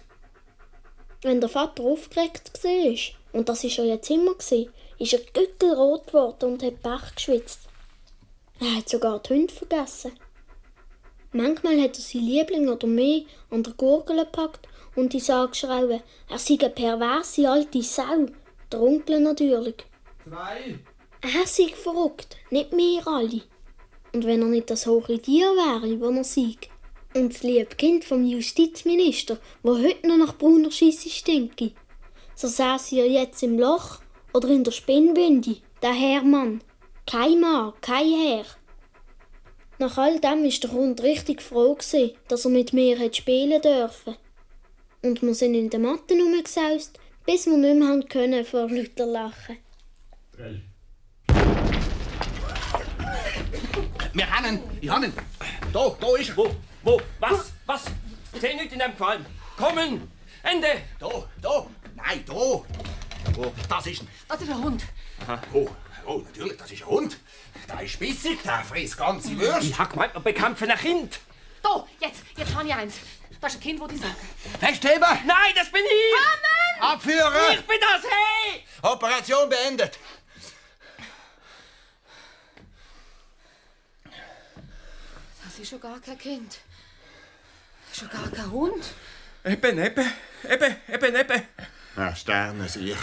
Wenn 1.21 1.39
der 1.39 1.49
Vater 1.49 1.83
aufgeregt 1.83 2.51
war, 2.63 3.39
und 3.39 3.49
das 3.49 3.63
war 3.63 3.85
er 3.85 3.93
jetzt 3.93 4.09
immer, 4.09 4.31
ist 4.31 5.13
er 5.13 5.19
gückelrot 5.19 6.07
geworden 6.07 6.53
und 6.53 6.63
hat 6.63 6.81
Pech 6.81 7.15
geschwitzt. 7.15 7.61
Er 8.59 8.77
hat 8.77 8.89
sogar 8.89 9.19
die 9.19 9.33
Hunde 9.33 9.53
vergessen. 9.53 10.13
Manchmal 11.33 11.79
hat 11.81 11.97
er 11.97 12.01
sein 12.01 12.21
Liebling 12.21 12.67
oder 12.67 12.87
mehr 12.87 13.21
an 13.51 13.61
der 13.61 13.73
Gurgel 13.73 14.17
gepackt 14.17 14.67
und 14.95 15.13
die 15.13 15.19
Sage 15.19 15.51
geschrien, 15.51 16.01
er 16.29 16.39
sei 16.39 16.57
eine 16.59 16.71
perverse 16.71 17.47
alte 17.47 17.83
Sau. 17.83 18.25
Der 18.71 18.81
Onkel 18.81 19.19
natürlich. 19.19 19.85
Zwei. 20.23 20.79
Er 21.21 21.45
sei 21.45 21.67
verrückt, 21.67 22.37
nicht 22.49 22.71
wir 22.71 23.07
alle. 23.07 23.41
Und 24.13 24.25
wenn 24.25 24.41
er 24.41 24.47
nicht 24.47 24.69
das 24.69 24.87
hohe 24.87 25.19
Tier 25.19 25.47
wäre, 25.47 25.99
wo 25.99 26.09
er 26.09 26.23
sei, 26.23 26.55
und 27.15 27.33
das 27.33 27.43
liebe 27.43 27.75
Kind 27.75 28.05
vom 28.05 28.23
Justizminister, 28.23 29.39
wo 29.63 29.77
heute 29.77 30.07
noch 30.07 30.17
nach 30.17 30.37
brauner 30.37 30.71
Scheisse 30.71 31.09
stinke, 31.09 31.71
so 32.35 32.47
säße 32.47 32.97
er 32.97 33.07
jetzt 33.07 33.41
im 33.43 33.57
Loch 33.57 34.01
oder 34.33 34.49
in 34.49 34.63
der 34.63 34.71
Spinnbünde, 34.71 35.57
der 35.81 35.93
Herrmann. 35.93 36.61
Kein 37.09 37.39
Mann, 37.39 37.73
kein 37.81 38.07
Herr. 38.07 38.45
Nach 39.79 39.97
all 39.97 40.19
dem 40.19 40.43
war 40.43 40.49
der 40.49 40.71
Hund 40.71 41.03
richtig 41.03 41.41
froh, 41.41 41.75
gewesen, 41.75 42.11
dass 42.27 42.45
er 42.45 42.51
mit 42.51 42.73
mir 42.73 42.97
hätte 42.97 43.17
spielen 43.17 43.61
dürfen. 43.61 44.15
Und 45.03 45.21
wir 45.21 45.33
sind 45.33 45.53
in 45.53 45.69
der 45.69 45.79
Matte 45.79 46.15
rumgesaust, 46.15 46.99
bis 47.25 47.45
wir 47.45 47.57
nicht 47.57 47.77
mehr 47.77 47.99
können 48.03 48.43
vor 48.43 48.69
lauter 48.69 49.05
Lachen. 49.05 49.57
Drei. 50.35 50.61
Wir 54.17 54.27
haben 54.31 54.45
ihn. 54.45 54.79
Ich 54.81 54.89
habe 54.89 55.05
ihn. 55.05 55.13
Da, 55.71 55.95
da 56.01 56.15
ist 56.15 56.29
er. 56.29 56.37
Wo? 56.37 56.55
Wo? 56.81 56.99
Was? 57.19 57.51
Was? 57.67 57.83
Ich 58.33 58.41
sehe 58.41 58.55
nichts 58.55 58.73
in 58.73 58.79
dem 58.79 58.97
Qualm. 58.97 59.23
Kommen! 59.55 60.11
Ende! 60.41 60.81
Da, 60.99 61.07
da. 61.39 61.67
Nein, 61.95 62.23
da. 62.25 62.33
Oh, 62.33 62.65
das 63.69 63.85
ist 63.85 64.01
ein. 64.01 64.07
Das 64.27 64.41
ist 64.41 64.49
ein 64.49 64.63
Hund. 64.63 64.83
Oh, 65.53 65.69
oh, 66.07 66.17
natürlich, 66.25 66.57
das 66.57 66.71
ist 66.71 66.81
ein 66.81 66.87
Hund. 66.87 67.17
Der 67.69 67.81
ist 67.81 67.91
spissig, 67.91 68.41
der 68.41 68.63
frisst 68.63 68.97
ganze 68.97 69.37
Würste. 69.37 69.67
Ich 69.67 69.77
hab 69.77 69.91
gemeint, 69.91 70.15
wir 70.15 70.21
bekämpfen 70.21 70.71
ein 70.71 70.79
Kind. 70.79 71.19
Da, 71.61 71.85
jetzt, 71.99 72.23
jetzt 72.35 72.55
habe 72.55 72.67
ich 72.67 72.73
eins. 72.73 72.95
Das 73.39 73.53
ist 73.53 73.59
ein 73.59 73.61
Kind, 73.61 73.79
das 73.79 73.91
ich 73.91 74.01
sage. 74.01 74.15
Festheben. 74.59 75.19
Nein, 75.27 75.53
das 75.55 75.71
bin 75.71 75.83
ich! 75.85 76.81
Abführen. 76.81 77.33
Ich 77.53 77.67
bin 77.67 77.77
das, 77.79 78.03
hey! 78.03 78.63
Operation 78.81 79.49
beendet. 79.49 79.99
Das 85.57 85.63
ist 85.63 85.69
schon 85.71 85.79
gar 85.79 85.99
kein 85.99 86.19
Kind. 86.19 86.59
Schon 87.91 88.07
gar 88.09 88.29
kein 88.29 88.51
Hund. 88.51 88.93
Eben, 89.43 89.79
eben, 89.79 90.05
eben, 90.47 90.75
eben, 90.87 91.15
eben. 91.15 91.41
Ja, 91.95 92.15
Sterne 92.15 92.69
sich. 92.69 92.95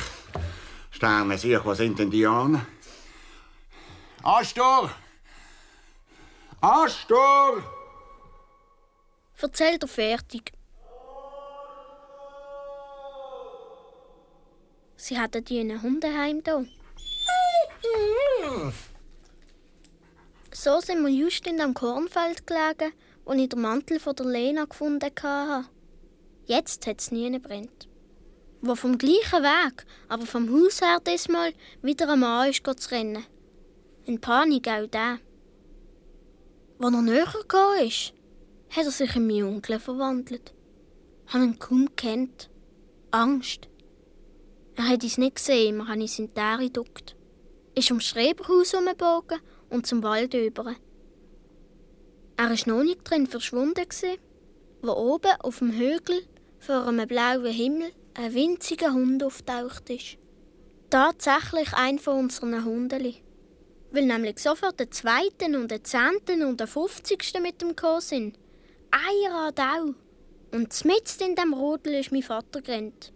Sterne 0.92 1.36
sich, 1.36 1.64
was 1.64 1.78
sind 1.78 1.98
denn 1.98 2.12
die 2.12 2.24
an? 2.24 2.64
Astor! 4.22 4.88
Astor! 6.60 7.60
Erzählt 9.36 9.82
er 9.82 9.88
fertig. 9.88 10.52
Sie 14.94 15.18
hatten 15.18 15.44
die 15.44 15.58
in 15.58 15.72
einem 15.72 15.82
Hundeheim 15.82 16.40
da. 16.44 16.62
So 20.64 20.80
sind 20.80 21.04
wir 21.04 21.10
just 21.10 21.46
in 21.46 21.58
dem 21.58 21.74
Kornfeld 21.74 22.46
gelegen, 22.46 22.94
wo 23.26 23.34
ich 23.34 23.50
den 23.50 23.60
Mantel 23.60 24.00
von 24.00 24.16
der 24.16 24.24
Lena 24.24 24.64
gefunden 24.64 25.10
hatte. 25.22 25.68
Jetzt 26.46 26.86
hat 26.86 27.02
es 27.02 27.12
nie 27.12 27.38
brennt. 27.38 27.86
Wo 28.62 28.74
vom 28.74 28.96
gleichen 28.96 29.42
Weg, 29.42 29.84
aber 30.08 30.24
vom 30.24 30.50
Haus 30.50 30.80
her 30.80 31.00
diesmal 31.06 31.52
wieder 31.82 32.08
ein 32.08 32.20
Mann 32.20 32.48
ist 32.48 32.64
zu 32.64 32.90
rennen. 32.90 33.26
In 34.06 34.22
Panik 34.22 34.66
auch 34.68 34.86
der. 34.86 35.18
Als 36.78 36.94
er 36.94 37.02
näher 37.02 37.26
gekommen 37.26 37.90
hat 38.70 38.86
er 38.86 38.90
sich 38.90 39.16
in 39.16 39.26
meinen 39.26 39.56
Onkel 39.56 39.78
verwandelt. 39.78 40.54
Ich 41.26 41.34
habe 41.34 41.44
ihn 41.44 41.58
kaum 41.58 41.90
gekannt. 41.94 42.48
Angst. 43.10 43.68
Er 44.76 44.88
hat 44.88 45.04
uns 45.04 45.18
nicht 45.18 45.36
gesehen, 45.36 45.76
wir 45.76 45.88
haben 45.88 46.00
uns 46.00 46.18
in 46.18 46.32
die 46.32 46.40
Ähre 46.40 46.64
geduckt. 46.64 47.16
Ist 47.74 47.90
ums 47.90 48.06
Schreberhaus 48.06 48.72
herumgebogen 48.72 49.40
und 49.74 49.86
zum 49.86 50.02
Wald 50.04 50.32
über. 50.34 50.76
Er 52.36 52.50
war 52.50 52.58
noch 52.66 52.84
nicht 52.84 53.00
drin 53.02 53.26
verschwunden, 53.26 53.86
wo 54.82 54.92
oben 54.92 55.32
auf 55.40 55.58
dem 55.58 55.72
Hügel 55.72 56.22
vor 56.60 56.86
einem 56.86 57.08
blauen 57.08 57.52
Himmel 57.52 57.90
ein 58.14 58.32
winziger 58.34 58.92
Hund 58.92 59.22
auftaucht 59.24 59.90
ist. 59.90 60.16
Tatsächlich 60.90 61.72
ein 61.74 61.98
von 61.98 62.20
unseren 62.20 62.64
Hundeli. 62.64 63.16
Weil 63.90 64.06
nämlich 64.06 64.38
sofort 64.38 64.78
der 64.78 64.90
zweiten 64.90 65.56
und 65.56 65.70
der 65.70 65.82
zehnten 65.82 66.44
und 66.44 66.60
der 66.60 66.68
fünfzigsten 66.68 67.42
mit 67.42 67.60
dem 67.60 67.70
gekommen 67.70 68.00
sind. 68.00 68.38
Einer 68.92 69.52
an 69.56 69.58
auch. 69.58 70.56
Und 70.56 70.84
mitten 70.84 71.30
in 71.30 71.34
dem 71.34 71.52
Rodel 71.52 71.94
ist 71.94 72.12
mein 72.12 72.22
Vater 72.22 72.62
gerannt. 72.62 73.12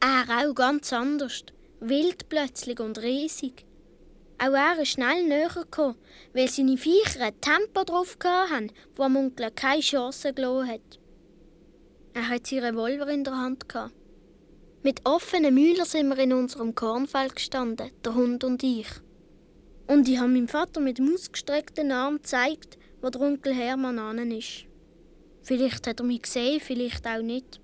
Er 0.00 0.48
auch 0.48 0.54
ganz 0.54 0.92
anders. 0.92 1.44
Wild 1.80 2.28
plötzlich 2.28 2.80
und 2.80 2.98
riesig. 2.98 3.64
Auch 4.40 4.54
er 4.54 4.78
ist 4.80 4.90
schnell 4.90 5.24
näher 5.24 5.48
gekommen, 5.48 5.96
weil 6.32 6.48
seine 6.48 6.76
Viecher 6.76 7.20
ein 7.22 7.40
Tempo 7.40 7.82
drauf 7.82 8.16
hatten, 8.22 8.70
wo 8.94 9.02
am 9.02 9.16
Onkel 9.16 9.50
keine 9.50 9.82
Chance 9.82 10.32
gelassen 10.32 10.68
hat. 10.68 11.00
Er 12.14 12.28
hat 12.28 12.46
seinen 12.46 12.76
Revolver 12.76 13.08
in 13.08 13.24
der 13.24 13.36
Hand 13.36 13.68
gehabt. 13.68 13.94
Mit 14.84 15.04
offenen 15.04 15.54
Mühlern 15.54 15.86
sind 15.86 16.08
wir 16.08 16.18
in 16.18 16.32
unserem 16.32 16.74
Kornfeld 16.74 17.34
gestanden, 17.34 17.90
der 18.04 18.14
Hund 18.14 18.44
und 18.44 18.62
ich. 18.62 18.86
Und 19.88 20.08
ich 20.08 20.18
habe 20.18 20.28
meinem 20.28 20.48
Vater 20.48 20.80
mit 20.80 20.98
dem 20.98 21.12
ausgestreckten 21.12 21.90
Arm 21.90 22.16
gezeigt, 22.16 22.78
wo 23.02 23.10
der 23.10 23.20
Onkel 23.20 23.52
Hermann 23.52 23.98
an 23.98 24.30
ist. 24.30 24.66
Vielleicht 25.42 25.86
hat 25.86 25.98
er 26.00 26.06
mich 26.06 26.22
gesehen, 26.22 26.60
vielleicht 26.60 27.06
auch 27.06 27.22
nicht. 27.22 27.60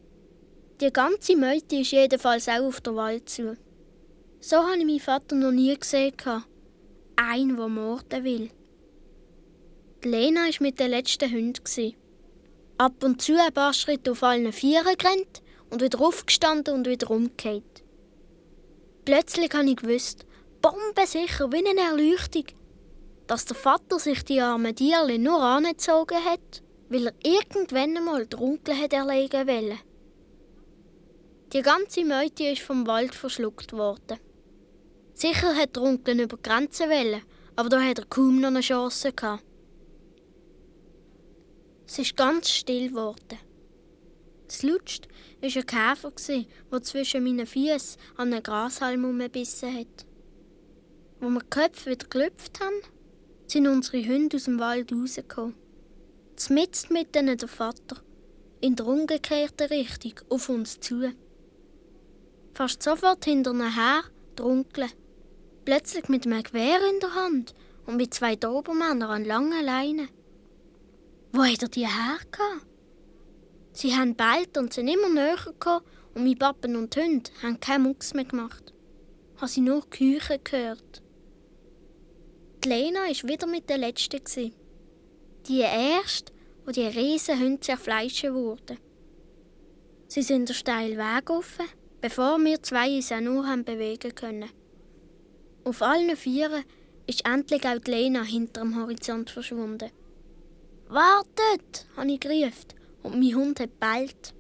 Die 0.80 0.92
ganze 0.92 1.36
Meute 1.36 1.76
ist 1.76 1.92
jedenfalls 1.92 2.48
auch 2.48 2.64
auf 2.64 2.80
der 2.80 2.96
Wald 2.96 3.28
zu. 3.28 3.56
So 4.40 4.56
habe 4.56 4.78
ich 4.78 4.84
meinen 4.84 5.00
Vater 5.00 5.36
noch 5.36 5.52
nie 5.52 5.76
gesehen. 5.76 6.14
Ein, 7.16 7.56
der 7.56 7.68
morden 7.68 8.24
will. 8.24 8.50
Die 10.02 10.08
Lena 10.08 10.42
war 10.42 10.54
mit 10.60 10.78
den 10.80 10.90
letzten 10.90 11.30
Hunden. 11.30 11.94
Ab 12.76 13.04
und 13.04 13.22
zu 13.22 13.40
ein 13.40 13.52
paar 13.52 13.72
Schritte 13.72 14.12
auf 14.12 14.22
allen 14.22 14.52
Vieren 14.52 14.96
gerannt 14.98 15.42
und 15.70 15.80
wieder 15.80 16.00
aufgestanden 16.00 16.74
und 16.74 16.88
wieder 16.88 17.10
umgekehrt. 17.10 17.84
Plötzlich 19.04 19.52
habe 19.54 19.70
ich 19.70 19.76
gewusst, 19.76 20.26
bombensicher 20.60 21.52
wie 21.52 21.66
eine 21.66 21.80
Erleuchtung, 21.80 22.46
dass 23.26 23.44
der 23.44 23.56
Vater 23.56 23.98
sich 23.98 24.24
die 24.24 24.40
armen 24.40 24.74
Tierchen 24.74 25.22
nur 25.22 25.40
angezogen 25.40 26.24
hat, 26.24 26.62
weil 26.88 27.06
er 27.06 27.14
irgendwann 27.22 27.96
einmal 27.96 28.26
den 28.26 28.40
Onkel 28.40 28.76
hat 28.76 28.92
erlegen 28.92 29.46
wollte. 29.46 29.78
Die 31.52 31.62
ganze 31.62 32.04
Meute 32.04 32.44
ist 32.44 32.62
vom 32.62 32.86
Wald 32.86 33.14
verschluckt 33.14 33.72
worden. 33.72 34.18
Sicher 35.14 35.54
hat 35.54 35.76
der 35.76 35.82
Onkel 35.84 36.20
über 36.20 36.36
die 36.36 36.42
Grenzen 36.42 36.90
wollen, 36.90 37.22
aber 37.54 37.68
da 37.68 37.80
hat 37.80 38.00
er 38.00 38.06
kaum 38.06 38.40
noch 38.40 38.48
eine 38.48 38.60
Chance 38.60 39.12
gehabt. 39.12 39.44
Es 41.86 41.98
ist 42.00 42.16
ganz 42.16 42.50
still 42.50 42.88
geworden. 42.88 43.38
Das 44.48 44.62
Lutschst 44.64 45.06
war 45.40 45.48
ein 45.48 45.66
Käfer, 45.66 46.12
der 46.72 46.82
zwischen 46.82 47.22
meinen 47.22 47.46
Füßen 47.46 48.00
an 48.16 48.32
einen 48.32 48.42
Grashalm 48.42 49.18
gebissen 49.18 49.72
hat. 49.72 50.06
Wo 51.20 51.28
wir 51.28 51.40
die 51.40 51.50
Köpfe 51.50 51.90
wieder 51.90 52.08
gelüpft 52.08 52.60
haben, 52.60 52.82
sind 53.46 53.68
unsere 53.68 54.04
Hunde 54.04 54.36
aus 54.36 54.44
dem 54.44 54.58
Wald 54.58 54.92
rausgekommen. 54.92 55.54
Zmitzt 56.36 56.90
mit 56.90 57.14
ihnen 57.16 57.38
der 57.38 57.48
Vater, 57.48 58.02
in 58.60 58.74
der 58.74 58.86
umgekehrten 58.86 59.68
Richtung, 59.68 60.14
auf 60.28 60.48
uns 60.48 60.80
zu. 60.80 61.12
Fast 62.52 62.82
sofort 62.82 63.24
hinter 63.24 63.54
her 63.54 64.02
der 64.36 64.46
Onkel, 64.46 64.88
plötzlich 65.64 66.08
mit 66.08 66.26
einem 66.26 66.42
Gewehr 66.42 66.78
in 66.88 67.00
der 67.00 67.14
Hand 67.14 67.54
und 67.86 67.96
mit 67.96 68.14
zwei 68.14 68.36
Dobermännern 68.36 69.10
an 69.10 69.24
langen 69.24 69.64
Leinen. 69.64 70.08
Wo 71.32 71.42
hat 71.42 71.62
er 71.62 71.68
die 71.68 71.86
hergehabt? 71.86 72.66
Sie 73.72 73.94
haben 73.94 74.14
bald 74.14 74.56
und 74.56 74.72
sind 74.72 74.88
immer 74.88 75.08
näher 75.08 75.36
gekommen 75.44 75.84
und 76.14 76.24
mein 76.24 76.38
Pappen 76.38 76.76
und 76.76 76.94
die 76.94 77.00
Hunde 77.00 77.30
haben 77.42 77.58
keinen 77.58 77.82
Mucks 77.82 78.14
mehr 78.14 78.24
gemacht. 78.24 78.72
Habe 79.36 79.48
sie 79.48 79.60
nur 79.60 79.88
Küche 79.90 80.38
gehört. 80.42 81.02
Die 82.62 82.68
Lena 82.68 83.00
war 83.00 83.28
wieder 83.28 83.46
mit 83.48 83.68
der 83.68 83.78
Letzten. 83.78 84.54
Die 85.48 85.60
erste, 85.60 86.32
wo 86.64 86.70
die 86.70 86.86
riesen 86.86 87.40
Hunde 87.40 87.60
zerfleischen 87.60 88.32
wurden. 88.32 88.78
Sie 90.06 90.22
sind 90.22 90.48
den 90.48 90.54
steilen 90.54 90.96
Weg 90.96 91.28
offen, 91.30 91.66
bevor 92.00 92.38
wir 92.38 92.62
zwei 92.62 92.94
uns 92.94 93.10
auch 93.10 93.20
nur 93.20 93.46
haben 93.46 93.64
bewegen 93.64 94.14
können. 94.14 94.50
Auf 95.64 95.80
allen 95.80 96.14
Vieren 96.16 96.64
ist 97.06 97.26
endlich 97.26 97.66
auch 97.66 97.78
die 97.78 97.90
Lena 97.90 98.22
hinter 98.22 98.60
dem 98.60 98.76
Horizont 98.76 99.30
verschwunden. 99.30 99.90
Wartet, 100.88 101.86
habe 101.96 102.12
ich 102.12 102.20
gerufen 102.20 102.74
und 103.02 103.18
mein 103.18 103.34
Hund 103.34 103.60
hat 103.60 103.80
bellt. 103.80 104.34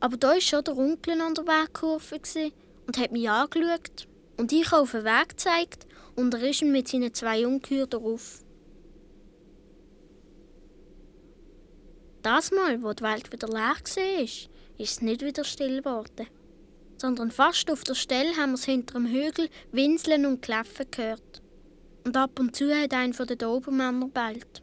Aber 0.00 0.18
da 0.18 0.28
war 0.28 0.40
schon 0.40 0.62
der 0.62 0.76
Onkel 0.76 1.20
an 1.22 1.34
der 1.34 1.46
Wegkurve 1.46 2.52
und 2.86 2.98
hat 2.98 3.12
mich 3.12 3.30
angeschaut 3.30 4.06
und 4.36 4.52
ich 4.52 4.72
auf 4.72 4.92
den 4.92 5.04
Weg 5.04 5.30
gezeigt 5.30 5.86
und 6.16 6.34
er 6.34 6.42
ist 6.42 6.62
mit 6.62 6.86
seinen 6.86 7.14
zwei 7.14 7.46
Ungeheuer 7.46 7.86
darauf. 7.86 8.44
Das 12.22 12.50
Mal, 12.50 12.82
wo 12.82 12.92
die 12.92 13.04
Welt 13.04 13.32
wieder 13.32 13.48
leer 13.48 13.76
war, 13.76 14.22
ist 14.22 14.50
es 14.78 15.00
nicht 15.00 15.22
wieder 15.22 15.44
still 15.44 15.78
geworden. 15.78 16.26
Sondern 16.98 17.30
fast 17.30 17.70
auf 17.70 17.84
der 17.84 17.94
Stelle 17.94 18.36
haben 18.36 18.50
wir 18.50 18.54
es 18.54 18.64
hinter 18.64 18.94
dem 18.94 19.06
Hügel 19.06 19.48
winseln 19.72 20.26
und 20.26 20.40
kläffen 20.42 20.86
gehört. 20.90 21.42
Und 22.04 22.16
ab 22.16 22.38
und 22.38 22.56
zu 22.56 22.74
hat 22.74 22.94
ein 22.94 23.12
von 23.12 23.26
den 23.26 23.38
Dobermännern 23.38 24.10
bellt. 24.10 24.62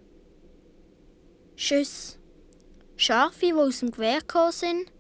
Schüsse. 1.56 2.18
Scharfe, 2.96 3.48
die 3.48 3.54
aus 3.54 3.80
dem 3.80 3.92
Gewehr 3.92 4.20
gekommen 4.20 4.52
sind 4.52 4.92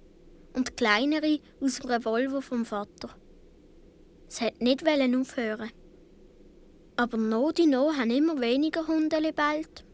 und 0.53 0.77
kleinere 0.77 1.39
aus 1.61 1.79
dem 1.79 1.89
Revolver 1.89 2.41
vom 2.41 2.65
Vater. 2.65 3.09
Es 4.27 4.41
hat 4.41 4.61
nicht 4.61 4.83
aufhören. 4.83 5.71
Aber 6.95 7.17
noch 7.17 7.51
die 7.51 7.65
noch 7.65 7.93
haben 7.93 8.11
immer 8.11 8.39
weniger 8.39 8.87
Hunde 8.87 9.17
bellt. 9.33 9.85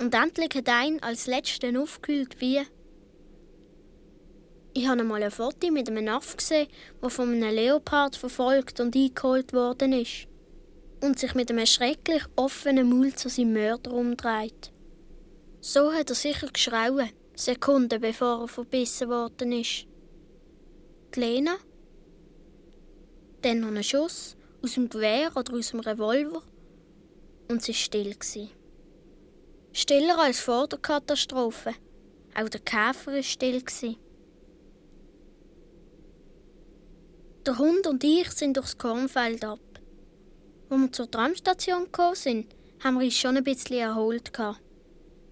Und 0.00 0.14
endlich 0.14 0.54
hat 0.54 0.68
ein 0.68 1.02
als 1.02 1.26
letzten 1.26 1.76
aufgehüllt 1.76 2.40
wie. 2.40 2.62
Ich 4.76 4.88
habe 4.88 5.02
einmal 5.02 5.22
ein 5.22 5.30
Foto 5.30 5.70
mit 5.70 5.88
einem 5.88 6.08
Aff 6.08 6.36
gesehen, 6.36 6.66
der 7.00 7.08
von 7.08 7.30
einem 7.30 7.54
Leopard 7.54 8.16
verfolgt 8.16 8.80
und 8.80 8.96
eingeholt 8.96 9.52
worden 9.52 9.92
ist. 9.92 10.26
Und 11.00 11.16
sich 11.16 11.32
mit 11.34 11.48
einem 11.48 11.64
schrecklich 11.64 12.24
offenen 12.34 12.88
Mund 12.88 13.16
zu 13.16 13.28
seinem 13.28 13.52
Mörder 13.52 13.92
umdreht. 13.92 14.72
So 15.60 15.92
hat 15.92 16.10
er 16.10 16.16
sicher 16.16 16.48
geschrauen, 16.48 17.08
Sekunden 17.36 18.00
bevor 18.00 18.40
er 18.40 18.48
verbissen 18.48 19.08
worden 19.08 19.52
ist. 19.52 19.86
Die 21.14 21.20
Lena? 21.20 21.54
Dann 23.42 23.60
noch 23.60 23.68
ein 23.68 23.84
Schuss 23.84 24.36
aus 24.60 24.74
dem 24.74 24.88
Gewehr 24.88 25.30
oder 25.36 25.54
aus 25.54 25.70
dem 25.70 25.80
Revolver 25.80 26.42
und 27.48 27.62
sie 27.62 27.72
war 27.72 27.76
still. 27.76 28.16
Stiller 29.72 30.18
als 30.18 30.40
vor 30.40 30.66
der 30.66 30.80
Katastrophe. 30.80 31.74
Auch 32.34 32.48
der 32.48 32.60
Käfer 32.60 33.12
war 33.12 33.22
still. 33.22 33.62
Der 37.46 37.58
Hund 37.58 37.86
und 37.86 38.02
ich 38.02 38.30
sind 38.30 38.56
durchs 38.56 38.78
Kornfeld 38.78 39.44
ab. 39.44 39.60
Als 40.70 40.80
wir 40.80 40.92
zur 40.92 41.10
Tramstation 41.10 41.84
gekommen 41.84 42.14
sind, 42.14 42.46
haben 42.82 42.98
wir 42.98 43.04
uns 43.04 43.18
schon 43.18 43.36
ein 43.36 43.44
bisschen 43.44 43.80
erholt. 43.80 44.32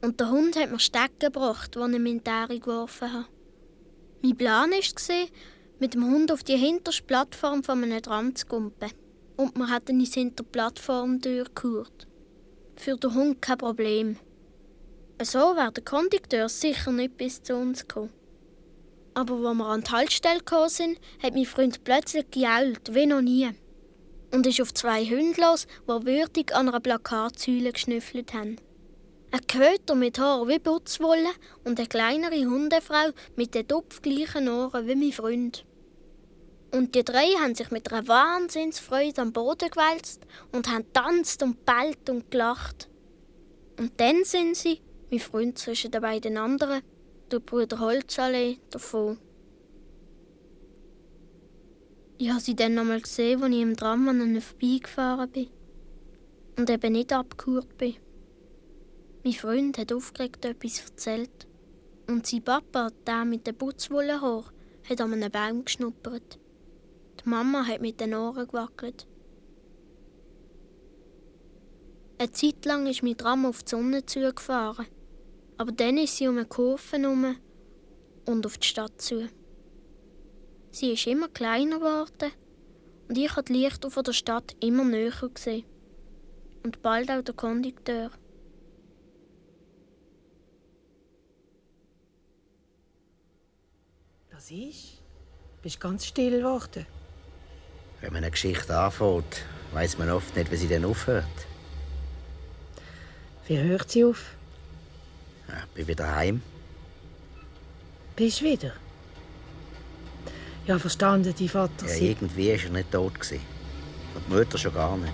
Und 0.02 0.20
der 0.20 0.30
Hund 0.30 0.54
hat 0.56 0.70
mir 0.70 0.78
Stecken 0.78 1.18
gebracht, 1.20 1.74
die 1.74 1.78
ich 1.78 1.94
in 1.94 2.22
die 2.22 2.30
Ähre 2.30 2.60
geworfen 2.60 3.14
habe. 3.14 3.28
Mein 4.22 4.36
Plan 4.36 4.70
war, 4.70 5.26
mit 5.78 5.94
dem 5.94 6.04
Hund 6.04 6.30
auf 6.30 6.44
die 6.44 6.58
hinterste 6.58 7.02
Plattform 7.02 7.64
von 7.64 7.82
einem 7.82 8.02
Tram 8.02 8.36
zu 8.36 8.46
kumpen. 8.46 8.90
Und 9.38 9.56
wir 9.56 9.70
hatten 9.70 9.98
uns 9.98 10.12
hinter 10.12 10.44
die 10.44 10.50
Plattformtür 10.50 11.46
gehört. 11.54 12.06
Für 12.76 12.96
den 12.98 13.14
Hund 13.14 13.40
kein 13.40 13.56
Problem. 13.56 14.18
So 15.22 15.56
wäre 15.56 15.72
der 15.72 15.82
Kondukteur 15.82 16.50
sicher 16.50 16.92
nicht 16.92 17.16
bis 17.16 17.42
zu 17.42 17.56
uns 17.56 17.88
gekommen. 17.88 18.21
Aber 19.14 19.34
als 19.34 19.56
wir 19.56 19.66
an 19.66 19.82
die 19.82 19.90
Haltestelle 19.90 20.38
gekommen 20.38 20.68
sind, 20.68 20.98
hat 21.22 21.34
mein 21.34 21.44
Freund 21.44 21.84
plötzlich 21.84 22.30
gejault, 22.30 22.94
wie 22.94 23.06
noch 23.06 23.20
nie. 23.20 23.50
Und 24.32 24.46
ist 24.46 24.60
auf 24.60 24.72
zwei 24.72 25.04
Hunde 25.04 25.40
los, 25.40 25.66
die 25.86 26.06
würdig 26.06 26.54
an 26.54 26.68
einer 26.68 26.80
Plakatsäule 26.80 27.72
geschnüffelt 27.72 28.32
haben. 28.32 28.56
Ein 29.30 29.46
Köter 29.46 29.94
mit 29.94 30.18
Haaren 30.18 30.48
wie 30.48 30.58
Putzwolle 30.58 31.30
und 31.64 31.78
eine 31.78 31.88
kleinere 31.88 32.46
Hundefrau 32.46 33.10
mit 33.36 33.54
den 33.54 33.68
topfgleichen 33.68 34.48
Ohren 34.48 34.86
wie 34.86 34.94
mein 34.94 35.12
Freund. 35.12 35.64
Und 36.70 36.94
die 36.94 37.04
drei 37.04 37.26
haben 37.38 37.54
sich 37.54 37.70
mit 37.70 37.92
einer 37.92 38.08
Wahnsinnsfreude 38.08 39.20
am 39.20 39.32
Boden 39.32 39.68
gewälzt 39.68 40.22
und 40.52 40.70
haben 40.70 40.90
tanzt 40.94 41.42
und 41.42 41.66
bellt 41.66 42.08
und 42.08 42.30
gelacht. 42.30 42.88
Und 43.78 43.92
dann 44.00 44.24
sind 44.24 44.56
sie, 44.56 44.80
mein 45.10 45.20
Freund 45.20 45.58
zwischen 45.58 45.90
den 45.90 46.00
beiden 46.00 46.38
anderen, 46.38 46.82
der 47.32 47.40
Bruder 47.40 47.80
Holzallee, 47.80 48.58
davon. 48.70 49.18
Ich 52.18 52.30
habe 52.30 52.40
sie 52.40 52.54
dann 52.54 52.78
einmal 52.78 53.00
gesehen, 53.00 53.42
als 53.42 53.52
ich 53.52 53.60
im 53.60 53.76
Tram 53.76 54.08
an 54.08 54.20
ihnen 54.20 54.40
vorbeigefahren 54.40 55.30
bin. 55.30 55.48
Und 56.56 56.68
eben 56.68 56.92
nicht 56.92 57.12
abgehört 57.12 57.76
bin. 57.78 57.96
Mein 59.24 59.32
Freund 59.32 59.78
hat 59.78 59.92
aufgeregt 59.92 60.44
etwas 60.44 60.84
erzählt. 60.84 61.46
Und 62.06 62.26
sein 62.26 62.42
Papa, 62.42 62.90
der 63.06 63.24
mit 63.24 63.46
den 63.46 63.56
Putzwollenhaar, 63.56 64.52
hat 64.88 65.00
an 65.00 65.12
einem 65.12 65.30
Baum 65.30 65.64
geschnuppert. 65.64 66.38
Die 67.24 67.28
Mama 67.28 67.66
hat 67.66 67.80
mit 67.80 68.00
den 68.00 68.14
Ohren 68.14 68.46
gewackelt. 68.46 69.06
Eine 72.18 72.30
Zeit 72.30 72.64
lang 72.66 72.86
ist 72.86 73.02
mein 73.02 73.16
Tram 73.16 73.46
auf 73.46 73.62
die 73.62 73.70
Sonne 73.70 74.04
zugefahren. 74.04 74.86
Aber 75.62 75.70
dann 75.70 75.96
ist 75.96 76.16
sie 76.16 76.26
um 76.26 76.38
eine 76.38 76.44
Kurve 76.44 76.82
herum 76.90 77.36
und 78.26 78.46
auf 78.46 78.58
die 78.58 78.66
Stadt 78.66 79.00
zu. 79.00 79.28
Sie 80.72 80.90
ist 80.90 81.06
immer 81.06 81.28
kleiner 81.28 81.76
geworden 81.76 82.32
und 83.08 83.16
ich 83.16 83.30
habe 83.30 83.44
die 83.44 83.52
Lichter 83.52 83.88
von 83.88 84.02
der 84.02 84.12
Stadt 84.12 84.56
immer 84.58 84.82
näher 84.82 85.12
gesehen. 85.32 85.64
Und 86.64 86.82
bald 86.82 87.12
auch 87.12 87.22
der 87.22 87.34
Kondukteur. 87.36 88.10
Was 94.32 94.50
ist? 94.50 94.94
Du 95.58 95.62
bist 95.62 95.78
ganz 95.78 96.06
still 96.06 96.38
geworden. 96.38 96.86
Wenn 98.00 98.12
man 98.12 98.24
eine 98.24 98.32
Geschichte 98.32 98.76
anfängt, 98.76 99.44
weiß 99.74 99.96
man 99.98 100.10
oft 100.10 100.34
nicht, 100.34 100.50
wie 100.50 100.56
sie 100.56 100.66
dann 100.66 100.86
aufhört. 100.86 101.46
Wie 103.46 103.60
hört 103.60 103.88
sie 103.92 104.04
auf? 104.04 104.36
Ja, 105.52 105.58
bin 105.74 105.86
wieder 105.86 106.14
heim. 106.16 106.42
Bist 108.16 108.40
du 108.40 108.44
wieder? 108.46 108.72
Ja, 110.66 110.78
verstanden, 110.78 111.34
dein 111.38 111.48
Vater 111.48 111.86
Ja, 111.86 111.88
sei- 111.88 112.00
irgendwie 112.10 112.48
war 112.52 112.64
er 112.64 112.70
nicht 112.70 112.90
tot. 112.92 113.14
gewesen. 113.20 113.40
Und 114.14 114.24
die 114.28 114.32
Mutter 114.34 114.58
schon 114.58 114.74
gar 114.74 114.96
nicht. 114.96 115.12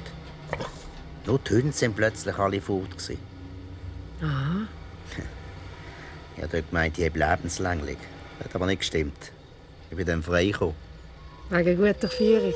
Nur 1.27 1.39
die 1.41 1.55
Hunde 1.55 1.73
sind 1.73 1.95
plötzlich 1.97 2.37
alle 2.39 2.61
fort. 2.61 2.91
gewesen. 2.91 3.19
Aha. 4.23 4.67
Ich 6.37 6.45
habe 6.45 6.53
dort 6.59 6.71
gemeint, 6.71 6.97
ich 6.97 7.05
habe 7.05 7.19
lebenslänglich. 7.19 7.99
Hat 8.45 8.55
aber 8.55 8.67
nicht 8.67 8.79
gestimmt. 8.79 9.33
Ich 9.91 9.97
bin 9.97 10.07
dann 10.07 10.23
freigekommen. 10.23 10.77
Wegen 11.51 11.77
guter 11.77 12.09
Führung. 12.09 12.55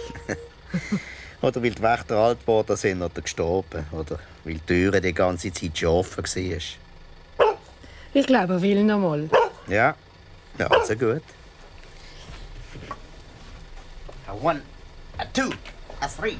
Oder 1.42 1.60
weil 1.60 1.72
die 1.72 1.82
Wächter 1.82 2.16
alt 2.18 2.38
geworden 2.42 2.76
sind 2.76 3.02
oder 3.02 3.20
gestorben. 3.20 3.84
Oder 3.90 4.20
weil 4.44 4.54
die 4.54 4.60
Türe 4.60 5.00
die 5.00 5.12
ganze 5.12 5.52
Zeit 5.52 5.76
schon 5.76 5.88
offen 5.88 6.22
war. 6.24 6.58
Ich 8.14 8.26
glaube, 8.26 8.54
er 8.54 8.62
will 8.62 8.84
noch 8.84 8.98
mal. 8.98 9.28
Ja, 9.68 9.94
ja, 10.58 10.66
also 10.66 10.94
gut. 10.94 11.22
A 14.26 14.32
one, 14.34 14.62
a 15.18 15.24
two, 15.32 15.50
a 16.00 16.08
three. 16.08 16.36